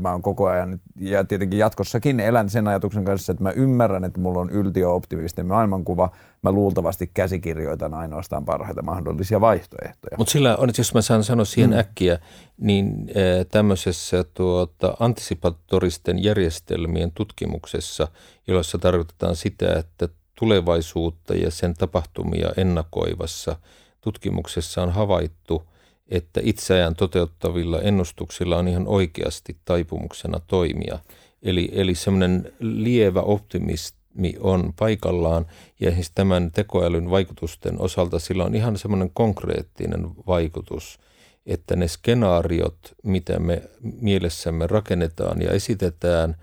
mä 0.00 0.12
oon 0.12 0.22
koko 0.22 0.46
ajan, 0.46 0.80
ja 1.00 1.24
tietenkin 1.24 1.58
jatkossakin 1.58 2.20
elän 2.20 2.50
sen 2.50 2.68
ajatuksen 2.68 3.04
kanssa, 3.04 3.32
että 3.32 3.42
mä 3.42 3.50
ymmärrän, 3.50 4.04
että 4.04 4.20
mulla 4.20 4.40
on 4.40 4.50
yltiöoptimistinen 4.50 5.46
maailmankuva, 5.46 6.10
mä 6.42 6.52
luultavasti 6.52 7.10
käsikirjoitan 7.14 7.94
ainoastaan 7.94 8.44
parhaita 8.44 8.82
mahdollisia 8.82 9.40
vaihtoehtoja. 9.40 10.16
Mutta 10.18 10.30
sillä 10.30 10.56
on, 10.56 10.70
jos 10.78 10.94
mä 10.94 11.02
saan 11.02 11.24
sanoa 11.24 11.44
siihen 11.44 11.70
mm. 11.70 11.78
äkkiä, 11.78 12.18
niin 12.58 12.86
äh, 13.08 13.46
tämmöisessä 13.50 14.24
tuota, 14.34 14.96
antisipatoristen 15.00 16.24
järjestelmien 16.24 17.12
tutkimuksessa, 17.12 18.08
jossa 18.46 18.78
tarkoitetaan 18.78 19.36
sitä, 19.36 19.72
että 19.78 20.08
tulevaisuutta 20.38 21.34
ja 21.34 21.50
sen 21.50 21.74
tapahtumia 21.74 22.50
ennakoivassa 22.56 23.56
tutkimuksessa 24.00 24.82
on 24.82 24.90
havaittu, 24.90 25.62
että 26.08 26.40
itseään 26.44 26.96
toteuttavilla 26.96 27.80
ennustuksilla 27.80 28.56
on 28.56 28.68
ihan 28.68 28.88
oikeasti 28.88 29.56
taipumuksena 29.64 30.40
toimia. 30.46 30.98
Eli, 31.42 31.68
eli 31.72 31.94
semmoinen 31.94 32.52
lievä 32.60 33.20
optimismi 33.20 34.34
on 34.40 34.72
paikallaan 34.78 35.46
ja 35.80 35.90
siis 35.90 36.10
tämän 36.14 36.50
tekoälyn 36.52 37.10
vaikutusten 37.10 37.80
osalta 37.80 38.18
sillä 38.18 38.44
on 38.44 38.54
ihan 38.54 38.78
semmoinen 38.78 39.10
konkreettinen 39.14 40.10
vaikutus, 40.26 40.98
että 41.46 41.76
ne 41.76 41.88
skenaariot, 41.88 42.78
mitä 43.02 43.38
me 43.38 43.62
mielessämme 44.00 44.66
rakennetaan 44.66 45.42
ja 45.42 45.50
esitetään, 45.50 46.36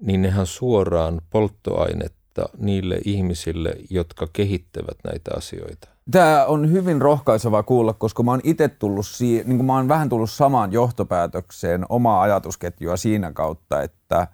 niin 0.00 0.22
nehän 0.22 0.46
suoraan 0.46 1.20
polttoainet 1.30 2.17
oppimista 2.44 2.64
niille 2.66 3.00
ihmisille, 3.04 3.76
jotka 3.90 4.26
kehittävät 4.32 4.98
näitä 5.04 5.30
asioita? 5.36 5.88
Tämä 6.10 6.44
on 6.46 6.72
hyvin 6.72 7.00
rohkaisevaa 7.00 7.62
kuulla, 7.62 7.92
koska 7.92 8.22
mä 8.22 8.30
oon 8.30 8.40
itse 8.44 8.68
tullut 8.68 9.06
siihen, 9.06 9.48
niin 9.48 9.64
mä 9.64 9.76
oon 9.76 9.88
vähän 9.88 10.08
tullut 10.08 10.30
samaan 10.30 10.72
johtopäätökseen 10.72 11.84
omaa 11.88 12.22
ajatusketjua 12.22 12.96
siinä 12.96 13.32
kautta, 13.32 13.82
että 13.82 14.26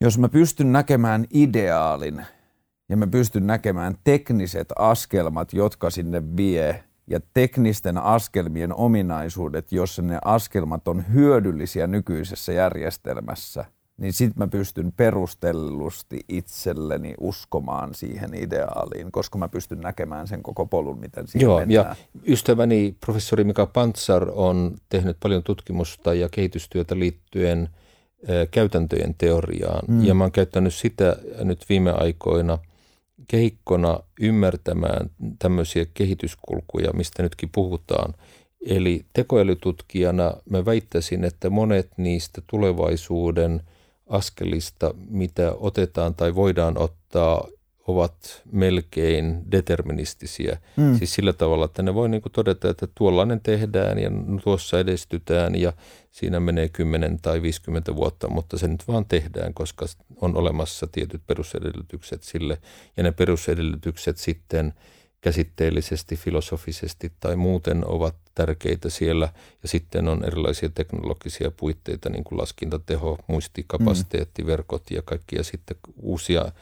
jos 0.00 0.18
mä 0.18 0.28
pystyn 0.28 0.72
näkemään 0.72 1.24
ideaalin 1.34 2.26
ja 2.88 2.96
mä 2.96 3.06
pystyn 3.06 3.46
näkemään 3.46 3.94
tekniset 4.04 4.68
askelmat, 4.78 5.52
jotka 5.52 5.90
sinne 5.90 6.22
vie, 6.36 6.84
ja 7.10 7.20
teknisten 7.34 7.98
askelmien 7.98 8.74
ominaisuudet, 8.74 9.72
jossa 9.72 10.02
ne 10.02 10.18
askelmat 10.24 10.88
on 10.88 11.04
hyödyllisiä 11.12 11.86
nykyisessä 11.86 12.52
järjestelmässä– 12.52 13.64
niin 13.98 14.12
sitten 14.12 14.38
mä 14.42 14.48
pystyn 14.48 14.92
perustellusti 14.96 16.20
itselleni 16.28 17.14
uskomaan 17.20 17.94
siihen 17.94 18.34
ideaaliin, 18.34 19.12
koska 19.12 19.38
mä 19.38 19.48
pystyn 19.48 19.80
näkemään 19.80 20.28
sen 20.28 20.42
koko 20.42 20.66
polun, 20.66 21.00
miten 21.00 21.28
siinä 21.28 21.44
Joo, 21.44 21.58
mennään. 21.58 21.86
ja 21.88 21.96
ystäväni 22.26 22.96
professori 23.06 23.44
Mika 23.44 23.66
Pantsar 23.66 24.30
on 24.34 24.76
tehnyt 24.88 25.16
paljon 25.22 25.42
tutkimusta 25.42 26.14
ja 26.14 26.28
kehitystyötä 26.28 26.98
liittyen 26.98 27.68
käytäntöjen 28.50 29.14
teoriaan, 29.18 29.84
mm. 29.88 30.04
ja 30.04 30.14
mä 30.14 30.24
oon 30.24 30.32
käyttänyt 30.32 30.74
sitä 30.74 31.16
nyt 31.44 31.64
viime 31.68 31.90
aikoina 31.90 32.58
kehikkona 33.28 34.00
ymmärtämään 34.20 35.10
tämmöisiä 35.38 35.86
kehityskulkuja, 35.94 36.92
mistä 36.92 37.22
nytkin 37.22 37.48
puhutaan. 37.54 38.14
Eli 38.66 39.04
tekoälytutkijana 39.12 40.32
mä 40.50 40.64
väittäisin, 40.64 41.24
että 41.24 41.50
monet 41.50 41.88
niistä 41.96 42.42
tulevaisuuden– 42.46 43.60
askelista, 44.08 44.94
mitä 45.08 45.52
otetaan 45.60 46.14
tai 46.14 46.34
voidaan 46.34 46.78
ottaa, 46.78 47.48
ovat 47.86 48.42
melkein 48.52 49.50
deterministisiä. 49.50 50.58
Mm. 50.76 50.98
Siis 50.98 51.14
sillä 51.14 51.32
tavalla, 51.32 51.64
että 51.64 51.82
ne 51.82 51.94
voi 51.94 52.08
niin 52.08 52.22
todeta, 52.32 52.70
että 52.70 52.88
tuollainen 52.94 53.40
tehdään 53.40 53.98
ja 53.98 54.10
tuossa 54.44 54.80
edistytään 54.80 55.54
ja 55.54 55.72
siinä 56.10 56.40
menee 56.40 56.68
10 56.68 57.18
tai 57.22 57.42
50 57.42 57.96
vuotta, 57.96 58.28
mutta 58.28 58.58
se 58.58 58.68
nyt 58.68 58.88
vaan 58.88 59.04
tehdään, 59.04 59.54
koska 59.54 59.86
on 60.20 60.36
olemassa 60.36 60.86
tietyt 60.92 61.22
perusedellytykset 61.26 62.22
sille. 62.22 62.58
Ja 62.96 63.02
ne 63.02 63.12
perusedellytykset 63.12 64.16
sitten– 64.16 64.74
käsitteellisesti, 65.20 66.16
filosofisesti 66.16 67.12
tai 67.20 67.36
muuten 67.36 67.86
ovat 67.86 68.14
tärkeitä 68.34 68.90
siellä. 68.90 69.28
Ja 69.62 69.68
sitten 69.68 70.08
on 70.08 70.24
erilaisia 70.24 70.68
teknologisia 70.68 71.50
puitteita, 71.50 72.10
niin 72.10 72.24
kuin 72.24 72.38
laskintateho, 72.38 73.18
muistikapasiteetti, 73.26 74.46
verkot 74.46 74.90
ja 74.90 75.02
kaikki. 75.02 75.36
Ja 75.36 75.44
sitten 75.44 75.76
uusia 76.02 76.52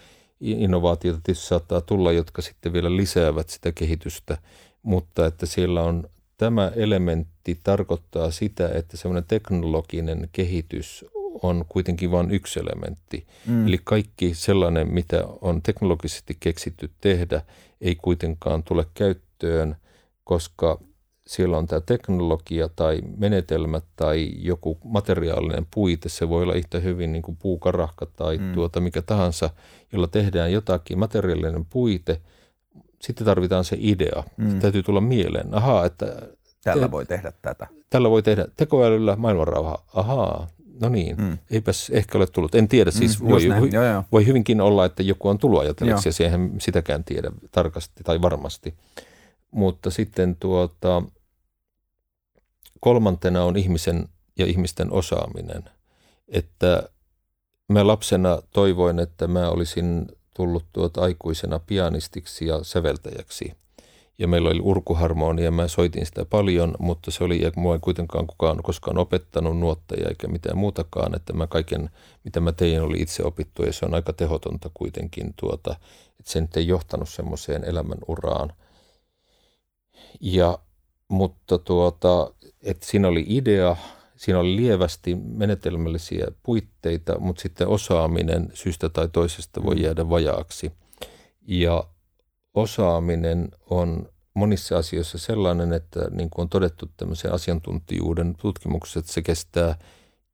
innovaatioita 0.40 1.20
tietysti 1.24 1.46
saattaa 1.46 1.80
tulla, 1.80 2.12
jotka 2.12 2.42
sitten 2.42 2.72
vielä 2.72 2.96
lisäävät 2.96 3.48
sitä 3.48 3.72
kehitystä. 3.72 4.38
Mutta 4.82 5.26
että 5.26 5.46
siellä 5.46 5.82
on 5.82 6.08
tämä 6.36 6.72
elementti 6.76 7.60
tarkoittaa 7.62 8.30
sitä, 8.30 8.68
että 8.68 8.96
semmoinen 8.96 9.24
teknologinen 9.28 10.28
kehitys 10.32 11.04
on 11.42 11.64
kuitenkin 11.68 12.10
vain 12.10 12.30
yksi 12.30 12.60
elementti. 12.60 13.26
Mm. 13.46 13.68
Eli 13.68 13.80
kaikki 13.84 14.34
sellainen, 14.34 14.92
mitä 14.92 15.24
on 15.40 15.62
teknologisesti 15.62 16.36
keksitty 16.40 16.90
tehdä, 17.00 17.42
ei 17.80 17.94
kuitenkaan 17.94 18.62
tule 18.62 18.86
käyttöön, 18.94 19.76
koska 20.24 20.78
siellä 21.26 21.58
on 21.58 21.66
tämä 21.66 21.80
teknologia 21.80 22.68
tai 22.76 23.00
menetelmät 23.16 23.84
tai 23.96 24.32
joku 24.38 24.78
materiaalinen 24.84 25.66
puite, 25.74 26.08
se 26.08 26.28
voi 26.28 26.42
olla 26.42 26.54
yhtä 26.54 26.78
hyvin 26.78 27.12
niin 27.12 27.22
kuin 27.22 27.36
puukarahka 27.36 28.06
tai 28.06 28.38
mm. 28.38 28.52
tuota 28.52 28.80
mikä 28.80 29.02
tahansa, 29.02 29.50
jolla 29.92 30.06
tehdään 30.06 30.52
jotakin 30.52 30.98
materiaalinen 30.98 31.64
puite. 31.64 32.20
Sitten 33.02 33.26
tarvitaan 33.26 33.64
se 33.64 33.76
idea. 33.80 34.22
Mm. 34.36 34.50
Se 34.50 34.56
täytyy 34.56 34.82
tulla 34.82 35.00
mieleen. 35.00 35.54
Ahaa, 35.54 35.86
että... 35.86 36.06
Tällä 36.64 36.90
voi 36.90 37.06
tehdä 37.06 37.32
tätä. 37.42 37.66
Tällä 37.90 38.10
voi 38.10 38.22
tehdä 38.22 38.46
tekoälyllä 38.56 39.16
maailmanrauha. 39.16 39.84
Ahaa, 39.94 40.48
No 40.80 40.88
niin, 40.88 41.16
mm. 41.16 41.38
eipäs 41.50 41.90
ehkä 41.90 42.18
ole 42.18 42.26
tullut. 42.26 42.54
En 42.54 42.68
tiedä, 42.68 42.90
siis 42.90 43.22
mm, 43.22 43.28
voi, 43.28 43.44
joo, 43.72 43.84
joo. 43.84 44.04
voi 44.12 44.26
hyvinkin 44.26 44.60
olla, 44.60 44.84
että 44.84 45.02
joku 45.02 45.28
on 45.28 45.38
tullut 45.38 45.60
ajatelleeksi 45.60 46.08
ja 46.08 46.12
siihen 46.12 46.54
sitäkään 46.60 47.04
tiedä 47.04 47.30
tarkasti 47.52 48.04
tai 48.04 48.22
varmasti. 48.22 48.74
mutta 49.50 49.90
sitten 49.90 50.36
tuota, 50.36 51.02
kolmantena 52.80 53.44
on 53.44 53.56
ihmisen 53.56 54.08
ja 54.38 54.46
ihmisten 54.46 54.92
osaaminen. 54.92 55.64
Että 56.28 56.88
mä 57.68 57.86
lapsena 57.86 58.42
toivoin, 58.50 58.98
että 58.98 59.26
mä 59.26 59.48
olisin 59.48 60.06
tullut 60.36 60.64
tuota 60.72 61.02
aikuisena 61.02 61.58
pianistiksi 61.58 62.46
ja 62.46 62.64
säveltäjäksi. 62.64 63.52
Ja 64.18 64.28
meillä 64.28 64.48
oli 64.48 64.60
urkuharmonia, 64.62 65.50
mä 65.50 65.68
soitin 65.68 66.06
sitä 66.06 66.24
paljon, 66.24 66.74
mutta 66.78 67.10
se 67.10 67.24
oli, 67.24 67.42
ja 67.42 67.52
mua 67.56 67.74
ei 67.74 67.80
kuitenkaan 67.80 68.26
kukaan 68.26 68.62
koskaan 68.62 68.98
opettanut 68.98 69.58
nuotteja 69.58 70.08
eikä 70.08 70.28
mitään 70.28 70.58
muutakaan, 70.58 71.16
että 71.16 71.32
mä 71.32 71.46
kaiken, 71.46 71.90
mitä 72.24 72.40
mä 72.40 72.52
tein, 72.52 72.82
oli 72.82 73.00
itse 73.00 73.24
opittu, 73.24 73.62
ja 73.62 73.72
se 73.72 73.86
on 73.86 73.94
aika 73.94 74.12
tehotonta 74.12 74.70
kuitenkin, 74.74 75.34
tuota, 75.40 75.76
että 76.20 76.32
se 76.32 76.40
nyt 76.40 76.56
ei 76.56 76.66
johtanut 76.66 77.08
semmoiseen 77.08 77.64
elämän 77.64 77.98
uraan. 78.08 78.52
Ja, 80.20 80.58
mutta 81.08 81.58
tuota, 81.58 82.30
että 82.62 82.86
siinä 82.86 83.08
oli 83.08 83.24
idea, 83.28 83.76
siinä 84.16 84.38
oli 84.38 84.56
lievästi 84.56 85.14
menetelmällisiä 85.14 86.26
puitteita, 86.42 87.18
mutta 87.18 87.42
sitten 87.42 87.68
osaaminen 87.68 88.50
syystä 88.54 88.88
tai 88.88 89.08
toisesta 89.08 89.62
voi 89.62 89.74
mm. 89.74 89.82
jäädä 89.82 90.10
vajaaksi. 90.10 90.72
Ja 91.48 91.84
osaaminen 92.56 93.48
on 93.70 94.08
monissa 94.34 94.78
asioissa 94.78 95.18
sellainen, 95.18 95.72
että 95.72 96.00
niin 96.10 96.30
kuin 96.30 96.42
on 96.42 96.48
todettu 96.48 96.90
tämmöisen 96.96 97.32
asiantuntijuuden 97.32 98.34
tutkimuksessa, 98.38 99.00
että 99.00 99.12
se 99.12 99.22
kestää 99.22 99.78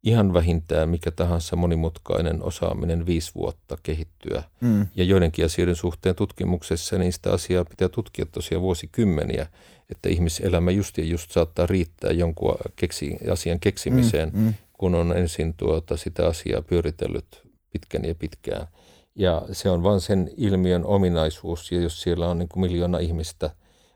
ihan 0.03 0.35
vähintään 0.35 0.89
mikä 0.89 1.11
tahansa 1.11 1.57
monimutkainen 1.57 2.43
osaaminen 2.43 3.07
viisi 3.07 3.35
vuotta 3.35 3.79
kehittyä. 3.83 4.43
Mm. 4.61 4.87
Ja 4.95 5.05
joidenkin 5.05 5.45
asioiden 5.45 5.77
suhteen 5.77 6.15
tutkimuksessa 6.15 6.99
niin 6.99 7.13
sitä 7.13 7.33
asiaa 7.33 7.65
pitää 7.65 7.89
tutkia 7.89 8.27
tosiaan 8.27 8.63
vuosikymmeniä, 8.63 9.47
että 9.91 10.09
ihmiselämä 10.09 10.71
just 10.71 10.99
ja 10.99 11.05
just 11.05 11.31
saattaa 11.31 11.67
riittää 11.67 12.11
jonkun 12.11 12.55
keksi, 12.77 13.17
asian 13.33 13.61
keksimiseen, 13.61 14.31
mm. 14.35 14.41
Mm. 14.41 14.55
kun 14.73 14.95
on 14.95 15.17
ensin 15.17 15.55
tuota, 15.55 15.97
sitä 15.97 16.27
asiaa 16.27 16.63
pyöritellyt 16.63 17.43
pitkän 17.73 18.05
ja 18.05 18.15
pitkään. 18.15 18.67
Ja 19.15 19.43
se 19.53 19.71
on 19.71 19.83
vain 19.83 20.01
sen 20.01 20.31
ilmiön 20.37 20.85
ominaisuus, 20.85 21.73
ja 21.73 21.81
jos 21.81 22.03
siellä 22.03 22.29
on 22.29 22.39
niin 22.39 22.49
kuin 22.49 22.61
miljoona 22.61 22.99
ihmistä 22.99 23.51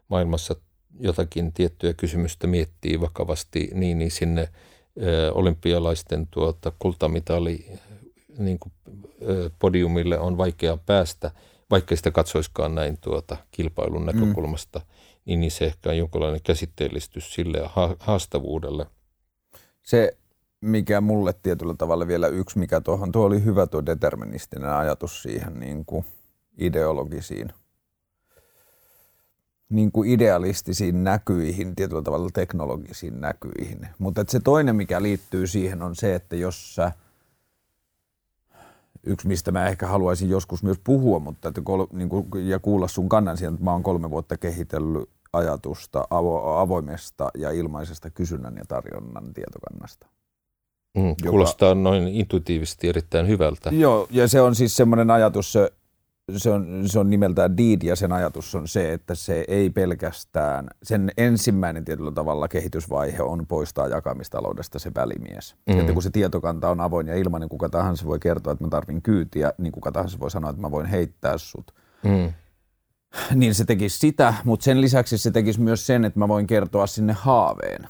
maailmassa 0.08 0.56
jotakin 1.00 1.52
tiettyä 1.52 1.94
kysymystä 1.94 2.46
miettii 2.46 3.00
vakavasti, 3.00 3.70
niin, 3.74 3.98
niin 3.98 4.10
sinne 4.10 4.48
ö, 5.02 5.32
olympialaisten 5.32 6.26
tuota, 6.30 6.72
kultamitali 6.78 7.66
niin 8.38 8.58
kuin, 8.58 8.72
ö, 9.28 9.50
podiumille 9.58 10.18
on 10.18 10.38
vaikea 10.38 10.76
päästä, 10.76 11.30
vaikka 11.70 11.96
sitä 11.96 12.10
katsoiskaan 12.10 12.74
näin 12.74 12.98
tuota, 13.00 13.36
kilpailun 13.50 14.02
mm. 14.02 14.06
näkökulmasta, 14.06 14.78
mm. 14.78 14.84
niin, 15.24 15.40
niin 15.40 15.50
se 15.50 15.64
ehkä 15.64 15.90
on 15.90 15.98
jonkinlainen 15.98 16.40
käsitteellistys 16.44 17.34
sille 17.34 17.70
haastavuudelle. 17.98 18.86
Se 19.82 20.16
mikä 20.60 21.00
mulle 21.00 21.34
tietyllä 21.42 21.74
tavalla 21.78 22.06
vielä 22.06 22.28
yksi, 22.28 22.58
mikä 22.58 22.80
tuohon, 22.80 23.12
tuo 23.12 23.24
oli 23.26 23.44
hyvä 23.44 23.66
tuo 23.66 23.86
deterministinen 23.86 24.70
ajatus 24.70 25.22
siihen 25.22 25.60
niin 25.60 25.84
kuin 25.84 26.04
ideologisiin, 26.58 27.52
niin 29.68 29.92
kuin 29.92 30.10
idealistisiin 30.10 31.04
näkyihin, 31.04 31.76
tietyllä 31.76 32.02
tavalla 32.02 32.30
teknologisiin 32.34 33.20
näkyihin. 33.20 33.88
Mutta 33.98 34.24
se 34.28 34.40
toinen, 34.40 34.76
mikä 34.76 35.02
liittyy 35.02 35.46
siihen, 35.46 35.82
on 35.82 35.96
se, 35.96 36.14
että 36.14 36.36
jos 36.36 36.74
sä, 36.74 36.92
yksi 39.02 39.28
mistä 39.28 39.52
mä 39.52 39.68
ehkä 39.68 39.86
haluaisin 39.86 40.30
joskus 40.30 40.62
myös 40.62 40.80
puhua, 40.84 41.18
mutta 41.18 41.48
että 41.48 41.60
kol, 41.64 41.86
niin 41.92 42.08
kuin, 42.08 42.48
ja 42.48 42.58
kuulla 42.58 42.88
sun 42.88 43.08
kannan 43.08 43.36
siihen, 43.36 43.54
että 43.54 43.64
mä 43.64 43.72
oon 43.72 43.82
kolme 43.82 44.10
vuotta 44.10 44.36
kehitellyt 44.36 45.10
ajatusta 45.32 46.04
avo, 46.10 46.58
avoimesta 46.58 47.30
ja 47.38 47.50
ilmaisesta 47.50 48.10
kysynnän 48.10 48.56
ja 48.56 48.64
tarjonnan 48.68 49.34
tietokannasta. 49.34 50.06
Mm, 50.96 51.08
joka, 51.08 51.30
kuulostaa 51.30 51.74
noin 51.74 52.08
intuitiivisesti 52.08 52.88
erittäin 52.88 53.28
hyvältä. 53.28 53.70
Joo, 53.72 54.06
ja 54.10 54.28
se 54.28 54.40
on 54.40 54.54
siis 54.54 54.76
semmoinen 54.76 55.10
ajatus, 55.10 55.52
se, 55.52 55.72
se, 56.36 56.50
on, 56.50 56.82
se 56.86 56.98
on 56.98 57.10
nimeltään 57.10 57.56
Deed, 57.56 57.82
ja 57.82 57.96
sen 57.96 58.12
ajatus 58.12 58.54
on 58.54 58.68
se, 58.68 58.92
että 58.92 59.14
se 59.14 59.44
ei 59.48 59.70
pelkästään, 59.70 60.68
sen 60.82 61.10
ensimmäinen 61.16 61.84
tietyllä 61.84 62.12
tavalla 62.12 62.48
kehitysvaihe 62.48 63.22
on 63.22 63.46
poistaa 63.46 63.88
jakamistaloudesta 63.88 64.78
se 64.78 64.90
välimies. 64.94 65.56
Mm. 65.66 65.80
Että 65.80 65.92
kun 65.92 66.02
se 66.02 66.10
tietokanta 66.10 66.70
on 66.70 66.80
avoin 66.80 67.06
ja 67.06 67.16
ilmainen, 67.16 67.48
kuka 67.48 67.68
tahansa 67.68 68.06
voi 68.06 68.18
kertoa, 68.18 68.52
että 68.52 68.64
mä 68.64 68.70
tarvin 68.70 69.02
kyytiä, 69.02 69.52
niin 69.58 69.72
kuka 69.72 69.92
tahansa 69.92 70.18
voi 70.20 70.30
sanoa, 70.30 70.50
että 70.50 70.62
mä 70.62 70.70
voin 70.70 70.86
heittää 70.86 71.38
sut. 71.38 71.74
Mm. 72.02 72.32
Niin 73.34 73.54
se 73.54 73.64
tekisi 73.64 73.98
sitä, 73.98 74.34
mutta 74.44 74.64
sen 74.64 74.80
lisäksi 74.80 75.18
se 75.18 75.30
tekisi 75.30 75.60
myös 75.60 75.86
sen, 75.86 76.04
että 76.04 76.18
mä 76.18 76.28
voin 76.28 76.46
kertoa 76.46 76.86
sinne 76.86 77.12
haaveen. 77.12 77.88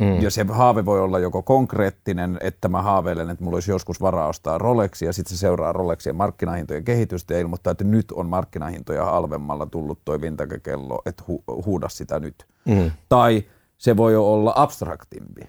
Mm. 0.00 0.20
Ja 0.20 0.30
se 0.30 0.46
haave 0.48 0.84
voi 0.84 1.00
olla 1.00 1.18
joko 1.18 1.42
konkreettinen, 1.42 2.38
että 2.40 2.68
mä 2.68 2.82
haaveilen, 2.82 3.30
että 3.30 3.44
mulla 3.44 3.56
olisi 3.56 3.70
joskus 3.70 4.00
varaa 4.00 4.28
ostaa 4.28 4.58
Rolexia, 4.58 5.08
ja 5.08 5.12
sitten 5.12 5.36
se 5.36 5.40
seuraa 5.40 5.72
Rolexien 5.72 6.16
markkinahintojen 6.16 6.84
kehitystä 6.84 7.34
ja 7.34 7.40
ilmoittaa, 7.40 7.70
että 7.70 7.84
nyt 7.84 8.12
on 8.12 8.28
markkinahintoja 8.28 9.04
halvemmalla 9.04 9.66
tullut 9.66 9.98
toi 10.04 10.20
vintakekello, 10.20 11.02
että 11.06 11.24
hu- 11.28 11.64
huuda 11.66 11.88
sitä 11.88 12.20
nyt. 12.20 12.46
Mm. 12.64 12.90
Tai 13.08 13.44
se 13.78 13.96
voi 13.96 14.16
olla 14.16 14.52
abstraktimpi, 14.56 15.42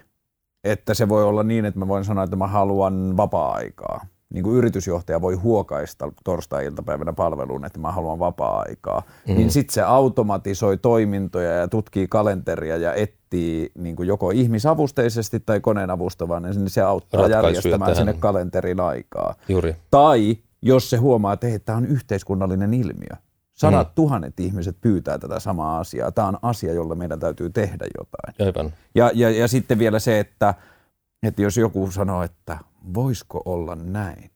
että 0.64 0.94
se 0.94 1.08
voi 1.08 1.24
olla 1.24 1.42
niin, 1.42 1.64
että 1.64 1.80
mä 1.80 1.88
voin 1.88 2.04
sanoa, 2.04 2.24
että 2.24 2.36
mä 2.36 2.46
haluan 2.46 3.16
vapaa-aikaa 3.16 4.06
niin 4.34 4.44
kuin 4.44 4.56
yritysjohtaja 4.56 5.20
voi 5.20 5.34
huokaista 5.34 6.12
torstai-iltapäivänä 6.24 7.12
palveluun, 7.12 7.64
että 7.64 7.78
mä 7.78 7.92
haluan 7.92 8.18
vapaa-aikaa, 8.18 9.02
mm. 9.28 9.34
niin 9.34 9.50
sitten 9.50 9.74
se 9.74 9.82
automatisoi 9.82 10.76
toimintoja 10.76 11.52
ja 11.52 11.68
tutkii 11.68 12.06
kalenteria 12.08 12.76
ja 12.76 12.94
etsii 12.94 13.70
niin 13.78 13.96
kuin 13.96 14.08
joko 14.08 14.30
ihmisavusteisesti 14.30 15.40
tai 15.40 15.60
koneen 15.60 15.90
avustavan, 15.90 16.42
niin 16.42 16.70
se 16.70 16.82
auttaa 16.82 17.20
Ratkaisuja 17.20 17.48
järjestämään 17.48 17.80
tähän. 17.80 17.96
sinne 17.96 18.12
kalenterin 18.12 18.80
aikaa. 18.80 19.34
Juuri. 19.48 19.76
Tai 19.90 20.36
jos 20.62 20.90
se 20.90 20.96
huomaa, 20.96 21.32
että 21.32 21.46
hei, 21.46 21.58
tämä 21.58 21.78
on 21.78 21.86
yhteiskunnallinen 21.86 22.74
ilmiö. 22.74 23.16
Sadat 23.54 23.88
mm. 23.88 23.94
tuhannet 23.94 24.40
ihmiset 24.40 24.76
pyytää 24.80 25.18
tätä 25.18 25.40
samaa 25.40 25.78
asiaa. 25.78 26.12
Tämä 26.12 26.28
on 26.28 26.38
asia, 26.42 26.72
jolle 26.72 26.94
meidän 26.94 27.20
täytyy 27.20 27.50
tehdä 27.50 27.86
jotain. 27.98 28.46
Aivan. 28.46 28.72
Ja, 28.94 29.10
ja, 29.14 29.30
ja 29.30 29.48
sitten 29.48 29.78
vielä 29.78 29.98
se, 29.98 30.20
että, 30.20 30.54
että 31.22 31.42
jos 31.42 31.56
joku 31.56 31.90
sanoo, 31.90 32.22
että 32.22 32.58
voisiko 32.94 33.42
olla 33.44 33.74
näin? 33.74 34.30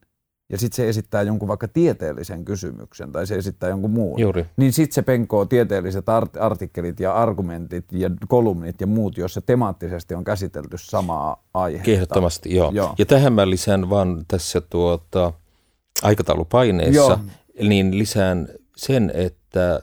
Ja 0.51 0.59
sitten 0.59 0.77
se 0.77 0.89
esittää 0.89 1.23
jonkun 1.23 1.49
vaikka 1.49 1.69
tieteellisen 1.69 2.45
kysymyksen 2.45 3.13
tai 3.13 3.27
se 3.27 3.35
esittää 3.35 3.69
jonkun 3.69 3.91
muun. 3.91 4.21
Juuri. 4.21 4.47
Niin 4.57 4.73
sitten 4.73 4.95
se 4.95 5.03
penkoo 5.03 5.45
tieteelliset 5.45 6.05
art- 6.09 6.41
artikkelit 6.41 7.01
ja 7.01 7.15
argumentit 7.15 7.85
ja 7.93 8.11
kolumnit 8.29 8.81
ja 8.81 8.87
muut, 8.87 9.19
joissa 9.19 9.41
temaattisesti 9.41 10.15
on 10.15 10.25
käsitelty 10.25 10.79
samaa 10.79 11.45
aihetta. 11.55 11.91
Ehdottomasti, 11.91 12.55
joo. 12.55 12.71
joo. 12.75 12.95
Ja 12.99 13.07
tähän 13.07 13.33
mä 13.33 13.51
lisään 13.51 13.91
vaan 13.91 14.25
tässä 14.29 14.61
tuota, 14.61 15.33
aikataulupaineessa, 16.03 17.01
joo. 17.01 17.19
niin 17.69 17.99
lisään 17.99 18.49
sen, 18.77 19.13
että 19.15 19.83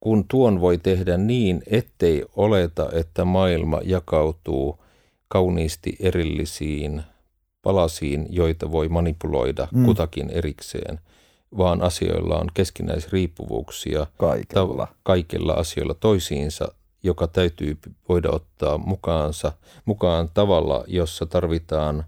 kun 0.00 0.24
tuon 0.28 0.60
voi 0.60 0.78
tehdä 0.78 1.16
niin, 1.16 1.62
ettei 1.66 2.24
oleta, 2.36 2.88
että 2.92 3.24
maailma 3.24 3.80
jakautuu 3.84 4.78
kauniisti 5.28 5.96
erillisiin 6.00 7.02
palasiin, 7.62 8.26
joita 8.30 8.72
voi 8.72 8.88
manipuloida 8.88 9.68
mm. 9.72 9.84
kutakin 9.84 10.30
erikseen, 10.30 11.00
vaan 11.58 11.82
asioilla 11.82 12.38
on 12.38 12.48
keskinäisriippuvuuksia 12.54 14.06
kaikilla. 14.18 14.86
Ta- 14.86 14.94
kaikilla 15.02 15.52
asioilla 15.52 15.94
toisiinsa, 15.94 16.74
joka 17.02 17.26
täytyy 17.26 17.78
voida 18.08 18.30
ottaa 18.30 18.78
mukaansa, 18.78 19.52
mukaan 19.84 20.30
tavalla, 20.34 20.84
jossa 20.86 21.26
tarvitaan 21.26 22.04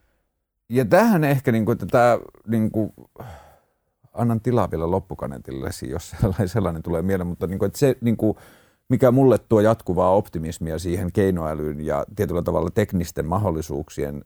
Ja 0.68 0.84
tähän 0.84 1.24
ehkä, 1.24 1.52
niin 1.52 1.64
kuin, 1.64 1.72
että 1.72 1.86
tämä, 1.86 2.18
niin 2.46 2.70
kuin, 2.70 2.92
annan 4.14 4.40
tilaa 4.40 4.70
vielä 4.70 4.90
loppukanetille, 4.90 5.70
jos 5.90 6.10
sellainen, 6.10 6.48
sellainen 6.48 6.82
tulee 6.82 7.02
mieleen, 7.02 7.26
mutta 7.26 7.46
niin 7.46 7.58
kuin, 7.58 7.66
että 7.66 7.78
se, 7.78 7.96
niin 8.00 8.16
kuin, 8.16 8.36
mikä 8.88 9.10
mulle 9.10 9.38
tuo 9.38 9.60
jatkuvaa 9.60 10.14
optimismia 10.14 10.78
siihen 10.78 11.12
keinoälyyn 11.12 11.80
ja 11.80 12.04
tietyllä 12.16 12.42
tavalla 12.42 12.70
teknisten 12.70 13.26
mahdollisuuksien 13.26 14.24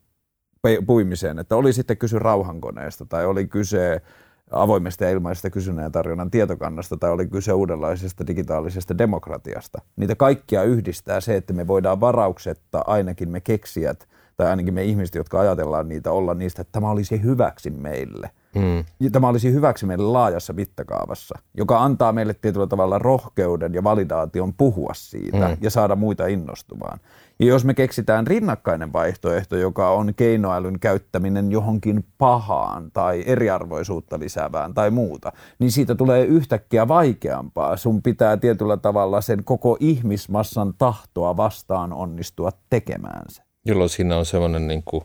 puimiseen, 0.87 1.39
että 1.39 1.57
oli 1.57 1.73
sitten 1.73 1.97
kyse 1.97 2.19
rauhankoneesta 2.19 3.07
tai 3.07 3.27
oli 3.27 3.47
kyse 3.47 4.03
avoimesta 4.51 5.05
ja 5.05 5.11
ilmaisesta 5.11 5.51
kysynnän 5.51 5.85
ja 5.85 5.91
tarjonnan 5.91 6.31
tietokannasta 6.31 6.97
tai 6.97 7.11
oli 7.11 7.27
kyse 7.27 7.53
uudenlaisesta 7.53 8.27
digitaalisesta 8.27 8.99
demokratiasta. 8.99 9.83
Niitä 9.97 10.15
kaikkia 10.15 10.63
yhdistää 10.63 11.21
se, 11.21 11.37
että 11.37 11.53
me 11.53 11.67
voidaan 11.67 12.01
varauksetta 12.01 12.85
ainakin 12.87 13.31
me 13.31 13.41
keksijät 13.41 14.09
tai 14.37 14.47
ainakin 14.51 14.75
me 14.75 14.85
ihmiset, 14.85 15.15
jotka 15.15 15.41
ajatellaan 15.41 15.89
niitä, 15.89 16.13
olla 16.13 16.35
niistä, 16.35 16.63
että 16.63 16.73
tämä 16.73 16.91
olisi 16.91 17.23
hyväksi 17.23 17.71
meille. 17.71 18.31
Mm. 18.55 18.85
Ja 19.01 19.11
tämä 19.13 19.29
olisi 19.29 19.53
hyväksi 19.53 19.87
meille 19.87 20.05
laajassa 20.05 20.53
mittakaavassa, 20.53 21.39
joka 21.55 21.83
antaa 21.83 22.13
meille 22.13 22.35
tietyllä 22.35 22.67
tavalla 22.67 22.99
rohkeuden 22.99 23.75
ja 23.75 23.85
validaation 23.85 24.55
puhua 24.55 24.91
siitä 24.95 25.49
mm. 25.49 25.57
ja 25.61 25.71
saada 25.71 25.97
muita 25.97 26.27
innostumaan. 26.27 27.01
Ja 27.41 27.47
jos 27.47 27.65
me 27.65 27.75
keksitään 27.75 28.27
rinnakkainen 28.27 28.93
vaihtoehto, 28.93 29.57
joka 29.57 29.91
on 29.91 30.15
keinoälyn 30.15 30.81
käyttäminen 30.81 31.53
johonkin 31.53 32.05
pahaan 32.19 32.91
tai 32.93 33.23
eriarvoisuutta 33.27 34.19
lisäävään 34.19 34.75
tai 34.75 34.91
muuta, 34.91 35.33
niin 35.59 35.73
siitä 35.73 35.95
tulee 35.95 36.25
yhtäkkiä 36.25 36.89
vaikeampaa. 36.89 37.77
Sun 37.77 38.03
pitää 38.03 38.37
tietyllä 38.37 38.77
tavalla 38.77 39.21
sen 39.21 39.45
koko 39.45 39.77
ihmismassan 39.81 40.75
tahtoa 40.79 41.37
vastaan 41.37 41.93
onnistua 41.93 42.51
tekemään 42.71 43.25
se. 43.29 43.43
Jolloin 43.67 43.91
siinä 43.91 44.17
on 44.17 44.27
semmoinen 44.27 44.69
niin 44.69 44.83
kuin 44.85 45.05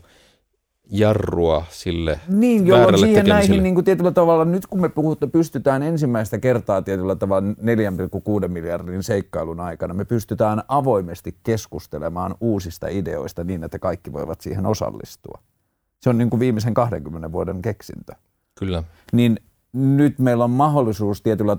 jarrua 0.90 1.64
sille 1.70 2.20
Niin, 2.28 2.66
jolloin 2.66 2.98
siihen 2.98 3.26
näihin 3.26 3.62
niin 3.62 3.74
kuin 3.74 3.84
tietyllä 3.84 4.10
tavalla, 4.10 4.44
nyt 4.44 4.66
kun 4.66 4.80
me 4.80 4.88
puhutte, 4.88 5.26
pystytään 5.26 5.82
ensimmäistä 5.82 6.38
kertaa 6.38 6.82
tietyllä 6.82 7.16
tavalla 7.16 7.48
4,6 8.42 8.48
miljardin 8.48 9.02
seikkailun 9.02 9.60
aikana, 9.60 9.94
me 9.94 10.04
pystytään 10.04 10.62
avoimesti 10.68 11.36
keskustelemaan 11.42 12.34
uusista 12.40 12.88
ideoista 12.88 13.44
niin, 13.44 13.64
että 13.64 13.78
kaikki 13.78 14.12
voivat 14.12 14.40
siihen 14.40 14.66
osallistua. 14.66 15.42
Se 16.00 16.10
on 16.10 16.18
niin 16.18 16.30
kuin 16.30 16.40
viimeisen 16.40 16.74
20 16.74 17.32
vuoden 17.32 17.62
keksintö. 17.62 18.12
Kyllä. 18.58 18.82
Niin 19.12 19.36
nyt 19.76 20.18
meillä 20.18 20.44
on 20.44 20.50
mahdollisuus 20.50 21.22
tietyllä 21.22 21.56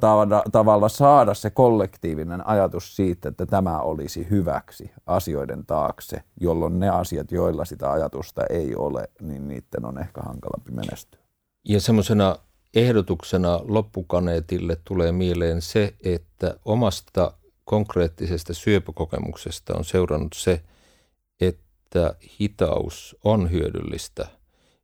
tavalla 0.51 0.89
saada 0.89 1.33
se 1.33 1.49
kollektiivinen 1.49 2.47
ajatus 2.47 2.95
siitä, 2.95 3.29
että 3.29 3.45
tämä 3.45 3.79
olisi 3.79 4.27
hyväksi 4.29 4.91
asioiden 5.05 5.65
taakse, 5.65 6.23
jolloin 6.41 6.79
ne 6.79 6.89
asiat, 6.89 7.31
joilla 7.31 7.65
sitä 7.65 7.91
ajatusta 7.91 8.41
ei 8.49 8.75
ole, 8.75 9.09
niin 9.21 9.47
niiden 9.47 9.85
on 9.85 9.99
ehkä 9.99 10.21
hankalampi 10.21 10.71
menestyä. 10.71 11.19
Ja 11.69 11.81
semmoisena 11.81 12.35
ehdotuksena 12.75 13.59
loppukaneetille 13.63 14.77
tulee 14.83 15.11
mieleen 15.11 15.61
se, 15.61 15.93
että 16.03 16.55
omasta 16.65 17.33
konkreettisesta 17.65 18.53
syöpäkokemuksesta 18.53 19.73
on 19.77 19.85
seurannut 19.85 20.33
se, 20.35 20.61
että 21.41 22.15
hitaus 22.39 23.15
on 23.23 23.51
hyödyllistä– 23.51 24.27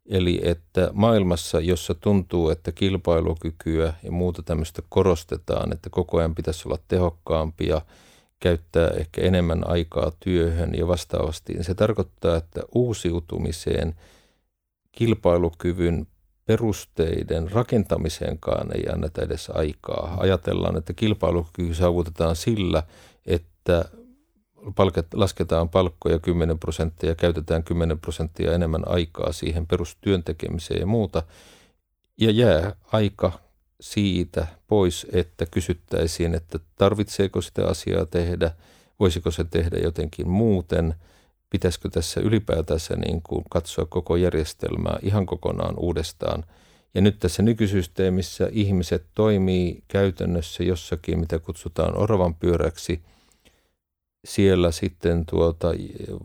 Eli 0.10 0.42
että 0.44 0.90
maailmassa, 0.94 1.60
jossa 1.60 1.94
tuntuu, 1.94 2.50
että 2.50 2.72
kilpailukykyä 2.72 3.94
ja 4.04 4.12
muuta 4.12 4.44
tämmöistä 4.44 4.82
korostetaan, 4.90 5.74
että 5.74 5.90
koko 5.90 6.18
ajan 6.18 6.36
pitäisi 6.36 6.68
olla 6.68 6.78
tehokkaampia, 6.88 7.82
käyttää 8.40 8.88
ehkä 8.88 9.22
enemmän 9.22 9.68
aikaa 9.68 10.12
työhön 10.20 10.76
ja 10.78 10.88
vastaavasti, 10.88 11.54
niin 11.54 11.64
se 11.64 11.74
tarkoittaa, 11.74 12.38
että 12.38 12.62
uusiutumiseen, 12.76 13.96
kilpailukyvyn 14.92 16.08
perusteiden 16.46 17.52
rakentamiseenkaan 17.52 18.76
ei 18.76 18.84
anneta 18.94 19.22
edes 19.22 19.50
aikaa. 19.50 20.18
Ajatellaan, 20.20 20.78
että 20.78 20.94
kilpailukyky 20.94 21.74
saavutetaan 21.74 22.36
sillä, 22.36 22.84
että 23.26 23.86
palket, 24.76 25.14
lasketaan 25.14 25.70
palkkoja 25.70 26.20
10 26.20 26.60
prosenttia 26.60 27.10
ja 27.10 27.16
käytetään 27.16 27.64
10 27.64 28.00
prosenttia 28.00 28.54
enemmän 28.54 28.88
aikaa 28.88 29.32
siihen 29.32 29.68
perustyön 29.68 30.24
tekemiseen 30.24 30.80
ja 30.80 30.86
muuta. 30.86 31.24
Ja 32.18 32.32
jää 32.32 32.76
aika 32.92 33.32
siitä 33.82 34.48
pois, 34.68 35.08
että 35.12 35.46
kysyttäisiin, 35.46 36.36
että 36.36 36.60
tarvitseeko 36.76 37.42
sitä 37.42 37.68
asiaa 37.68 38.06
tehdä, 38.06 38.52
voisiko 39.00 39.32
se 39.32 39.44
tehdä 39.44 39.78
jotenkin 39.78 40.30
muuten, 40.30 40.96
pitäisikö 41.50 41.90
tässä 41.90 42.22
ylipäätänsä 42.22 42.96
niin 42.96 43.22
kuin 43.22 43.44
katsoa 43.50 43.86
koko 43.86 44.16
järjestelmää 44.16 45.00
ihan 45.02 45.26
kokonaan 45.26 45.74
uudestaan. 45.78 46.44
Ja 46.94 47.02
nyt 47.02 47.20
tässä 47.20 47.44
nykysysteemissä 47.44 48.50
ihmiset 48.52 49.06
toimii 49.16 49.84
käytännössä 49.88 50.64
jossakin, 50.64 51.20
mitä 51.20 51.40
kutsutaan 51.40 51.98
oravan 51.98 52.36
pyöräksi– 52.36 53.02
siellä 54.26 54.72
sitten 54.72 55.26
tuota, 55.26 55.68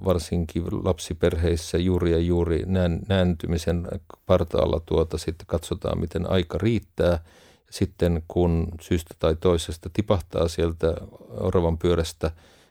varsinkin 0.05 0.65
lapsiperheissä 0.85 1.79
juuri 1.79 2.13
ja 2.13 2.19
juuri 2.19 2.65
nääntymisen 3.09 3.89
partaalla 4.27 4.81
tuota, 4.87 5.19
sitten 5.19 5.47
katsotaan, 5.47 6.01
miten 6.01 6.31
aika 6.31 6.59
riittää. 6.59 7.25
Sitten 7.71 8.23
kun 8.29 8.69
syystä 8.81 9.15
tai 9.19 9.37
toisesta 9.37 9.91
tipahtaa 9.93 10.49
sieltä 10.49 10.95
oravan 11.31 11.79
pyörästä, 11.79 12.31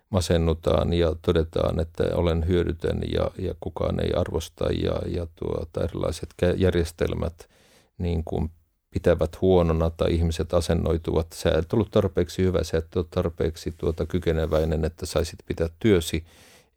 masennutaan 0.09 0.93
ja 0.93 1.15
todetaan, 1.21 1.79
että 1.79 2.03
olen 2.13 2.47
hyödytön 2.47 3.01
ja, 3.13 3.31
ja 3.37 3.55
kukaan 3.59 3.99
ei 3.99 4.13
arvosta 4.13 4.65
ja, 4.65 5.01
ja 5.05 5.27
tuota, 5.35 5.83
erilaiset 5.83 6.29
järjestelmät 6.55 7.49
niin 7.97 8.23
kuin 8.23 8.51
pitävät 8.97 9.41
huonona 9.41 9.89
tai 9.89 10.13
ihmiset 10.13 10.53
asennoituvat, 10.53 11.27
sä 11.33 11.49
et 11.49 11.73
ollut 11.73 11.91
tarpeeksi 11.91 12.43
hyvä, 12.43 12.63
sä 12.63 12.77
et 12.77 12.95
ole 12.95 13.05
tarpeeksi 13.09 13.73
tuota 13.77 14.05
kykeneväinen, 14.05 14.85
että 14.85 15.05
saisit 15.05 15.39
pitää 15.45 15.67
työsi. 15.79 16.23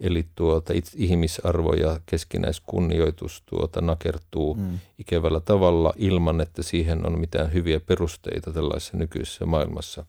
Eli 0.01 0.27
tuota, 0.35 0.73
ihmisarvo 0.97 1.73
ja 1.73 2.01
keskinäiskunnioitus 2.07 3.43
tuota 3.47 3.81
nakertuu 3.81 4.55
mm. 4.55 4.79
ikävällä 4.99 5.41
tavalla 5.41 5.93
ilman, 5.97 6.41
että 6.41 6.63
siihen 6.63 7.07
on 7.07 7.19
mitään 7.19 7.53
hyviä 7.53 7.81
perusteita 7.81 8.53
tällaisessa 8.53 8.97
nykyisessä 8.97 9.47
maailmassa. 9.47 10.07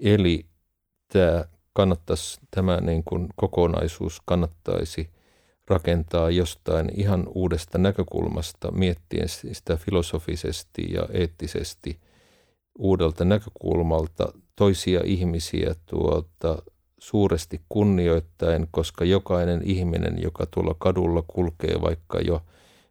Eli 0.00 0.46
tämä 1.12 1.44
kannattaisi, 1.72 2.40
tämä 2.50 2.80
niin 2.80 3.04
kuin 3.04 3.28
kokonaisuus 3.36 4.22
kannattaisi– 4.24 5.10
rakentaa 5.70 6.30
jostain 6.30 6.90
ihan 6.94 7.26
uudesta 7.34 7.78
näkökulmasta, 7.78 8.72
miettien 8.72 9.28
sitä 9.28 9.76
filosofisesti 9.76 10.92
ja 10.92 11.02
eettisesti 11.12 12.00
uudelta 12.78 13.24
näkökulmalta 13.24 14.32
toisia 14.56 15.00
ihmisiä 15.04 15.74
tuota, 15.86 16.62
suuresti 16.98 17.60
kunnioittain, 17.68 18.68
koska 18.70 19.04
jokainen 19.04 19.62
ihminen, 19.64 20.22
joka 20.22 20.46
tuolla 20.46 20.74
kadulla 20.78 21.22
kulkee 21.26 21.80
vaikka 21.80 22.20
jo 22.20 22.42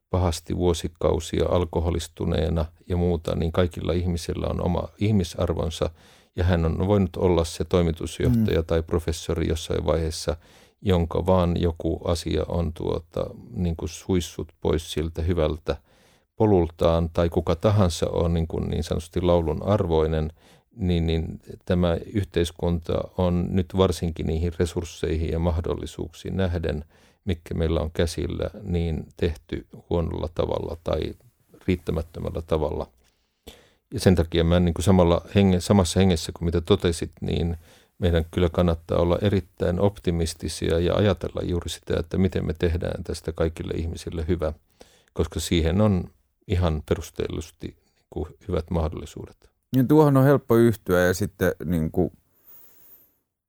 pahasti 0.10 0.58
vuosikausia 0.58 1.46
alkoholistuneena 1.50 2.66
ja 2.90 2.98
muuta, 2.98 3.36
niin 3.36 3.52
kaikilla 3.52 3.94
ihmisillä 3.94 4.48
on 4.48 4.66
oma 4.66 4.88
ihmisarvonsa 4.98 5.90
ja 6.36 6.44
hän 6.44 6.66
on 6.66 6.88
voinut 6.88 7.16
olla 7.18 7.46
se 7.46 7.64
toimitusjohtaja 7.64 8.60
mm. 8.60 8.66
tai 8.66 8.84
professori 8.84 9.48
jossain 9.48 9.86
vaiheessa– 9.86 10.36
jonka 10.82 11.26
vaan 11.26 11.62
joku 11.62 12.02
asia 12.06 12.44
on 12.48 12.74
tuota, 12.74 13.30
niin 13.52 13.76
kuin 13.76 13.90
suissut 13.90 14.52
pois 14.62 14.92
siltä 14.92 15.22
hyvältä 15.22 15.78
polultaan, 16.36 17.10
tai 17.10 17.30
kuka 17.30 17.56
tahansa 17.56 18.10
on 18.10 18.34
niin, 18.34 18.48
kuin 18.48 18.70
niin 18.70 18.84
sanotusti 18.84 19.22
laulun 19.22 19.64
arvoinen, 19.64 20.32
niin, 20.76 21.08
niin 21.08 21.40
tämä 21.66 21.98
yhteiskunta 22.14 22.94
on 23.18 23.48
nyt 23.50 23.78
varsinkin 23.78 24.26
niihin 24.26 24.54
resursseihin 24.60 25.30
ja 25.30 25.40
mahdollisuuksiin 25.40 26.38
nähden, 26.38 26.86
mikä 27.26 27.54
meillä 27.54 27.82
on 27.82 27.92
käsillä, 27.92 28.50
niin 28.64 29.08
tehty 29.18 29.68
huonolla 29.90 30.30
tavalla 30.36 30.78
tai 30.84 31.00
riittämättömällä 31.68 32.42
tavalla. 32.42 32.88
Ja 33.94 34.00
sen 34.00 34.16
takia 34.16 34.44
mä 34.44 34.60
niin 34.60 34.74
kuin 34.74 34.86
samalla 34.86 35.22
henge, 35.36 35.60
samassa 35.60 36.00
hengessä 36.00 36.32
kuin 36.32 36.46
mitä 36.46 36.62
totesit, 36.62 37.12
niin– 37.22 37.58
meidän 38.00 38.26
kyllä 38.32 38.50
kannattaa 38.50 38.98
olla 38.98 39.18
erittäin 39.22 39.80
optimistisia 39.80 40.80
ja 40.80 40.96
ajatella 40.96 41.42
juuri 41.44 41.70
sitä, 41.70 42.00
että 42.00 42.18
miten 42.18 42.46
me 42.46 42.54
tehdään 42.54 43.04
tästä 43.04 43.32
kaikille 43.32 43.74
ihmisille 43.74 44.26
hyvä, 44.28 44.54
koska 45.14 45.40
siihen 45.40 45.82
on 45.82 46.04
ihan 46.48 46.84
perustellusti 46.90 47.68
niin 47.68 48.06
kuin 48.10 48.26
hyvät 48.48 48.70
mahdollisuudet. 48.70 49.50
Ja 49.76 49.84
tuohon 49.84 50.18
on 50.18 50.24
helppo 50.24 50.56
yhtyä 50.56 51.00
ja 51.00 51.14
sitten 51.14 51.52
niin 51.66 51.92
kuin 51.92 52.12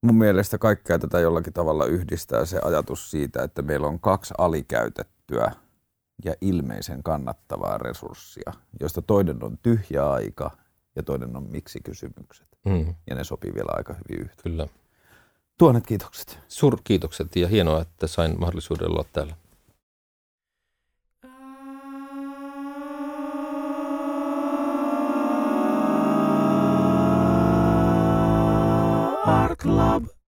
mun 0.02 0.18
mielestä 0.18 0.58
kaikkea 0.58 0.98
tätä 0.98 1.20
jollakin 1.20 1.52
tavalla 1.52 1.86
yhdistää 1.86 2.44
se 2.44 2.60
ajatus 2.64 3.10
siitä, 3.10 3.42
että 3.42 3.62
meillä 3.62 3.86
on 3.86 4.00
kaksi 4.00 4.34
alikäytettyä 4.38 5.52
ja 6.24 6.34
ilmeisen 6.40 7.02
kannattavaa 7.02 7.78
resurssia, 7.78 8.52
josta 8.80 9.02
toinen 9.02 9.44
on 9.44 9.58
tyhjä 9.62 10.10
aika 10.10 10.50
ja 10.96 11.02
toinen 11.02 11.36
on 11.36 11.50
miksi-kysymykset. 11.50 12.48
Mm. 12.64 12.94
Ja 13.06 13.14
ne 13.14 13.24
sopii 13.24 13.54
vielä 13.54 13.72
aika 13.76 13.94
hyvin 13.94 14.22
yhteen. 14.24 14.42
Kyllä. 14.42 14.66
Tuonet 15.58 15.86
kiitokset. 15.86 16.38
Suurkiitokset 16.48 17.36
ja 17.36 17.48
hienoa, 17.48 17.80
että 17.80 18.06
sain 18.06 18.40
mahdollisuuden 18.40 18.90
olla 18.90 19.04
täällä. 19.12 19.34
Club. 29.60 30.19